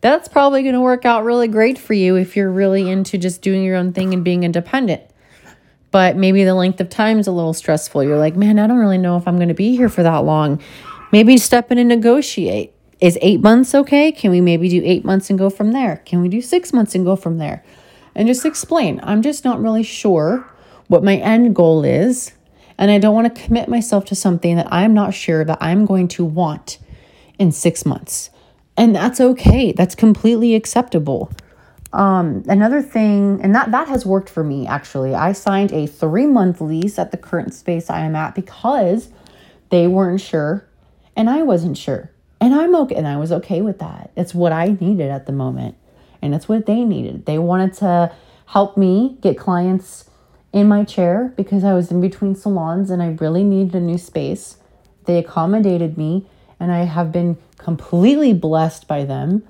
That's 0.00 0.28
probably 0.28 0.62
going 0.62 0.74
to 0.74 0.80
work 0.80 1.04
out 1.04 1.24
really 1.24 1.46
great 1.46 1.76
for 1.76 1.92
you 1.92 2.16
if 2.16 2.36
you're 2.36 2.50
really 2.50 2.90
into 2.90 3.18
just 3.18 3.42
doing 3.42 3.62
your 3.62 3.76
own 3.76 3.92
thing 3.92 4.14
and 4.14 4.24
being 4.24 4.44
independent. 4.44 5.02
But 5.90 6.16
maybe 6.16 6.42
the 6.44 6.54
length 6.54 6.80
of 6.80 6.88
time 6.88 7.18
is 7.18 7.26
a 7.26 7.32
little 7.32 7.52
stressful. 7.52 8.02
You're 8.02 8.18
like, 8.18 8.34
man, 8.34 8.58
I 8.58 8.66
don't 8.66 8.78
really 8.78 8.96
know 8.96 9.18
if 9.18 9.28
I'm 9.28 9.36
going 9.36 9.48
to 9.48 9.54
be 9.54 9.76
here 9.76 9.90
for 9.90 10.02
that 10.02 10.24
long. 10.24 10.58
Maybe 11.12 11.36
step 11.36 11.70
in 11.70 11.76
and 11.76 11.90
negotiate. 11.90 12.73
Is 13.00 13.18
eight 13.20 13.40
months 13.40 13.74
okay? 13.74 14.12
Can 14.12 14.30
we 14.30 14.40
maybe 14.40 14.68
do 14.68 14.80
eight 14.84 15.04
months 15.04 15.30
and 15.30 15.38
go 15.38 15.50
from 15.50 15.72
there? 15.72 16.02
Can 16.04 16.20
we 16.20 16.28
do 16.28 16.40
six 16.40 16.72
months 16.72 16.94
and 16.94 17.04
go 17.04 17.16
from 17.16 17.38
there? 17.38 17.64
and 18.14 18.28
just 18.28 18.44
explain. 18.44 19.00
I'm 19.02 19.22
just 19.22 19.44
not 19.44 19.60
really 19.60 19.82
sure 19.82 20.48
what 20.88 21.02
my 21.02 21.16
end 21.16 21.54
goal 21.54 21.84
is. 21.84 22.32
And 22.76 22.90
I 22.90 22.98
don't 22.98 23.14
want 23.14 23.34
to 23.34 23.42
commit 23.42 23.68
myself 23.68 24.04
to 24.06 24.14
something 24.14 24.56
that 24.56 24.72
I'm 24.72 24.94
not 24.94 25.14
sure 25.14 25.44
that 25.44 25.58
I'm 25.60 25.86
going 25.86 26.08
to 26.08 26.24
want 26.24 26.78
in 27.38 27.52
six 27.52 27.86
months. 27.86 28.30
And 28.76 28.94
that's 28.94 29.20
okay. 29.20 29.72
That's 29.72 29.94
completely 29.94 30.54
acceptable. 30.54 31.30
Um, 31.92 32.42
another 32.48 32.82
thing, 32.82 33.40
and 33.40 33.54
that 33.54 33.70
that 33.70 33.86
has 33.86 34.04
worked 34.04 34.28
for 34.28 34.42
me 34.42 34.66
actually. 34.66 35.14
I 35.14 35.30
signed 35.30 35.72
a 35.72 35.86
three 35.86 36.26
month 36.26 36.60
lease 36.60 36.98
at 36.98 37.12
the 37.12 37.16
current 37.16 37.54
space 37.54 37.88
I 37.88 38.00
am 38.00 38.16
at 38.16 38.34
because 38.34 39.10
they 39.70 39.86
weren't 39.86 40.20
sure, 40.20 40.66
and 41.14 41.30
I 41.30 41.44
wasn't 41.44 41.78
sure, 41.78 42.10
and 42.44 42.54
I'm 42.54 42.74
okay, 42.74 42.94
and 42.94 43.08
I 43.08 43.16
was 43.16 43.32
okay 43.32 43.62
with 43.62 43.78
that. 43.78 44.10
It's 44.16 44.34
what 44.34 44.52
I 44.52 44.76
needed 44.78 45.10
at 45.10 45.24
the 45.24 45.32
moment 45.32 45.76
and 46.20 46.34
it's 46.34 46.46
what 46.46 46.66
they 46.66 46.84
needed. 46.84 47.24
They 47.24 47.38
wanted 47.38 47.72
to 47.74 48.12
help 48.46 48.76
me 48.76 49.16
get 49.22 49.38
clients 49.38 50.10
in 50.52 50.68
my 50.68 50.84
chair 50.84 51.32
because 51.38 51.64
I 51.64 51.72
was 51.72 51.90
in 51.90 52.02
between 52.02 52.34
salons 52.34 52.90
and 52.90 53.02
I 53.02 53.16
really 53.20 53.44
needed 53.44 53.74
a 53.74 53.80
new 53.80 53.96
space. 53.96 54.58
They 55.06 55.18
accommodated 55.18 55.96
me 55.96 56.26
and 56.60 56.70
I 56.70 56.84
have 56.84 57.12
been 57.12 57.38
completely 57.56 58.34
blessed 58.34 58.86
by 58.86 59.04
them. 59.04 59.42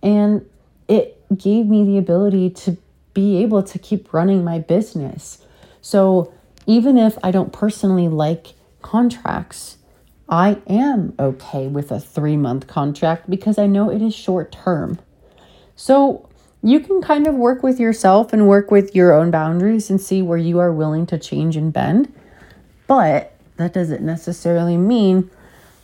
And 0.00 0.48
it 0.86 1.20
gave 1.36 1.66
me 1.66 1.84
the 1.84 1.98
ability 1.98 2.50
to 2.50 2.76
be 3.12 3.42
able 3.42 3.64
to 3.64 3.76
keep 3.76 4.12
running 4.12 4.44
my 4.44 4.60
business. 4.60 5.44
So 5.80 6.32
even 6.64 6.96
if 6.96 7.18
I 7.24 7.32
don't 7.32 7.52
personally 7.52 8.06
like 8.06 8.54
contracts, 8.82 9.78
I 10.28 10.58
am 10.66 11.14
okay 11.18 11.68
with 11.68 11.92
a 11.92 12.00
three 12.00 12.36
month 12.36 12.66
contract 12.66 13.30
because 13.30 13.58
I 13.58 13.66
know 13.66 13.90
it 13.90 14.02
is 14.02 14.14
short 14.14 14.50
term. 14.50 14.98
So 15.76 16.28
you 16.62 16.80
can 16.80 17.00
kind 17.00 17.26
of 17.26 17.34
work 17.34 17.62
with 17.62 17.78
yourself 17.78 18.32
and 18.32 18.48
work 18.48 18.70
with 18.70 18.94
your 18.94 19.12
own 19.14 19.30
boundaries 19.30 19.88
and 19.88 20.00
see 20.00 20.22
where 20.22 20.38
you 20.38 20.58
are 20.58 20.72
willing 20.72 21.06
to 21.06 21.18
change 21.18 21.56
and 21.56 21.72
bend. 21.72 22.12
But 22.86 23.34
that 23.56 23.72
doesn't 23.72 24.02
necessarily 24.02 24.76
mean 24.76 25.30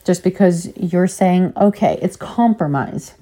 just 0.05 0.25
because 0.25 0.77
you're 0.77 1.07
saying, 1.07 1.53
okay, 1.57 1.99
it's 2.03 2.17
compromise. 2.17 3.15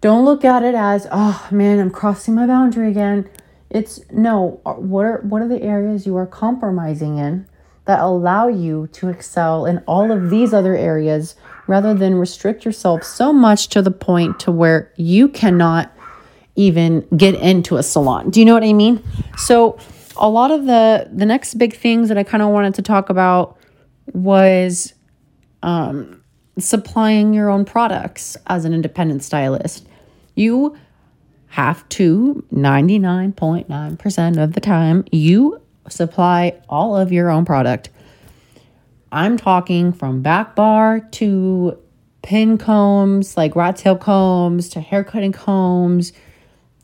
Don't 0.00 0.24
look 0.24 0.44
at 0.44 0.64
it 0.64 0.74
as, 0.74 1.06
oh 1.12 1.46
man, 1.50 1.78
I'm 1.78 1.90
crossing 1.90 2.34
my 2.34 2.46
boundary 2.46 2.90
again. 2.90 3.28
It's 3.70 4.00
no, 4.10 4.60
uh, 4.66 4.74
what 4.74 5.04
are 5.06 5.18
what 5.22 5.42
are 5.42 5.48
the 5.48 5.62
areas 5.62 6.06
you 6.06 6.16
are 6.16 6.26
compromising 6.26 7.18
in 7.18 7.46
that 7.86 8.00
allow 8.00 8.48
you 8.48 8.88
to 8.92 9.08
excel 9.08 9.66
in 9.66 9.78
all 9.86 10.10
of 10.10 10.30
these 10.30 10.54
other 10.54 10.74
areas 10.76 11.36
rather 11.66 11.94
than 11.94 12.14
restrict 12.14 12.64
yourself 12.64 13.02
so 13.02 13.32
much 13.32 13.68
to 13.68 13.82
the 13.82 13.90
point 13.90 14.40
to 14.40 14.52
where 14.52 14.92
you 14.96 15.28
cannot 15.28 15.92
even 16.56 17.06
get 17.16 17.34
into 17.34 17.76
a 17.76 17.82
salon. 17.82 18.30
Do 18.30 18.40
you 18.40 18.46
know 18.46 18.54
what 18.54 18.64
I 18.64 18.72
mean? 18.72 19.02
So 19.36 19.78
a 20.16 20.28
lot 20.28 20.50
of 20.50 20.66
the 20.66 21.08
the 21.12 21.26
next 21.26 21.54
big 21.54 21.74
things 21.74 22.08
that 22.08 22.18
I 22.18 22.22
kind 22.22 22.42
of 22.42 22.50
wanted 22.50 22.74
to 22.74 22.82
talk 22.82 23.10
about 23.10 23.58
was 24.12 24.94
um, 25.62 26.22
supplying 26.58 27.34
your 27.34 27.50
own 27.50 27.64
products 27.64 28.36
as 28.46 28.64
an 28.64 28.72
independent 28.72 29.24
stylist. 29.24 29.86
You 30.34 30.76
have 31.48 31.88
to 31.88 32.44
99.9% 32.52 34.42
of 34.42 34.52
the 34.54 34.60
time 34.60 35.04
you 35.12 35.60
supply 35.88 36.60
all 36.68 36.96
of 36.96 37.12
your 37.12 37.30
own 37.30 37.44
product. 37.44 37.90
I'm 39.12 39.36
talking 39.36 39.92
from 39.92 40.22
back 40.22 40.56
bar 40.56 41.00
to 41.00 41.78
pin 42.22 42.58
combs, 42.58 43.36
like 43.36 43.54
rat 43.54 43.76
tail 43.76 43.96
combs, 43.96 44.68
to 44.70 44.80
hair 44.80 45.04
cutting 45.04 45.32
combs, 45.32 46.12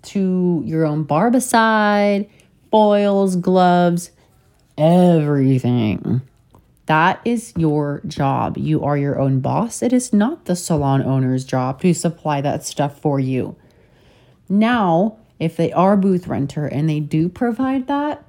to 0.03 0.63
your 0.65 0.87
own 0.87 1.05
barbicide, 1.05 2.29
foils, 2.71 3.37
gloves, 3.37 4.11
everything. 4.79 6.23
That 6.87 7.21
is 7.25 7.53
your 7.57 8.03
job. 8.07 8.59
You 8.59 8.83
are 8.85 8.97
your 8.97 9.19
own 9.21 9.41
boss. 9.41 9.83
It 9.83 9.93
is 9.93 10.13
not 10.13 10.47
the 10.47 10.57
salon 10.57 11.03
owner's 11.03 11.45
job 11.45 11.81
to 11.83 11.95
supply 11.95 12.41
that 12.41 12.65
stuff 12.65 13.01
for 13.01 13.21
you. 13.21 13.57
Now, 14.49 15.19
if 15.39 15.57
they 15.57 15.73
are 15.73 15.97
booth 15.97 16.27
renter 16.27 16.67
and 16.67 16.89
they 16.89 17.01
do 17.01 17.29
provide 17.29 17.87
that, 17.87 18.25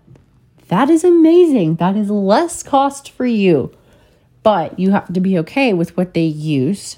that 0.72 0.90
is 0.90 1.04
amazing. 1.04 1.76
That 1.76 1.98
is 1.98 2.10
less 2.10 2.64
cost 2.64 3.12
for 3.12 3.26
you. 3.26 3.76
But 4.42 4.80
you 4.80 4.92
have 4.92 5.12
to 5.14 5.20
be 5.20 5.38
okay 5.40 5.74
with 5.74 5.98
what 5.98 6.14
they 6.14 6.24
use 6.24 6.98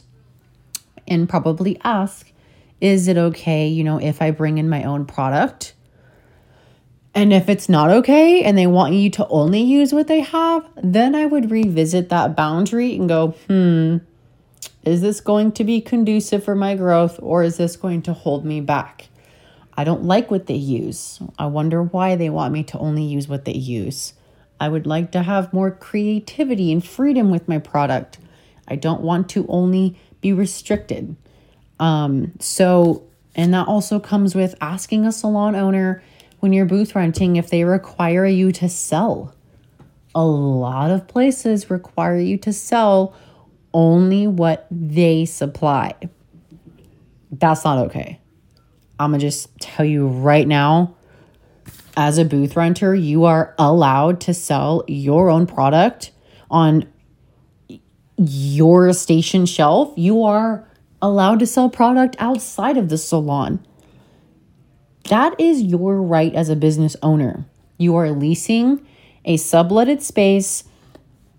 and 1.07 1.27
probably 1.27 1.81
ask 1.83 2.31
is 2.79 3.07
it 3.07 3.17
okay, 3.17 3.67
you 3.67 3.83
know, 3.83 3.97
if 3.97 4.21
I 4.21 4.29
bring 4.29 4.59
in 4.59 4.69
my 4.69 4.83
own 4.83 5.05
product? 5.05 5.73
And 7.15 7.33
if 7.33 7.49
it's 7.49 7.67
not 7.67 7.89
okay 7.89 8.43
and 8.43 8.57
they 8.57 8.67
want 8.67 8.93
you 8.93 9.09
to 9.11 9.27
only 9.29 9.61
use 9.61 9.91
what 9.91 10.07
they 10.07 10.19
have, 10.19 10.67
then 10.75 11.15
I 11.15 11.25
would 11.25 11.49
revisit 11.49 12.09
that 12.09 12.35
boundary 12.35 12.95
and 12.95 13.09
go, 13.09 13.29
hmm, 13.47 13.97
is 14.83 15.01
this 15.01 15.19
going 15.19 15.51
to 15.53 15.63
be 15.63 15.81
conducive 15.81 16.43
for 16.43 16.55
my 16.55 16.75
growth 16.75 17.19
or 17.23 17.41
is 17.41 17.57
this 17.57 17.75
going 17.75 18.03
to 18.03 18.13
hold 18.13 18.45
me 18.45 18.61
back? 18.61 19.07
I 19.75 19.83
don't 19.83 20.03
like 20.03 20.29
what 20.29 20.45
they 20.45 20.55
use. 20.55 21.19
I 21.37 21.47
wonder 21.47 21.81
why 21.81 22.15
they 22.15 22.29
want 22.29 22.53
me 22.53 22.63
to 22.63 22.77
only 22.77 23.03
use 23.03 23.27
what 23.27 23.45
they 23.45 23.53
use. 23.53 24.13
I 24.59 24.69
would 24.69 24.85
like 24.85 25.11
to 25.11 25.23
have 25.23 25.51
more 25.51 25.71
creativity 25.71 26.71
and 26.71 26.85
freedom 26.85 27.29
with 27.29 27.47
my 27.47 27.57
product. 27.57 28.19
I 28.67 28.75
don't 28.75 29.01
want 29.01 29.29
to 29.29 29.45
only 29.47 29.97
be 30.21 30.31
restricted. 30.31 31.15
Um, 31.79 32.33
so, 32.39 33.03
and 33.35 33.53
that 33.53 33.67
also 33.67 33.99
comes 33.99 34.35
with 34.35 34.55
asking 34.61 35.05
a 35.05 35.11
salon 35.11 35.55
owner 35.55 36.03
when 36.39 36.53
you're 36.53 36.65
booth 36.65 36.95
renting 36.95 37.35
if 37.35 37.49
they 37.49 37.63
require 37.63 38.25
you 38.25 38.51
to 38.53 38.69
sell. 38.69 39.33
A 40.15 40.23
lot 40.23 40.91
of 40.91 41.07
places 41.07 41.69
require 41.69 42.19
you 42.19 42.37
to 42.37 42.53
sell 42.53 43.15
only 43.73 44.27
what 44.27 44.67
they 44.69 45.25
supply. 45.25 45.95
That's 47.31 47.65
not 47.65 47.79
okay. 47.87 48.19
I'm 49.03 49.11
gonna 49.11 49.19
just 49.19 49.49
tell 49.59 49.85
you 49.85 50.07
right 50.07 50.47
now 50.47 50.95
as 51.95 52.17
a 52.17 52.25
booth 52.25 52.55
renter, 52.55 52.95
you 52.95 53.25
are 53.25 53.53
allowed 53.59 54.21
to 54.21 54.33
sell 54.33 54.83
your 54.87 55.29
own 55.29 55.45
product 55.45 56.11
on 56.49 56.87
your 58.17 58.93
station 58.93 59.45
shelf. 59.45 59.93
You 59.95 60.23
are 60.23 60.67
allowed 61.01 61.39
to 61.39 61.47
sell 61.47 61.69
product 61.69 62.15
outside 62.19 62.77
of 62.77 62.89
the 62.89 62.97
salon. 62.97 63.65
That 65.09 65.39
is 65.39 65.61
your 65.61 66.01
right 66.01 66.33
as 66.33 66.49
a 66.49 66.55
business 66.55 66.95
owner. 67.03 67.45
You 67.77 67.95
are 67.95 68.11
leasing 68.11 68.85
a 69.25 69.37
subletted 69.37 70.01
space 70.01 70.63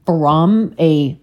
from 0.06 0.74
a 0.78 1.18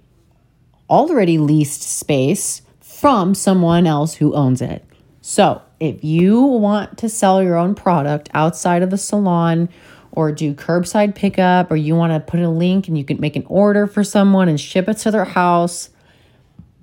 already 0.89 1.37
leased 1.37 1.83
space 1.83 2.63
from 2.81 3.33
someone 3.33 3.87
else 3.87 4.15
who 4.15 4.33
owns 4.33 4.61
it. 4.61 4.83
So, 5.21 5.61
if 5.81 6.03
you 6.03 6.39
want 6.39 6.99
to 6.99 7.09
sell 7.09 7.41
your 7.41 7.57
own 7.57 7.73
product 7.73 8.29
outside 8.35 8.83
of 8.83 8.91
the 8.91 8.97
salon 8.97 9.67
or 10.11 10.31
do 10.31 10.53
curbside 10.53 11.15
pickup 11.15 11.71
or 11.71 11.75
you 11.75 11.95
want 11.95 12.13
to 12.13 12.19
put 12.19 12.39
a 12.39 12.49
link 12.49 12.87
and 12.87 12.97
you 12.97 13.03
can 13.03 13.19
make 13.19 13.35
an 13.35 13.43
order 13.47 13.87
for 13.87 14.03
someone 14.03 14.47
and 14.47 14.61
ship 14.61 14.87
it 14.87 14.93
to 14.93 15.09
their 15.09 15.25
house, 15.25 15.89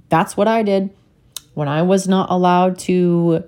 that's 0.09 0.37
what 0.37 0.49
I 0.49 0.65
did 0.65 0.91
when 1.55 1.69
I 1.69 1.83
was 1.83 2.09
not 2.09 2.29
allowed 2.29 2.79
to 2.81 3.45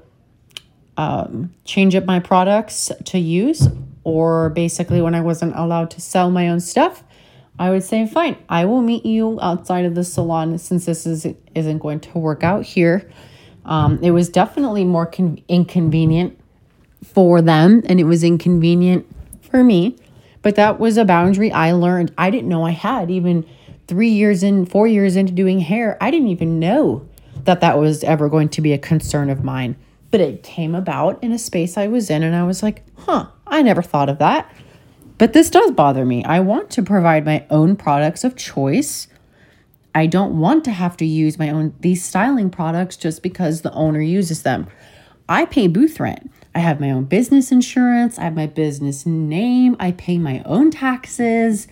um, 0.96 1.52
change 1.64 1.96
up 1.96 2.04
my 2.04 2.20
products 2.20 2.92
to 3.06 3.18
use, 3.18 3.68
or 4.04 4.50
basically 4.50 5.02
when 5.02 5.16
I 5.16 5.20
wasn't 5.20 5.56
allowed 5.56 5.90
to 5.92 6.00
sell 6.00 6.30
my 6.30 6.48
own 6.48 6.60
stuff, 6.60 7.02
I 7.58 7.70
would 7.70 7.82
say, 7.82 8.06
fine, 8.06 8.36
I 8.48 8.66
will 8.66 8.82
meet 8.82 9.04
you 9.04 9.38
outside 9.42 9.84
of 9.84 9.96
the 9.96 10.04
salon 10.04 10.58
since 10.58 10.86
this 10.86 11.06
is, 11.06 11.26
isn't 11.54 11.78
going 11.78 12.00
to 12.00 12.18
work 12.18 12.44
out 12.44 12.64
here. 12.64 13.10
Um, 13.70 14.00
it 14.02 14.10
was 14.10 14.28
definitely 14.28 14.84
more 14.84 15.06
con- 15.06 15.40
inconvenient 15.48 16.38
for 17.04 17.40
them, 17.40 17.82
and 17.86 17.98
it 17.98 18.04
was 18.04 18.22
inconvenient 18.22 19.06
for 19.40 19.64
me. 19.64 19.96
But 20.42 20.56
that 20.56 20.80
was 20.80 20.96
a 20.96 21.04
boundary 21.04 21.52
I 21.52 21.72
learned. 21.72 22.12
I 22.18 22.30
didn't 22.30 22.48
know 22.48 22.66
I 22.66 22.72
had 22.72 23.10
even 23.10 23.46
three 23.86 24.10
years 24.10 24.42
in, 24.42 24.66
four 24.66 24.86
years 24.86 25.16
into 25.16 25.32
doing 25.32 25.60
hair. 25.60 25.96
I 26.00 26.10
didn't 26.10 26.28
even 26.28 26.58
know 26.58 27.08
that 27.44 27.60
that 27.60 27.78
was 27.78 28.02
ever 28.04 28.28
going 28.28 28.48
to 28.50 28.60
be 28.60 28.72
a 28.72 28.78
concern 28.78 29.30
of 29.30 29.44
mine. 29.44 29.76
But 30.10 30.20
it 30.20 30.42
came 30.42 30.74
about 30.74 31.22
in 31.22 31.32
a 31.32 31.38
space 31.38 31.78
I 31.78 31.86
was 31.86 32.10
in, 32.10 32.22
and 32.24 32.34
I 32.34 32.42
was 32.42 32.62
like, 32.62 32.82
huh, 32.98 33.26
I 33.46 33.62
never 33.62 33.82
thought 33.82 34.08
of 34.08 34.18
that. 34.18 34.52
But 35.18 35.32
this 35.32 35.50
does 35.50 35.70
bother 35.70 36.04
me. 36.04 36.24
I 36.24 36.40
want 36.40 36.70
to 36.70 36.82
provide 36.82 37.24
my 37.24 37.46
own 37.50 37.76
products 37.76 38.24
of 38.24 38.36
choice. 38.36 39.06
I 39.94 40.06
don't 40.06 40.38
want 40.38 40.64
to 40.64 40.70
have 40.70 40.96
to 40.98 41.04
use 41.04 41.38
my 41.38 41.50
own 41.50 41.74
these 41.80 42.04
styling 42.04 42.50
products 42.50 42.96
just 42.96 43.22
because 43.22 43.62
the 43.62 43.72
owner 43.72 44.00
uses 44.00 44.42
them. 44.42 44.68
I 45.28 45.44
pay 45.44 45.66
booth 45.68 46.00
rent. 46.00 46.30
I 46.54 46.58
have 46.58 46.80
my 46.80 46.90
own 46.90 47.04
business 47.04 47.52
insurance, 47.52 48.18
I 48.18 48.24
have 48.24 48.34
my 48.34 48.46
business 48.46 49.06
name, 49.06 49.76
I 49.78 49.92
pay 49.92 50.18
my 50.18 50.42
own 50.44 50.72
taxes. 50.72 51.68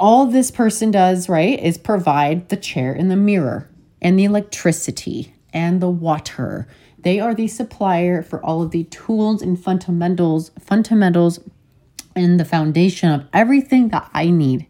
All 0.00 0.26
this 0.26 0.50
person 0.50 0.90
does, 0.90 1.28
right, 1.28 1.60
is 1.60 1.76
provide 1.76 2.48
the 2.48 2.56
chair 2.56 2.92
and 2.92 3.10
the 3.10 3.16
mirror 3.16 3.68
and 4.00 4.18
the 4.18 4.24
electricity 4.24 5.34
and 5.52 5.82
the 5.82 5.90
water. 5.90 6.66
They 6.98 7.20
are 7.20 7.34
the 7.34 7.48
supplier 7.48 8.22
for 8.22 8.42
all 8.44 8.62
of 8.62 8.70
the 8.70 8.84
tools 8.84 9.42
and 9.42 9.62
fundamentals, 9.62 10.50
fundamentals 10.58 11.40
and 12.16 12.40
the 12.40 12.44
foundation 12.44 13.10
of 13.10 13.26
everything 13.32 13.88
that 13.88 14.08
I 14.14 14.30
need. 14.30 14.66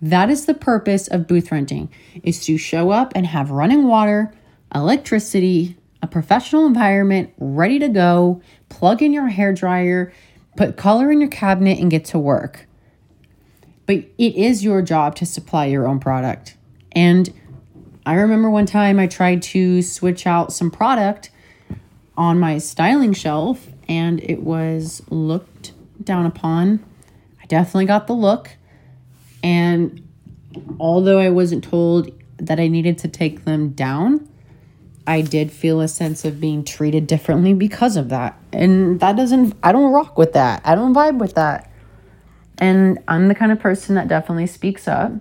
That 0.00 0.30
is 0.30 0.46
the 0.46 0.54
purpose 0.54 1.08
of 1.08 1.26
booth 1.26 1.50
renting 1.50 1.90
is 2.22 2.44
to 2.46 2.56
show 2.56 2.90
up 2.90 3.12
and 3.14 3.26
have 3.26 3.50
running 3.50 3.86
water, 3.86 4.32
electricity, 4.74 5.76
a 6.02 6.06
professional 6.06 6.66
environment 6.66 7.32
ready 7.38 7.78
to 7.80 7.88
go, 7.88 8.40
plug 8.68 9.02
in 9.02 9.12
your 9.12 9.28
hair 9.28 9.52
dryer, 9.52 10.12
put 10.56 10.76
color 10.76 11.10
in 11.10 11.20
your 11.20 11.30
cabinet 11.30 11.78
and 11.78 11.90
get 11.90 12.04
to 12.06 12.18
work. 12.18 12.66
But 13.86 13.96
it 14.18 14.36
is 14.36 14.62
your 14.62 14.82
job 14.82 15.16
to 15.16 15.26
supply 15.26 15.66
your 15.66 15.88
own 15.88 15.98
product. 15.98 16.56
And 16.92 17.32
I 18.06 18.14
remember 18.14 18.50
one 18.50 18.66
time 18.66 18.98
I 18.98 19.06
tried 19.06 19.42
to 19.42 19.82
switch 19.82 20.26
out 20.26 20.52
some 20.52 20.70
product 20.70 21.30
on 22.16 22.38
my 22.38 22.58
styling 22.58 23.12
shelf 23.12 23.68
and 23.88 24.20
it 24.22 24.42
was 24.42 25.02
looked 25.10 25.72
down 26.02 26.26
upon. 26.26 26.84
I 27.42 27.46
definitely 27.46 27.86
got 27.86 28.06
the 28.06 28.14
look. 28.14 28.57
And 29.42 30.06
although 30.80 31.18
I 31.18 31.30
wasn't 31.30 31.64
told 31.64 32.10
that 32.38 32.58
I 32.60 32.68
needed 32.68 32.98
to 32.98 33.08
take 33.08 33.44
them 33.44 33.70
down, 33.70 34.28
I 35.06 35.22
did 35.22 35.50
feel 35.50 35.80
a 35.80 35.88
sense 35.88 36.24
of 36.24 36.40
being 36.40 36.64
treated 36.64 37.06
differently 37.06 37.54
because 37.54 37.96
of 37.96 38.10
that. 38.10 38.38
And 38.52 39.00
that 39.00 39.16
doesn't, 39.16 39.56
I 39.62 39.72
don't 39.72 39.92
rock 39.92 40.18
with 40.18 40.34
that. 40.34 40.60
I 40.64 40.74
don't 40.74 40.94
vibe 40.94 41.18
with 41.18 41.34
that. 41.34 41.70
And 42.58 42.98
I'm 43.08 43.28
the 43.28 43.34
kind 43.34 43.50
of 43.50 43.58
person 43.58 43.94
that 43.94 44.08
definitely 44.08 44.48
speaks 44.48 44.86
up. 44.86 45.12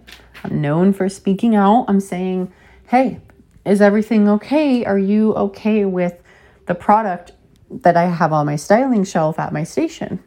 I'm 0.43 0.61
known 0.61 0.91
for 0.91 1.07
speaking 1.07 1.55
out. 1.55 1.85
I'm 1.87 1.99
saying, 1.99 2.51
hey, 2.87 3.21
is 3.65 3.81
everything 3.81 4.27
okay? 4.27 4.83
Are 4.85 4.99
you 4.99 5.33
okay 5.35 5.85
with 5.85 6.21
the 6.65 6.75
product 6.75 7.31
that 7.69 7.95
I 7.95 8.05
have 8.05 8.33
on 8.33 8.45
my 8.45 8.55
styling 8.55 9.03
shelf 9.03 9.39
at 9.39 9.53
my 9.53 9.63
station? 9.63 10.21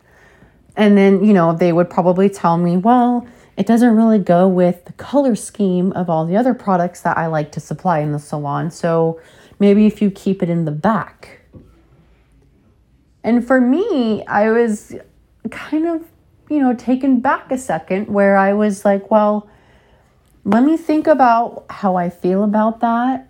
And 0.76 0.96
then, 0.96 1.24
you 1.24 1.32
know, 1.32 1.54
they 1.54 1.72
would 1.72 1.90
probably 1.90 2.30
tell 2.30 2.56
me, 2.56 2.76
well, 2.76 3.26
it 3.60 3.66
doesn't 3.66 3.94
really 3.94 4.18
go 4.18 4.48
with 4.48 4.86
the 4.86 4.94
color 4.94 5.36
scheme 5.36 5.92
of 5.92 6.08
all 6.08 6.24
the 6.24 6.34
other 6.34 6.54
products 6.54 7.02
that 7.02 7.18
I 7.18 7.26
like 7.26 7.52
to 7.52 7.60
supply 7.60 7.98
in 7.98 8.10
the 8.10 8.18
salon. 8.18 8.70
So 8.70 9.20
maybe 9.58 9.84
if 9.84 10.00
you 10.00 10.10
keep 10.10 10.42
it 10.42 10.48
in 10.48 10.64
the 10.64 10.70
back. 10.70 11.42
And 13.22 13.46
for 13.46 13.60
me, 13.60 14.24
I 14.24 14.50
was 14.50 14.96
kind 15.50 15.86
of, 15.86 16.06
you 16.48 16.58
know, 16.58 16.74
taken 16.74 17.20
back 17.20 17.52
a 17.52 17.58
second 17.58 18.06
where 18.08 18.38
I 18.38 18.54
was 18.54 18.86
like, 18.86 19.10
well, 19.10 19.46
let 20.44 20.64
me 20.64 20.78
think 20.78 21.06
about 21.06 21.66
how 21.68 21.96
I 21.96 22.08
feel 22.08 22.44
about 22.44 22.80
that. 22.80 23.28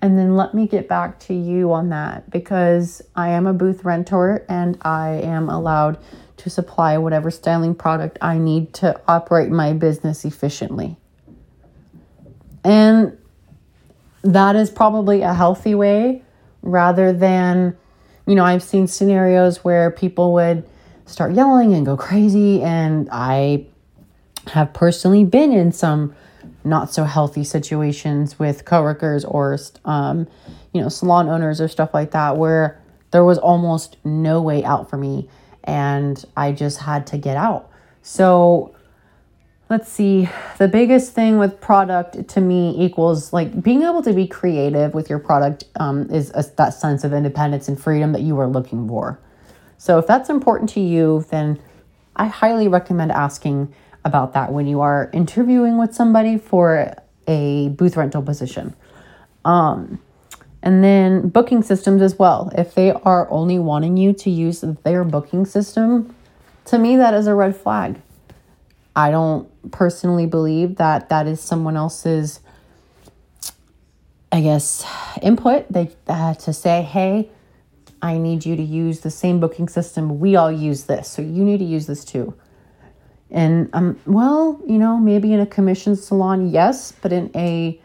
And 0.00 0.16
then 0.16 0.36
let 0.36 0.54
me 0.54 0.68
get 0.68 0.86
back 0.86 1.18
to 1.26 1.34
you 1.34 1.72
on 1.72 1.88
that 1.88 2.30
because 2.30 3.02
I 3.16 3.30
am 3.30 3.48
a 3.48 3.52
booth 3.52 3.82
renter 3.82 4.46
and 4.48 4.78
I 4.82 5.14
am 5.14 5.50
allowed 5.50 5.98
to 6.38 6.50
supply 6.50 6.98
whatever 6.98 7.30
styling 7.30 7.74
product 7.74 8.18
I 8.20 8.38
need 8.38 8.72
to 8.74 9.00
operate 9.06 9.50
my 9.50 9.72
business 9.72 10.24
efficiently. 10.24 10.96
And 12.64 13.16
that 14.22 14.56
is 14.56 14.70
probably 14.70 15.22
a 15.22 15.34
healthy 15.34 15.74
way 15.74 16.22
rather 16.62 17.12
than, 17.12 17.76
you 18.26 18.34
know, 18.34 18.44
I've 18.44 18.62
seen 18.62 18.86
scenarios 18.86 19.64
where 19.64 19.90
people 19.90 20.32
would 20.34 20.68
start 21.06 21.32
yelling 21.32 21.74
and 21.74 21.86
go 21.86 21.96
crazy. 21.96 22.62
And 22.62 23.08
I 23.10 23.66
have 24.48 24.72
personally 24.72 25.24
been 25.24 25.52
in 25.52 25.72
some 25.72 26.14
not 26.64 26.92
so 26.92 27.04
healthy 27.04 27.44
situations 27.44 28.38
with 28.38 28.64
coworkers 28.64 29.24
or, 29.24 29.58
um, 29.84 30.26
you 30.72 30.80
know, 30.80 30.88
salon 30.88 31.28
owners 31.28 31.60
or 31.60 31.68
stuff 31.68 31.94
like 31.94 32.10
that 32.10 32.36
where 32.36 32.80
there 33.10 33.24
was 33.24 33.38
almost 33.38 33.96
no 34.04 34.42
way 34.42 34.64
out 34.64 34.90
for 34.90 34.96
me 34.96 35.28
and 35.68 36.24
I 36.34 36.52
just 36.52 36.78
had 36.78 37.06
to 37.08 37.18
get 37.18 37.36
out. 37.36 37.70
So 38.00 38.74
let's 39.68 39.92
see, 39.92 40.26
the 40.56 40.66
biggest 40.66 41.12
thing 41.12 41.36
with 41.38 41.60
product 41.60 42.26
to 42.26 42.40
me 42.40 42.74
equals 42.82 43.34
like 43.34 43.62
being 43.62 43.82
able 43.82 44.02
to 44.02 44.14
be 44.14 44.26
creative 44.26 44.94
with 44.94 45.10
your 45.10 45.18
product 45.18 45.64
um, 45.78 46.10
is 46.10 46.32
a, 46.34 46.42
that 46.56 46.70
sense 46.70 47.04
of 47.04 47.12
independence 47.12 47.68
and 47.68 47.78
freedom 47.78 48.12
that 48.12 48.22
you 48.22 48.40
are 48.40 48.48
looking 48.48 48.88
for. 48.88 49.20
So 49.76 49.98
if 49.98 50.06
that's 50.06 50.30
important 50.30 50.70
to 50.70 50.80
you, 50.80 51.26
then 51.30 51.60
I 52.16 52.28
highly 52.28 52.66
recommend 52.66 53.12
asking 53.12 53.72
about 54.06 54.32
that 54.32 54.50
when 54.50 54.66
you 54.66 54.80
are 54.80 55.10
interviewing 55.12 55.76
with 55.76 55.94
somebody 55.94 56.38
for 56.38 56.94
a 57.26 57.68
booth 57.68 57.94
rental 57.94 58.22
position. 58.22 58.74
Um, 59.44 60.00
and 60.68 60.84
then 60.84 61.30
booking 61.30 61.62
systems 61.62 62.02
as 62.02 62.18
well. 62.18 62.52
If 62.54 62.74
they 62.74 62.92
are 62.92 63.26
only 63.30 63.58
wanting 63.58 63.96
you 63.96 64.12
to 64.12 64.28
use 64.28 64.60
their 64.60 65.02
booking 65.02 65.46
system, 65.46 66.14
to 66.66 66.78
me, 66.78 66.98
that 66.98 67.14
is 67.14 67.26
a 67.26 67.34
red 67.34 67.56
flag. 67.56 67.98
I 68.94 69.10
don't 69.10 69.48
personally 69.70 70.26
believe 70.26 70.76
that 70.76 71.08
that 71.08 71.26
is 71.26 71.40
someone 71.40 71.78
else's, 71.78 72.40
I 74.30 74.42
guess, 74.42 74.84
input. 75.22 75.72
They 75.72 75.90
uh, 76.06 76.34
to 76.34 76.52
say, 76.52 76.82
hey, 76.82 77.30
I 78.02 78.18
need 78.18 78.44
you 78.44 78.54
to 78.54 78.62
use 78.62 79.00
the 79.00 79.10
same 79.10 79.40
booking 79.40 79.70
system. 79.70 80.20
We 80.20 80.36
all 80.36 80.52
use 80.52 80.84
this, 80.84 81.08
so 81.08 81.22
you 81.22 81.44
need 81.44 81.60
to 81.60 81.64
use 81.64 81.86
this 81.86 82.04
too. 82.04 82.34
And 83.30 83.70
um, 83.72 83.98
well, 84.04 84.60
you 84.66 84.76
know, 84.76 84.98
maybe 84.98 85.32
in 85.32 85.40
a 85.40 85.46
commission 85.46 85.96
salon, 85.96 86.50
yes, 86.50 86.92
but 87.00 87.10
in 87.10 87.30
a 87.34 87.80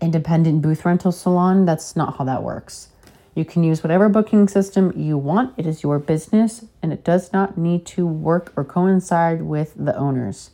independent 0.00 0.62
booth 0.62 0.84
rental 0.84 1.12
salon, 1.12 1.64
that's 1.64 1.96
not 1.96 2.18
how 2.18 2.24
that 2.24 2.42
works. 2.42 2.88
You 3.34 3.44
can 3.44 3.62
use 3.62 3.82
whatever 3.82 4.08
booking 4.08 4.48
system 4.48 4.92
you 4.96 5.16
want. 5.16 5.54
It 5.56 5.66
is 5.66 5.82
your 5.82 5.98
business 5.98 6.64
and 6.82 6.92
it 6.92 7.04
does 7.04 7.32
not 7.32 7.56
need 7.56 7.86
to 7.86 8.06
work 8.06 8.52
or 8.56 8.64
coincide 8.64 9.42
with 9.42 9.72
the 9.76 9.96
owners. 9.96 10.50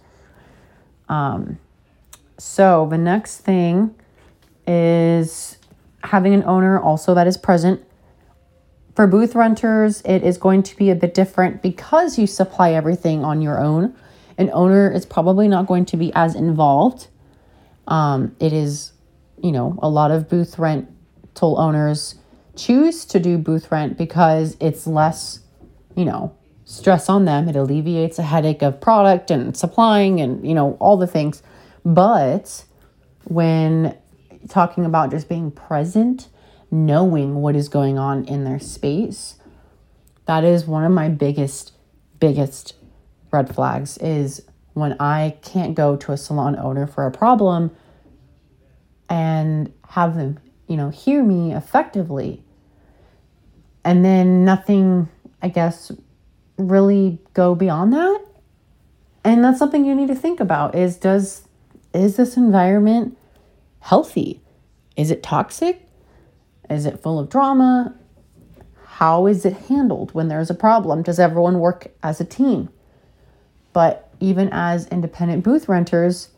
Um, 1.09 1.59
so 2.39 2.87
the 2.91 2.99
next 2.99 3.39
thing 3.39 3.95
is 4.67 5.59
having 6.03 6.35
an 6.35 6.45
owner 6.45 6.79
also 6.79 7.15
that 7.15 7.27
is 7.27 7.37
present. 7.37 7.83
For 8.95 9.07
booth 9.07 9.35
renters, 9.35 10.03
it 10.03 10.23
is 10.23 10.39
going 10.39 10.63
to 10.65 10.77
be 10.77 10.91
a 10.91 10.95
bit 10.95 11.13
different 11.15 11.63
because 11.63 12.19
you 12.19 12.27
supply 12.27 12.73
everything 12.73 13.25
on 13.25 13.43
your 13.43 13.59
own. 13.59 13.95
An 14.39 14.51
owner 14.53 14.91
is 14.91 15.07
probably 15.07 15.49
not 15.49 15.67
going 15.67 15.85
to 15.87 15.97
be 15.97 16.13
as 16.15 16.35
involved. 16.35 17.09
Um, 17.87 18.35
it 18.41 18.53
is 18.53 18.93
you 19.43 19.53
know, 19.53 19.79
a 19.83 19.89
lot 19.89 20.11
of 20.11 20.29
booth 20.29 20.59
rental 20.59 21.59
owners 21.59 22.17
choose 22.57 23.05
to 23.05 23.21
do 23.21 23.39
booth 23.39 23.71
rent 23.71 23.99
because 23.99 24.57
it's 24.61 24.87
less, 24.87 25.41
you 25.95 26.05
know, 26.05 26.35
stress 26.65 27.09
on 27.09 27.25
them. 27.25 27.49
It 27.49 27.57
alleviates 27.57 28.19
a 28.19 28.23
headache 28.23 28.63
of 28.63 28.81
product 28.81 29.31
and 29.31 29.57
supplying 29.57 30.21
and, 30.21 30.47
you 30.47 30.55
know, 30.55 30.77
all 30.81 30.97
the 30.97 31.07
things. 31.07 31.43
But 31.85 32.65
when 33.25 33.97
talking 34.49 34.85
about 34.85 35.11
just 35.11 35.29
being 35.29 35.51
present, 35.51 36.29
knowing 36.71 37.37
what 37.37 37.55
is 37.57 37.69
going 37.69 37.99
on 37.99 38.25
in 38.25 38.45
their 38.45 38.59
space, 38.59 39.37
that 40.27 40.45
is 40.45 40.67
one 40.67 40.85
of 40.85 40.93
my 40.93 41.09
biggest, 41.09 41.73
biggest 42.19 42.75
red 43.31 43.55
flags 43.55 43.99
is 43.99 44.43
when 44.73 44.97
I 44.99 45.37
can't 45.43 45.75
go 45.75 45.97
to 45.97 46.13
a 46.13 46.17
salon 46.17 46.57
owner 46.59 46.87
for 46.87 47.07
a 47.07 47.11
problem 47.11 47.71
and 49.09 49.73
have 49.89 50.17
them, 50.17 50.39
you 50.67 50.77
know, 50.77 50.91
hear 50.91 51.23
me 51.23 51.55
effectively. 51.55 52.43
And 53.85 54.05
then 54.05 54.45
nothing, 54.45 55.09
I 55.43 55.49
guess, 55.49 55.93
really 56.59 57.19
go 57.35 57.55
beyond 57.55 57.93
that. 57.93 58.21
And 59.25 59.45
that's 59.45 59.59
something 59.59 59.85
you 59.85 59.95
need 59.95 60.09
to 60.09 60.15
think 60.15 60.41
about 60.41 60.75
is 60.75 60.97
does 60.97 61.47
is 61.93 62.17
this 62.17 62.37
environment 62.37 63.17
healthy? 63.81 64.41
Is 64.97 65.11
it 65.11 65.23
toxic? 65.23 65.89
Is 66.69 66.87
it 66.87 67.03
full 67.03 67.19
of 67.19 67.29
drama? 67.29 67.95
How 68.85 69.27
is 69.27 69.45
it 69.45 69.53
handled 69.69 70.15
when 70.15 70.29
there's 70.29 70.51
a 70.51 70.55
problem? 70.55 71.03
Does 71.03 71.19
everyone 71.19 71.59
work 71.59 71.89
as 72.03 72.21
a 72.21 72.25
team? 72.25 72.69
But 73.73 74.11
even 74.21 74.49
as 74.53 74.87
independent 74.89 75.45
booth 75.45 75.69
renters, 75.69 76.31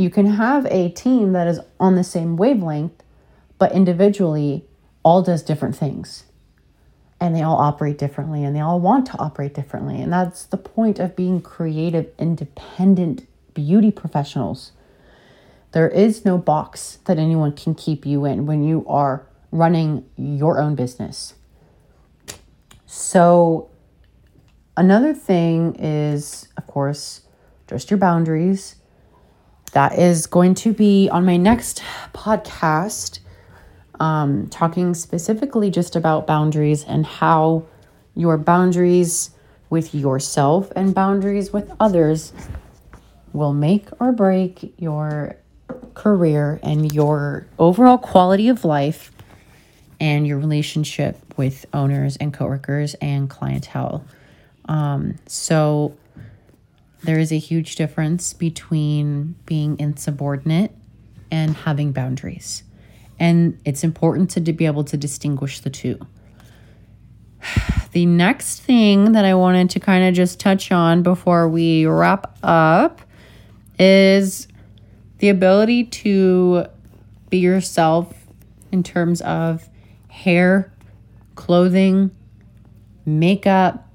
you 0.00 0.08
can 0.08 0.24
have 0.24 0.64
a 0.70 0.88
team 0.88 1.32
that 1.34 1.46
is 1.46 1.60
on 1.78 1.94
the 1.94 2.02
same 2.02 2.38
wavelength, 2.38 3.02
but 3.58 3.70
individually 3.72 4.64
all 5.02 5.20
does 5.20 5.42
different 5.42 5.76
things. 5.76 6.24
And 7.20 7.36
they 7.36 7.42
all 7.42 7.58
operate 7.58 7.98
differently 7.98 8.42
and 8.42 8.56
they 8.56 8.60
all 8.60 8.80
want 8.80 9.04
to 9.08 9.18
operate 9.18 9.52
differently. 9.52 10.00
And 10.00 10.10
that's 10.10 10.46
the 10.46 10.56
point 10.56 10.98
of 10.98 11.14
being 11.14 11.42
creative, 11.42 12.10
independent 12.18 13.26
beauty 13.52 13.90
professionals. 13.90 14.72
There 15.72 15.90
is 15.90 16.24
no 16.24 16.38
box 16.38 17.00
that 17.04 17.18
anyone 17.18 17.52
can 17.52 17.74
keep 17.74 18.06
you 18.06 18.24
in 18.24 18.46
when 18.46 18.64
you 18.64 18.86
are 18.88 19.26
running 19.52 20.06
your 20.16 20.62
own 20.62 20.76
business. 20.76 21.34
So, 22.86 23.68
another 24.78 25.12
thing 25.12 25.76
is, 25.78 26.48
of 26.56 26.66
course, 26.66 27.20
just 27.68 27.90
your 27.90 27.98
boundaries 27.98 28.76
that 29.72 29.98
is 29.98 30.26
going 30.26 30.54
to 30.56 30.72
be 30.72 31.08
on 31.08 31.24
my 31.24 31.36
next 31.36 31.82
podcast, 32.12 33.20
um, 33.98 34.48
talking 34.48 34.94
specifically 34.94 35.70
just 35.70 35.96
about 35.96 36.26
boundaries 36.26 36.84
and 36.84 37.06
how 37.06 37.64
your 38.14 38.36
boundaries 38.36 39.30
with 39.68 39.94
yourself 39.94 40.72
and 40.74 40.94
boundaries 40.94 41.52
with 41.52 41.70
others 41.78 42.32
will 43.32 43.52
make 43.52 43.88
or 44.00 44.12
break 44.12 44.74
your 44.78 45.36
career 45.94 46.58
and 46.62 46.92
your 46.92 47.46
overall 47.58 47.98
quality 47.98 48.48
of 48.48 48.64
life 48.64 49.12
and 50.00 50.26
your 50.26 50.38
relationship 50.38 51.16
with 51.36 51.64
owners 51.72 52.16
and 52.16 52.34
coworkers 52.34 52.94
and 52.94 53.30
clientele. 53.30 54.04
Um, 54.66 55.16
so 55.26 55.96
there 57.02 57.18
is 57.18 57.32
a 57.32 57.38
huge 57.38 57.76
difference 57.76 58.32
between 58.32 59.34
being 59.46 59.78
insubordinate 59.78 60.72
and 61.30 61.56
having 61.56 61.92
boundaries. 61.92 62.62
And 63.18 63.58
it's 63.64 63.84
important 63.84 64.30
to, 64.30 64.40
be 64.40 64.66
able 64.66 64.84
to 64.84 64.96
distinguish 64.96 65.60
the 65.60 65.70
two. 65.70 65.98
The 67.92 68.06
next 68.06 68.60
thing 68.60 69.12
that 69.12 69.24
I 69.24 69.34
wanted 69.34 69.70
to 69.70 69.80
kind 69.80 70.06
of 70.06 70.14
just 70.14 70.38
touch 70.38 70.70
on 70.70 71.02
before 71.02 71.48
we 71.48 71.86
wrap 71.86 72.38
up 72.40 73.00
is 73.80 74.46
the 75.18 75.28
ability 75.28 75.86
to 75.86 76.66
be 77.30 77.38
yourself 77.38 78.14
in 78.70 78.84
terms 78.84 79.20
of 79.22 79.68
hair, 80.06 80.72
clothing, 81.34 82.12
makeup, 83.04 83.88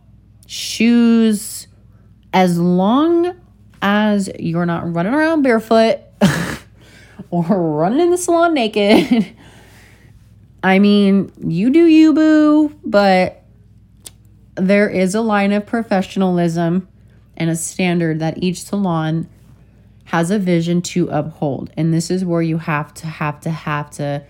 shoes, 0.46 1.68
as 2.36 2.60
long 2.60 3.34
as 3.82 4.30
you're 4.38 4.66
not 4.66 4.94
running 4.94 5.14
around 5.14 5.42
barefoot 5.42 6.00
or 7.30 7.44
running 7.44 8.02
in 8.02 8.12
the 8.12 8.18
salon 8.18 8.54
naked, 8.54 9.34
I 10.64 10.80
mean, 10.80 11.32
you 11.40 11.70
do 11.70 11.86
you, 11.86 12.14
boo, 12.14 12.78
but 12.84 13.42
there 14.56 14.90
is 14.90 15.16
a 15.16 15.22
line 15.22 15.54
of 15.54 15.66
professionalism 15.66 16.90
and 17.38 17.50
a 17.50 17.56
standard 17.56 18.20
that 18.20 18.44
each 18.44 18.64
salon 18.64 19.30
has 20.04 20.30
a 20.30 20.38
vision 20.38 20.82
to 20.82 21.08
uphold. 21.08 21.72
And 21.78 21.94
this 21.94 22.12
is 22.12 22.26
where 22.26 22.42
you 22.42 22.58
have 22.58 22.94
to, 22.96 23.08
have 23.08 23.40
to, 23.42 23.50
have 23.50 23.90
to 23.92 24.26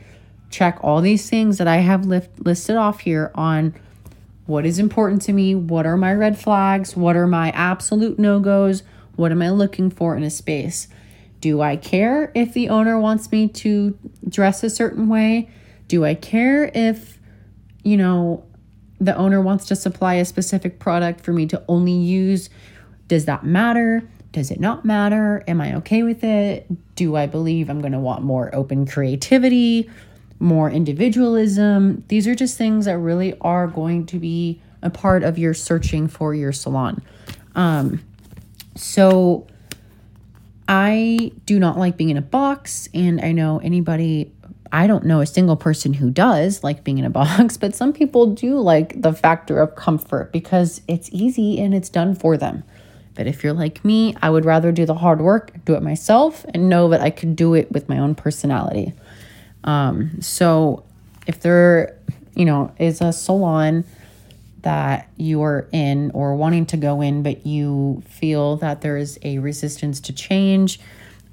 check 0.51 0.78
all 0.84 1.01
these 1.01 1.28
things 1.28 1.58
that 1.58 1.68
I 1.68 1.78
have 1.78 2.06
lift, 2.06 2.45
listed 2.45 2.76
off 2.76 2.99
here 2.99 3.32
on 3.34 3.74
what 4.45 4.65
is 4.65 4.79
important 4.79 5.21
to 5.23 5.33
me, 5.33 5.55
what 5.55 5.85
are 5.85 5.97
my 5.97 6.13
red 6.13 6.37
flags, 6.37 6.95
what 6.95 7.15
are 7.15 7.27
my 7.27 7.49
absolute 7.51 8.19
no 8.19 8.39
goes, 8.39 8.83
what 9.15 9.31
am 9.31 9.41
I 9.41 9.49
looking 9.49 9.89
for 9.89 10.15
in 10.15 10.23
a 10.23 10.29
space. 10.29 10.87
Do 11.41 11.61
I 11.61 11.75
care 11.75 12.31
if 12.35 12.53
the 12.53 12.69
owner 12.69 12.99
wants 12.99 13.31
me 13.31 13.47
to 13.49 13.97
dress 14.27 14.63
a 14.63 14.69
certain 14.69 15.09
way? 15.09 15.49
Do 15.87 16.05
I 16.05 16.15
care 16.15 16.71
if, 16.73 17.19
you 17.83 17.97
know, 17.97 18.43
the 18.99 19.15
owner 19.15 19.41
wants 19.41 19.65
to 19.67 19.75
supply 19.75 20.15
a 20.15 20.25
specific 20.25 20.79
product 20.79 21.21
for 21.21 21.33
me 21.33 21.45
to 21.47 21.63
only 21.67 21.93
use? 21.93 22.49
Does 23.07 23.25
that 23.25 23.43
matter? 23.43 24.07
Does 24.31 24.51
it 24.51 24.59
not 24.59 24.85
matter? 24.85 25.43
Am 25.47 25.61
I 25.61 25.75
okay 25.77 26.03
with 26.03 26.23
it? 26.23 26.67
Do 26.95 27.15
I 27.15 27.25
believe 27.25 27.69
I'm 27.69 27.79
going 27.79 27.93
to 27.93 27.99
want 27.99 28.23
more 28.23 28.53
open 28.53 28.85
creativity, 28.85 29.89
more 30.39 30.69
individualism? 30.69 32.03
These 32.07 32.27
are 32.27 32.36
just 32.36 32.57
things 32.57 32.86
that 32.86 32.97
really 32.97 33.38
are 33.41 33.67
going 33.67 34.05
to 34.07 34.19
be 34.19 34.61
a 34.81 34.89
part 34.89 35.23
of 35.23 35.38
your 35.38 35.53
searching 35.53 36.07
for 36.07 36.33
your 36.33 36.51
salon. 36.51 37.01
Um, 37.55 38.03
so 38.75 39.47
I 40.67 41.31
do 41.45 41.59
not 41.59 41.77
like 41.77 41.97
being 41.97 42.09
in 42.09 42.17
a 42.17 42.21
box, 42.21 42.89
and 42.93 43.21
I 43.21 43.31
know 43.31 43.59
anybody 43.59 44.31
I 44.71 44.88
don't 44.88 45.05
know 45.05 45.21
a 45.21 45.25
single 45.25 45.55
person 45.55 45.93
who 45.93 46.09
does 46.09 46.61
like 46.61 46.83
being 46.83 46.97
in 46.97 47.05
a 47.05 47.09
box, 47.21 47.55
but 47.55 47.75
some 47.75 47.93
people 47.93 48.27
do 48.27 48.59
like 48.59 49.01
the 49.01 49.13
factor 49.13 49.61
of 49.61 49.75
comfort 49.75 50.33
because 50.33 50.81
it's 50.88 51.09
easy 51.13 51.59
and 51.59 51.73
it's 51.73 51.89
done 51.89 52.13
for 52.13 52.36
them. 52.36 52.63
But 53.13 53.27
if 53.27 53.43
you're 53.43 53.53
like 53.53 53.86
me, 53.86 54.15
I 54.21 54.29
would 54.29 54.43
rather 54.43 54.73
do 54.73 54.86
the 54.86 54.95
hard 54.95 55.21
work, 55.21 55.53
do 55.63 55.75
it 55.75 55.81
myself, 55.81 56.45
and 56.53 56.67
know 56.67 56.89
that 56.89 56.99
I 56.99 57.09
could 57.09 57.38
do 57.38 57.53
it 57.53 57.71
with 57.71 57.88
my 57.88 57.97
own 57.97 58.13
personality. 58.13 58.93
Um, 59.66 60.22
so 60.22 60.84
if 61.28 61.41
there, 61.41 61.97
you 62.36 62.45
know, 62.45 62.74
is 62.80 63.01
a 63.01 63.11
salon 63.11 63.84
that 64.61 65.09
you 65.18 65.41
are 65.43 65.68
in 65.72 66.11
or 66.11 66.36
wanting 66.36 66.66
to 66.68 66.78
go 66.78 67.01
in, 67.01 67.22
but 67.24 67.45
you 67.45 68.01
feel 68.07 68.55
that 68.57 68.82
there 68.82 68.97
is 68.97 69.20
a 69.24 69.39
resistance 69.39 69.99
to 70.01 70.13
change 70.13 70.80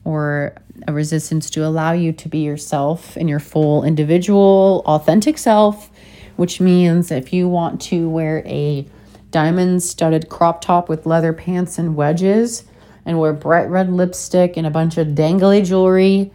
or 0.05 0.55
a 0.89 0.93
resistance 0.93 1.49
to 1.51 1.65
allow 1.65 1.93
you 1.93 2.13
to 2.13 2.29
be 2.29 2.39
yourself 2.39 3.17
in 3.17 3.29
your 3.29 3.39
full 3.39 3.85
individual, 3.85 4.83
authentic 4.87 5.39
self, 5.39 5.91
which 6.37 6.61
means 6.61 7.11
if 7.11 7.33
you 7.33 7.49
want 7.49 7.81
to 7.81 8.09
wear 8.09 8.43
a 8.47 8.87
diamond 9.31 9.83
studded 9.83 10.29
crop 10.29 10.61
top 10.61 10.89
with 10.89 11.07
leather 11.07 11.33
pants 11.33 11.79
and 11.79 11.97
wedges 11.97 12.65
and 13.07 13.19
wear 13.19 13.33
bright 13.33 13.69
red 13.69 13.91
lipstick 13.91 14.57
and 14.57 14.67
a 14.67 14.71
bunch 14.71 14.99
of 14.99 15.09
dangly 15.09 15.65
jewelry, 15.65 16.31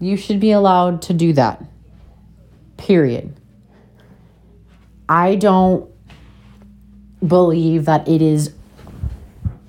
you 0.00 0.16
should 0.16 0.40
be 0.40 0.52
allowed 0.52 1.02
to 1.02 1.12
do 1.12 1.32
that. 1.32 1.64
Period. 2.76 3.38
I 5.08 5.36
don't 5.36 5.90
believe 7.26 7.86
that 7.86 8.06
it 8.06 8.22
is 8.22 8.52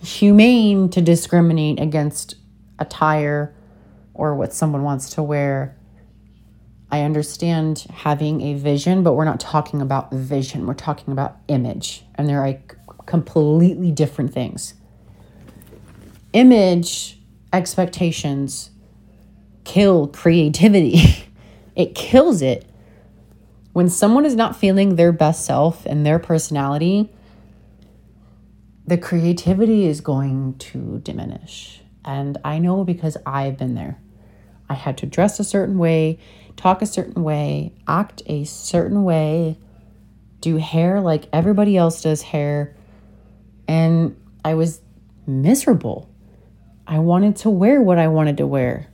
humane 0.04 0.90
to 0.90 1.02
discriminate 1.02 1.80
against 1.80 2.36
attire 2.78 3.54
or 4.14 4.36
what 4.36 4.54
someone 4.54 4.84
wants 4.84 5.12
to 5.12 5.24
wear. 5.24 5.76
I 6.92 7.02
understand 7.02 7.86
having 7.92 8.42
a 8.42 8.54
vision, 8.56 9.04
but 9.04 9.14
we're 9.14 9.26
not 9.26 9.40
talking 9.40 9.82
about 9.82 10.12
vision. 10.12 10.66
We're 10.66 10.74
talking 10.74 11.12
about 11.12 11.38
image. 11.48 12.04
And 12.16 12.28
they're 12.28 12.42
like 12.42 12.76
completely 13.06 13.92
different 13.92 14.34
things. 14.34 14.74
Image 16.34 17.20
expectations 17.54 18.72
kill 19.70 20.08
creativity, 20.08 21.28
it 21.76 21.94
kills 21.94 22.42
it. 22.42 22.66
When 23.72 23.88
someone 23.88 24.26
is 24.26 24.36
not 24.36 24.56
feeling 24.56 24.96
their 24.96 25.12
best 25.12 25.46
self 25.46 25.86
and 25.86 26.04
their 26.04 26.18
personality, 26.18 27.12
the 28.88 28.98
creativity 28.98 29.86
is 29.86 30.02
going 30.02 30.56
to 30.58 31.00
diminish. 31.04 31.82
And 32.04 32.40
I 32.44 32.58
know 32.58 32.84
because 32.84 33.16
I've 33.28 33.58
been 33.58 33.76
there. 33.76 34.00
I 34.68 34.74
had 34.74 34.98
to 35.00 35.06
dress 35.06 35.40
a 35.40 35.44
certain 35.44 35.78
way, 35.78 36.18
talk 36.58 36.82
a 36.82 36.88
certain 36.88 37.22
way, 37.24 37.74
act 37.88 38.24
a 38.26 38.46
certain 38.46 39.04
way, 39.04 39.60
do 40.42 40.58
hair 40.58 41.00
like 41.00 41.30
everybody 41.32 41.78
else 41.78 42.02
does 42.02 42.24
hair. 42.24 42.76
And 43.68 44.20
I 44.44 44.56
was 44.56 44.82
miserable. 45.28 46.10
I 46.88 46.98
wanted 46.98 47.36
to 47.38 47.52
wear 47.52 47.82
what 47.82 48.00
I 48.00 48.08
wanted 48.08 48.38
to 48.38 48.48
wear. 48.48 48.88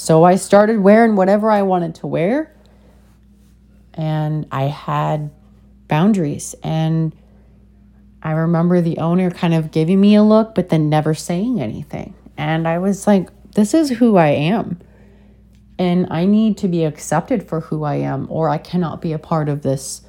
So 0.00 0.24
I 0.24 0.36
started 0.36 0.80
wearing 0.80 1.14
whatever 1.14 1.50
I 1.50 1.60
wanted 1.60 1.96
to 1.96 2.06
wear. 2.06 2.56
And 3.92 4.46
I 4.50 4.62
had 4.62 5.30
boundaries. 5.88 6.54
And 6.62 7.14
I 8.22 8.30
remember 8.30 8.80
the 8.80 8.96
owner 8.96 9.30
kind 9.30 9.52
of 9.52 9.70
giving 9.70 10.00
me 10.00 10.14
a 10.14 10.22
look, 10.22 10.54
but 10.54 10.70
then 10.70 10.88
never 10.88 11.12
saying 11.12 11.60
anything. 11.60 12.14
And 12.38 12.66
I 12.66 12.78
was 12.78 13.06
like, 13.06 13.28
this 13.52 13.74
is 13.74 13.90
who 13.90 14.16
I 14.16 14.28
am. 14.28 14.80
And 15.78 16.06
I 16.10 16.24
need 16.24 16.56
to 16.58 16.68
be 16.68 16.84
accepted 16.84 17.46
for 17.46 17.60
who 17.60 17.84
I 17.84 17.96
am, 17.96 18.26
or 18.30 18.48
I 18.48 18.56
cannot 18.56 19.02
be 19.02 19.12
a 19.12 19.18
part 19.18 19.50
of 19.50 19.60
this 19.60 20.00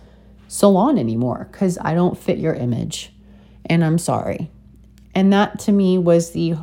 salon 0.48 0.98
anymore 0.98 1.50
because 1.52 1.78
I 1.82 1.96
don't 1.96 2.18
fit 2.18 2.38
your 2.38 2.54
image. 2.54 3.12
And 3.66 3.84
I'm 3.84 3.98
sorry. 3.98 4.52
And 5.14 5.34
that 5.34 5.60
to 5.60 5.74
me 5.74 5.98
was 5.98 6.32
the, 6.32 6.56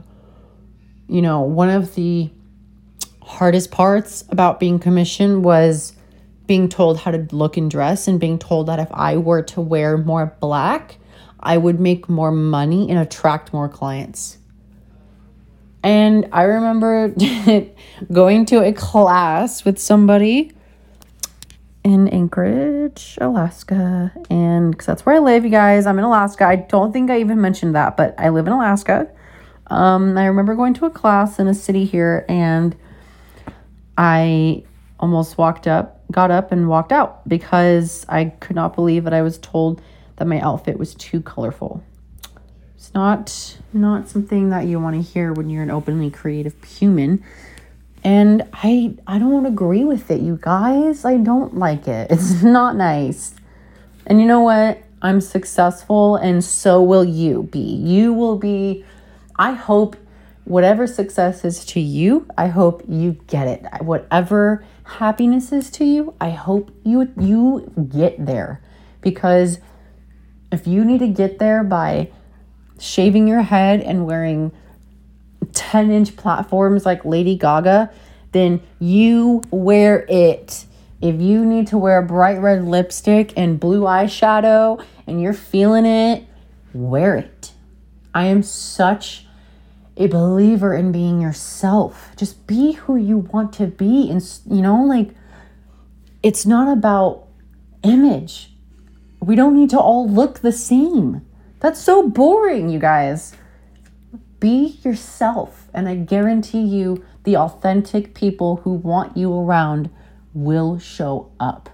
you 1.09 1.20
know, 1.20 1.43
one 1.43 1.68
of 1.68 1.95
the 1.95 2.31
hardest 3.29 3.70
parts 3.70 4.24
about 4.31 4.59
being 4.59 4.79
commissioned 4.79 5.45
was 5.45 5.93
being 6.47 6.68
told 6.68 6.99
how 6.99 7.11
to 7.11 7.29
look 7.31 7.59
and 7.59 7.70
dress 7.70 8.09
and 8.09 8.18
being 8.18 8.39
told 8.39 8.66
that 8.66 8.79
if 8.79 8.89
I 8.91 9.18
were 9.18 9.43
to 9.43 9.61
wear 9.61 9.99
more 9.99 10.35
black, 10.41 10.97
I 11.39 11.59
would 11.59 11.79
make 11.79 12.09
more 12.09 12.33
money 12.33 12.89
and 12.89 12.99
attract 12.99 13.53
more 13.53 13.68
clients. 13.68 14.39
And 15.83 16.26
I 16.33 16.43
remember 16.43 17.09
going 18.12 18.47
to 18.47 18.64
a 18.64 18.72
class 18.72 19.64
with 19.64 19.79
somebody 19.79 20.53
in 21.85 22.09
Anchorage, 22.09 23.18
Alaska. 23.20 24.12
And 24.31 24.72
because 24.72 24.87
that's 24.87 25.07
where 25.07 25.16
I 25.16 25.18
live, 25.18 25.45
you 25.45 25.51
guys, 25.51 25.87
I'm 25.87 25.99
in 25.99 26.05
Alaska. 26.05 26.47
I 26.47 26.57
don't 26.57 26.93
think 26.93 27.11
I 27.11 27.20
even 27.20 27.41
mentioned 27.41 27.74
that, 27.74 27.97
but 27.97 28.14
I 28.18 28.31
live 28.31 28.47
in 28.47 28.53
Alaska. 28.55 29.09
Um, 29.68 30.16
I 30.16 30.24
remember 30.24 30.55
going 30.55 30.74
to 30.74 30.87
a 30.87 30.91
class 30.91 31.39
in 31.39 31.47
a 31.47 31.55
city 31.55 31.85
here 31.85 32.24
and 32.26 32.74
I 33.99 34.62
almost 35.01 35.36
walked 35.36 35.66
up, 35.66 36.01
got 36.11 36.30
up, 36.30 36.53
and 36.53 36.68
walked 36.68 36.92
out 36.92 37.28
because 37.28 38.07
I 38.09 38.26
could 38.26 38.55
not 38.55 38.76
believe 38.76 39.05
that 39.05 39.12
I 39.12 39.22
was 39.22 39.38
told 39.38 39.82
that 40.16 40.26
my 40.26 40.40
outfit 40.40 40.78
was 40.78 40.94
too 40.94 41.20
colorful. 41.20 41.82
It's 42.76 42.94
not 42.94 43.59
not 43.72 44.09
something 44.09 44.51
that 44.51 44.66
you 44.66 44.78
want 44.78 44.94
to 44.96 45.03
hear 45.03 45.32
when 45.32 45.51
you're 45.51 45.64
an 45.64 45.70
openly 45.70 46.11
creative 46.11 46.55
human. 46.62 47.24
And 48.05 48.44
I 48.53 48.94
I 49.07 49.18
don't 49.18 49.46
agree 49.46 49.84
with 49.84 50.12
it, 50.12 50.20
you 50.20 50.38
guys. 50.40 51.05
I 51.05 51.16
don't 51.16 51.57
like 51.57 51.88
it. 51.88 52.11
It's 52.12 52.42
not 52.42 52.76
nice. 52.76 53.34
And 54.07 54.20
you 54.20 54.26
know 54.26 54.40
what? 54.40 54.80
I'm 55.03 55.20
successful 55.20 56.16
and 56.16 56.42
so 56.42 56.82
will 56.82 57.05
you 57.05 57.42
be. 57.44 57.59
You 57.59 58.14
will 58.14 58.38
be 58.38 58.84
I 59.36 59.53
hope 59.53 59.96
whatever 60.49 60.86
success 60.86 61.44
is 61.44 61.64
to 61.66 61.80
you, 61.80 62.26
I 62.36 62.49
hope 62.49 62.82
you 62.88 63.18
get 63.26 63.46
it. 63.46 63.82
Whatever 63.82 64.64
happiness 64.84 65.53
is 65.53 65.70
to 65.72 65.84
you, 65.84 66.14
I 66.20 66.30
hope 66.30 66.70
you 66.84 67.12
you 67.20 67.70
get 67.92 68.24
there 68.24 68.62
because 69.03 69.59
if 70.51 70.66
you 70.66 70.84
need 70.84 71.01
to 71.01 71.09
get 71.09 71.38
there 71.38 71.62
by 71.62 72.11
shaving 72.78 73.28
your 73.28 73.42
head 73.42 73.82
and 73.82 74.07
wearing 74.07 74.53
10 75.53 75.90
inch 75.90 76.16
platforms 76.16 76.86
like 76.86 77.05
Lady 77.05 77.36
Gaga, 77.36 77.90
then 78.32 78.62
you 78.78 79.42
wear 79.51 80.07
it. 80.09 80.64
If 81.03 81.20
you 81.20 81.44
need 81.44 81.66
to 81.68 81.78
wear 81.78 82.01
bright 82.01 82.40
red 82.40 82.64
lipstick 82.64 83.34
and 83.36 83.61
blue 83.61 83.82
eyeshadow 83.82 84.82
and 85.07 85.20
you're 85.20 85.34
feeling 85.34 85.84
it, 85.84 86.24
wear 86.72 87.16
it. 87.16 87.53
I 88.14 88.24
am 88.24 88.42
such 88.42 89.26
a 89.99 90.07
believer 90.07 90.74
in 90.74 90.92
being 90.92 91.20
yourself. 91.20 92.12
Just 92.16 92.46
be 92.46 92.72
who 92.72 92.96
you 92.96 93.18
want 93.18 93.53
to 93.55 93.66
be. 93.66 94.09
And, 94.11 94.22
you 94.49 94.62
know, 94.62 94.84
like, 94.84 95.11
it's 96.22 96.46
not 96.46 96.72
about 96.72 97.26
image. 97.82 98.53
We 99.20 99.34
don't 99.34 99.55
need 99.55 99.70
to 99.70 99.78
all 99.78 100.09
look 100.09 100.38
the 100.38 100.53
same. 100.53 101.26
That's 101.61 101.80
so 101.82 102.09
boring, 102.09 102.70
you 102.70 102.78
guys. 102.78 103.34
be 104.40 104.78
yourself. 104.84 105.68
And 105.74 105.88
I 105.88 105.96
guarantee 105.96 106.62
you, 106.62 107.05
the 107.24 107.36
authentic 107.36 108.14
people 108.14 108.57
who 108.57 108.72
want 108.72 109.16
you 109.16 109.32
around 109.32 109.90
will 110.32 110.78
show 110.78 111.30
up. 111.40 111.70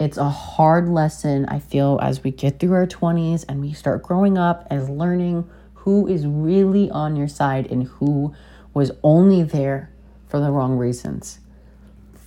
It's 0.00 0.16
a 0.16 0.28
hard 0.28 0.88
lesson, 0.88 1.44
I 1.46 1.58
feel, 1.58 1.98
as 2.00 2.22
we 2.22 2.30
get 2.30 2.60
through 2.60 2.74
our 2.74 2.86
20s 2.86 3.44
and 3.48 3.60
we 3.60 3.72
start 3.72 4.02
growing 4.02 4.38
up 4.38 4.66
as 4.70 4.88
learning 4.88 5.48
who 5.80 6.06
is 6.06 6.26
really 6.26 6.90
on 6.90 7.16
your 7.16 7.28
side 7.28 7.66
and 7.70 7.84
who 7.84 8.34
was 8.74 8.90
only 9.02 9.42
there 9.42 9.90
for 10.28 10.40
the 10.40 10.50
wrong 10.50 10.76
reasons. 10.76 11.40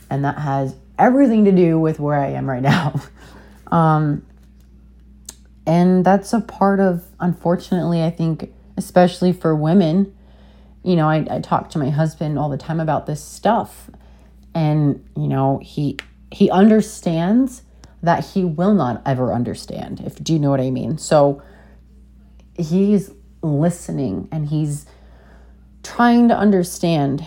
And 0.09 0.25
that 0.25 0.37
has 0.39 0.75
everything 0.97 1.45
to 1.45 1.51
do 1.51 1.79
with 1.79 1.99
where 1.99 2.19
I 2.19 2.27
am 2.29 2.49
right 2.49 2.61
now. 2.61 3.01
um, 3.67 4.25
and 5.65 6.03
that's 6.03 6.33
a 6.33 6.41
part 6.41 6.79
of, 6.79 7.05
unfortunately, 7.19 8.03
I 8.03 8.09
think, 8.09 8.51
especially 8.77 9.31
for 9.31 9.55
women. 9.55 10.15
You 10.83 10.95
know, 10.95 11.07
I, 11.07 11.25
I 11.29 11.39
talk 11.39 11.69
to 11.71 11.77
my 11.77 11.89
husband 11.89 12.39
all 12.39 12.49
the 12.49 12.57
time 12.57 12.79
about 12.79 13.05
this 13.05 13.23
stuff. 13.23 13.89
And, 14.53 15.07
you 15.15 15.27
know, 15.27 15.59
he 15.63 15.97
he 16.31 16.49
understands 16.49 17.63
that 18.01 18.25
he 18.25 18.43
will 18.43 18.73
not 18.73 19.01
ever 19.05 19.33
understand. 19.33 20.01
If 20.01 20.21
do 20.23 20.33
you 20.33 20.39
know 20.39 20.49
what 20.49 20.61
I 20.61 20.71
mean? 20.71 20.97
So 20.97 21.41
he's 22.57 23.11
listening 23.41 24.27
and 24.31 24.47
he's 24.47 24.85
trying 25.83 26.27
to 26.27 26.37
understand, 26.37 27.25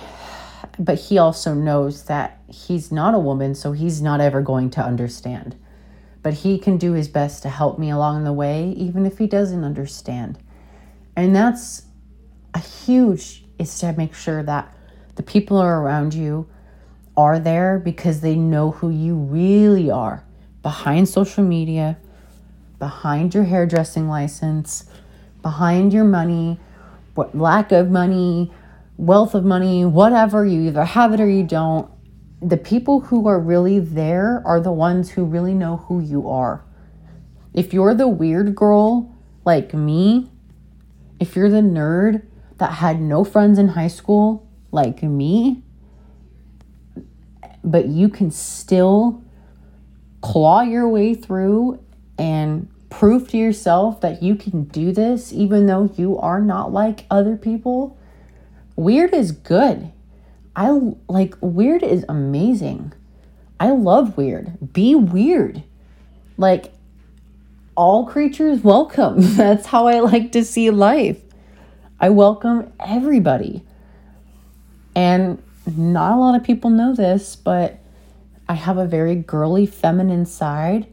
but 0.78 0.98
he 0.98 1.18
also 1.18 1.54
knows 1.54 2.04
that 2.04 2.40
he's 2.48 2.92
not 2.92 3.14
a 3.14 3.18
woman, 3.18 3.54
so 3.54 3.72
he's 3.72 4.00
not 4.00 4.20
ever 4.20 4.40
going 4.42 4.70
to 4.70 4.80
understand. 4.80 5.56
But 6.22 6.34
he 6.34 6.58
can 6.58 6.78
do 6.78 6.92
his 6.92 7.08
best 7.08 7.42
to 7.42 7.48
help 7.48 7.78
me 7.78 7.90
along 7.90 8.24
the 8.24 8.32
way, 8.32 8.70
even 8.76 9.06
if 9.06 9.18
he 9.18 9.26
doesn't 9.26 9.64
understand. 9.64 10.38
And 11.16 11.34
that's 11.34 11.82
a 12.54 12.60
huge 12.60 13.44
is 13.58 13.78
to 13.78 13.92
make 13.92 14.14
sure 14.14 14.42
that 14.42 14.72
the 15.16 15.22
people 15.22 15.58
are 15.58 15.80
around 15.80 16.14
you 16.14 16.48
are 17.16 17.38
there 17.38 17.78
because 17.78 18.20
they 18.20 18.34
know 18.34 18.72
who 18.72 18.90
you 18.90 19.14
really 19.14 19.90
are 19.90 20.24
behind 20.62 21.08
social 21.08 21.44
media, 21.44 21.96
behind 22.78 23.34
your 23.34 23.44
hairdressing 23.44 24.08
license, 24.08 24.84
behind 25.44 25.92
your 25.92 26.04
money, 26.04 26.58
what 27.14 27.36
lack 27.36 27.70
of 27.70 27.90
money, 27.90 28.50
wealth 28.96 29.34
of 29.34 29.44
money, 29.44 29.84
whatever, 29.84 30.44
you 30.44 30.62
either 30.62 30.84
have 30.84 31.12
it 31.12 31.20
or 31.20 31.28
you 31.28 31.44
don't. 31.44 31.88
The 32.40 32.56
people 32.56 33.00
who 33.00 33.28
are 33.28 33.38
really 33.38 33.78
there 33.78 34.42
are 34.44 34.58
the 34.58 34.72
ones 34.72 35.10
who 35.10 35.24
really 35.24 35.54
know 35.54 35.76
who 35.76 36.00
you 36.00 36.28
are. 36.28 36.64
If 37.52 37.72
you're 37.72 37.94
the 37.94 38.08
weird 38.08 38.56
girl 38.56 39.14
like 39.44 39.72
me, 39.74 40.30
if 41.20 41.36
you're 41.36 41.50
the 41.50 41.58
nerd 41.58 42.26
that 42.58 42.72
had 42.72 43.00
no 43.00 43.22
friends 43.22 43.58
in 43.58 43.68
high 43.68 43.88
school 43.88 44.48
like 44.72 45.02
me, 45.02 45.62
but 47.62 47.86
you 47.86 48.08
can 48.08 48.30
still 48.30 49.22
claw 50.22 50.62
your 50.62 50.88
way 50.88 51.14
through 51.14 51.84
and 52.18 52.68
prove 52.98 53.28
to 53.28 53.36
yourself 53.36 54.00
that 54.00 54.22
you 54.22 54.36
can 54.36 54.64
do 54.64 54.92
this 54.92 55.32
even 55.32 55.66
though 55.66 55.90
you 55.96 56.16
are 56.18 56.40
not 56.40 56.72
like 56.72 57.06
other 57.10 57.36
people, 57.36 57.98
weird 58.76 59.12
is 59.12 59.32
good. 59.32 59.90
I 60.54 60.70
like 61.08 61.34
weird 61.40 61.82
is 61.82 62.04
amazing. 62.08 62.92
I 63.58 63.70
love 63.70 64.16
weird. 64.16 64.72
Be 64.72 64.94
weird. 64.94 65.64
Like 66.36 66.72
all 67.74 68.06
creatures 68.06 68.62
welcome. 68.62 69.16
That's 69.36 69.66
how 69.66 69.88
I 69.88 69.98
like 69.98 70.30
to 70.32 70.44
see 70.44 70.70
life. 70.70 71.20
I 71.98 72.10
welcome 72.10 72.72
everybody. 72.78 73.64
And 74.94 75.42
not 75.66 76.16
a 76.16 76.20
lot 76.20 76.36
of 76.36 76.44
people 76.44 76.70
know 76.70 76.94
this, 76.94 77.34
but 77.34 77.80
I 78.48 78.54
have 78.54 78.78
a 78.78 78.86
very 78.86 79.16
girly 79.16 79.66
feminine 79.66 80.26
side 80.26 80.86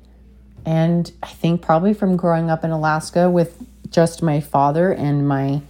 and 0.65 1.11
I 1.23 1.27
think 1.27 1.61
probably 1.61 1.93
from 1.93 2.15
growing 2.15 2.49
up 2.49 2.63
in 2.63 2.71
Alaska 2.71 3.29
with 3.29 3.65
just 3.89 4.21
my 4.21 4.39
father 4.39 4.91
and 4.91 5.27
my, 5.27 5.61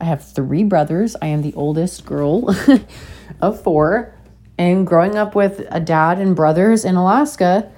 I 0.00 0.04
have 0.04 0.24
three 0.24 0.64
brothers. 0.64 1.16
I 1.20 1.26
am 1.26 1.42
the 1.42 1.54
oldest 1.54 2.04
girl 2.04 2.54
of 3.40 3.62
four. 3.62 4.14
And 4.58 4.86
growing 4.86 5.16
up 5.16 5.34
with 5.34 5.66
a 5.70 5.80
dad 5.80 6.18
and 6.18 6.36
brothers 6.36 6.84
in 6.84 6.94
Alaska, 6.96 7.70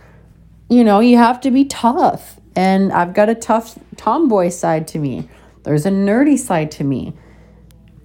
you 0.69 0.83
know, 0.83 1.01
you 1.01 1.17
have 1.17 1.41
to 1.43 1.51
be 1.51 1.65
tough. 1.65 2.41
And 2.57 2.93
I've 2.93 3.15
got 3.15 3.29
a 3.29 3.35
tough 3.35 3.79
tomboy 3.97 4.49
side 4.49 4.89
to 4.89 4.99
me. 4.99 5.29
There's 5.63 5.87
a 5.87 5.91
nerdy 5.91 6.39
side 6.39 6.71
to 6.73 6.85
me. 6.85 7.15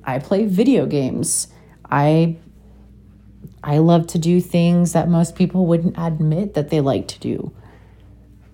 I 0.03 0.19
play 0.19 0.45
video 0.45 0.85
games. 0.85 1.47
I 1.89 2.37
I 3.63 3.79
love 3.79 4.07
to 4.07 4.19
do 4.19 4.39
things 4.39 4.93
that 4.93 5.09
most 5.09 5.35
people 5.35 5.65
wouldn't 5.65 5.95
admit 5.97 6.53
that 6.53 6.69
they 6.69 6.79
like 6.79 7.07
to 7.09 7.19
do. 7.19 7.51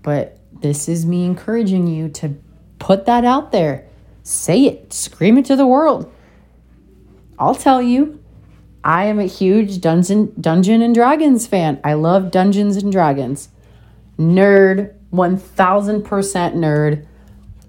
But 0.03 0.37
this 0.61 0.87
is 0.87 1.05
me 1.05 1.25
encouraging 1.25 1.87
you 1.87 2.09
to 2.09 2.35
put 2.77 3.05
that 3.05 3.25
out 3.25 3.51
there. 3.51 3.87
Say 4.21 4.65
it, 4.65 4.93
scream 4.93 5.37
it 5.37 5.45
to 5.45 5.55
the 5.55 5.65
world. 5.65 6.13
I'll 7.39 7.55
tell 7.55 7.81
you, 7.81 8.23
I 8.83 9.05
am 9.05 9.19
a 9.19 9.25
huge 9.25 9.81
Dungeon 9.81 10.33
Dungeon 10.39 10.81
and 10.81 10.93
Dragons 10.93 11.47
fan. 11.47 11.79
I 11.83 11.93
love 11.93 12.31
Dungeons 12.31 12.75
and 12.77 12.91
Dragons. 12.91 13.49
Nerd, 14.19 14.93
1000% 15.11 16.03
nerd. 16.03 17.05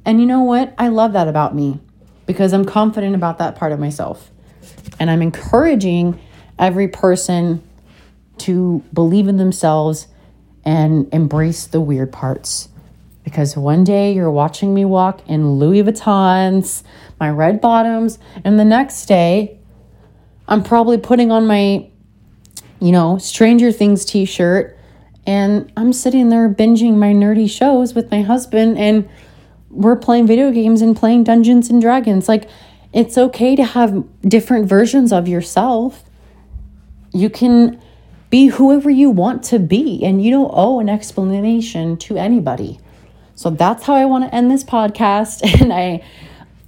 And 0.04 0.20
you 0.20 0.26
know 0.26 0.42
what? 0.42 0.74
I 0.76 0.88
love 0.88 1.12
that 1.12 1.28
about 1.28 1.54
me 1.54 1.80
because 2.26 2.52
I'm 2.52 2.64
confident 2.64 3.14
about 3.14 3.38
that 3.38 3.56
part 3.56 3.72
of 3.72 3.78
myself. 3.78 4.30
And 4.98 5.10
I'm 5.10 5.22
encouraging 5.22 6.20
every 6.58 6.88
person 6.88 7.62
to 8.38 8.82
believe 8.92 9.28
in 9.28 9.36
themselves 9.36 10.08
and 10.64 11.12
embrace 11.12 11.66
the 11.66 11.80
weird 11.80 12.12
parts. 12.12 12.68
Because 13.22 13.56
one 13.56 13.84
day 13.84 14.12
you're 14.12 14.30
watching 14.30 14.74
me 14.74 14.84
walk 14.84 15.26
in 15.28 15.52
Louis 15.52 15.82
Vuittons, 15.82 16.82
my 17.18 17.30
red 17.30 17.60
bottoms, 17.60 18.18
and 18.44 18.58
the 18.58 18.64
next 18.64 19.06
day 19.06 19.58
I'm 20.46 20.62
probably 20.62 20.98
putting 20.98 21.32
on 21.32 21.46
my, 21.46 21.88
you 22.80 22.92
know, 22.92 23.16
Stranger 23.18 23.72
Things 23.72 24.04
t 24.04 24.24
shirt 24.24 24.78
and 25.26 25.72
I'm 25.76 25.92
sitting 25.92 26.28
there 26.28 26.48
binging 26.50 26.96
my 26.96 27.12
nerdy 27.12 27.50
shows 27.50 27.94
with 27.94 28.10
my 28.10 28.22
husband 28.22 28.78
and 28.78 29.08
we're 29.70 29.96
playing 29.96 30.26
video 30.26 30.50
games 30.50 30.82
and 30.82 30.96
playing 30.96 31.24
Dungeons 31.24 31.70
and 31.70 31.80
Dragons. 31.80 32.28
Like, 32.28 32.48
it's 32.92 33.18
okay 33.18 33.56
to 33.56 33.64
have 33.64 34.04
different 34.22 34.66
versions 34.68 35.12
of 35.12 35.26
yourself. 35.26 36.04
You 37.12 37.28
can 37.28 37.80
be 38.34 38.48
whoever 38.48 38.90
you 38.90 39.10
want 39.10 39.44
to 39.44 39.60
be, 39.60 40.02
and 40.02 40.20
you 40.20 40.28
don't 40.28 40.50
owe 40.52 40.80
an 40.80 40.88
explanation 40.88 41.96
to 41.96 42.16
anybody. 42.16 42.80
So 43.36 43.48
that's 43.48 43.84
how 43.84 43.94
I 43.94 44.06
want 44.06 44.24
to 44.24 44.34
end 44.34 44.50
this 44.50 44.64
podcast. 44.64 45.40
And 45.60 45.72
I 45.72 46.02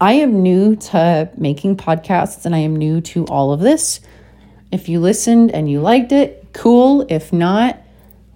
I 0.01 0.13
am 0.13 0.45
new 0.45 0.77
to 0.77 1.29
making 1.37 1.77
podcasts 1.77 2.47
and 2.47 2.55
I 2.55 2.59
am 2.59 2.77
new 2.77 3.01
to 3.13 3.25
all 3.27 3.53
of 3.53 3.59
this. 3.59 3.99
If 4.71 4.89
you 4.89 5.01
listened 5.01 5.51
and 5.51 5.69
you 5.69 5.81
liked 5.81 6.13
it, 6.13 6.47
cool. 6.53 7.05
If 7.09 7.33
not, 7.33 7.83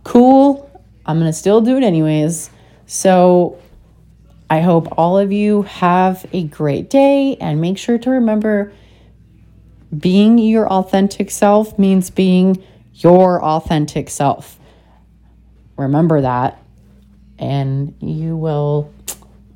cool. 0.02 0.68
I'm 1.06 1.20
going 1.20 1.30
to 1.30 1.38
still 1.38 1.60
do 1.60 1.76
it 1.76 1.84
anyways. 1.84 2.50
So 2.86 3.60
I 4.48 4.58
hope 4.58 4.88
all 4.98 5.16
of 5.16 5.30
you 5.30 5.62
have 5.62 6.26
a 6.32 6.42
great 6.42 6.90
day 6.90 7.36
and 7.40 7.60
make 7.60 7.78
sure 7.78 7.98
to 7.98 8.10
remember 8.10 8.72
being 9.96 10.36
your 10.38 10.68
authentic 10.68 11.30
self 11.30 11.78
means 11.78 12.10
being 12.10 12.60
your 13.02 13.42
authentic 13.42 14.10
self. 14.10 14.58
Remember 15.76 16.20
that, 16.20 16.62
and 17.38 17.94
you 18.00 18.36
will 18.36 18.92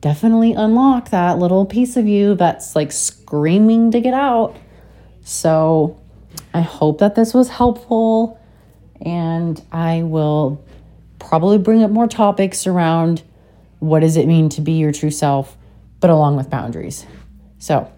definitely 0.01 0.53
unlock 0.53 1.11
that 1.11 1.38
little 1.38 1.64
piece 1.64 1.97
of 1.97 2.07
you 2.07 2.34
that's 2.34 2.74
like 2.74 2.92
screaming 2.92 3.90
to 3.90 4.01
get 4.01 4.14
out. 4.14 4.57
So, 5.22 6.01
I 6.53 6.61
hope 6.61 6.99
that 6.99 7.14
this 7.14 7.34
was 7.34 7.49
helpful, 7.49 8.40
and 9.01 9.62
I 9.72 10.03
will 10.03 10.64
probably 11.18 11.59
bring 11.59 11.82
up 11.82 11.90
more 11.90 12.07
topics 12.07 12.66
around 12.66 13.22
what 13.78 14.01
does 14.01 14.16
it 14.16 14.26
mean 14.26 14.49
to 14.51 14.61
be 14.61 14.72
your 14.72 14.92
true 14.92 15.11
self, 15.11 15.57
but 16.01 16.11
along 16.11 16.36
with 16.36 16.49
boundaries. 16.51 17.07
So, 17.59 17.90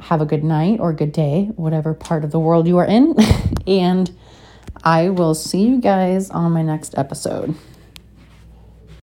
have 0.00 0.20
a 0.20 0.26
good 0.26 0.44
night 0.44 0.80
or 0.80 0.92
good 0.92 1.12
day, 1.12 1.50
whatever 1.56 1.94
part 1.94 2.24
of 2.24 2.30
the 2.32 2.40
world 2.40 2.66
you 2.66 2.78
are 2.78 2.86
in. 2.86 3.16
and 3.66 4.10
I 4.84 5.10
will 5.10 5.34
see 5.34 5.62
you 5.62 5.80
guys 5.80 6.30
on 6.30 6.52
my 6.52 6.62
next 6.62 6.98
episode. 6.98 7.54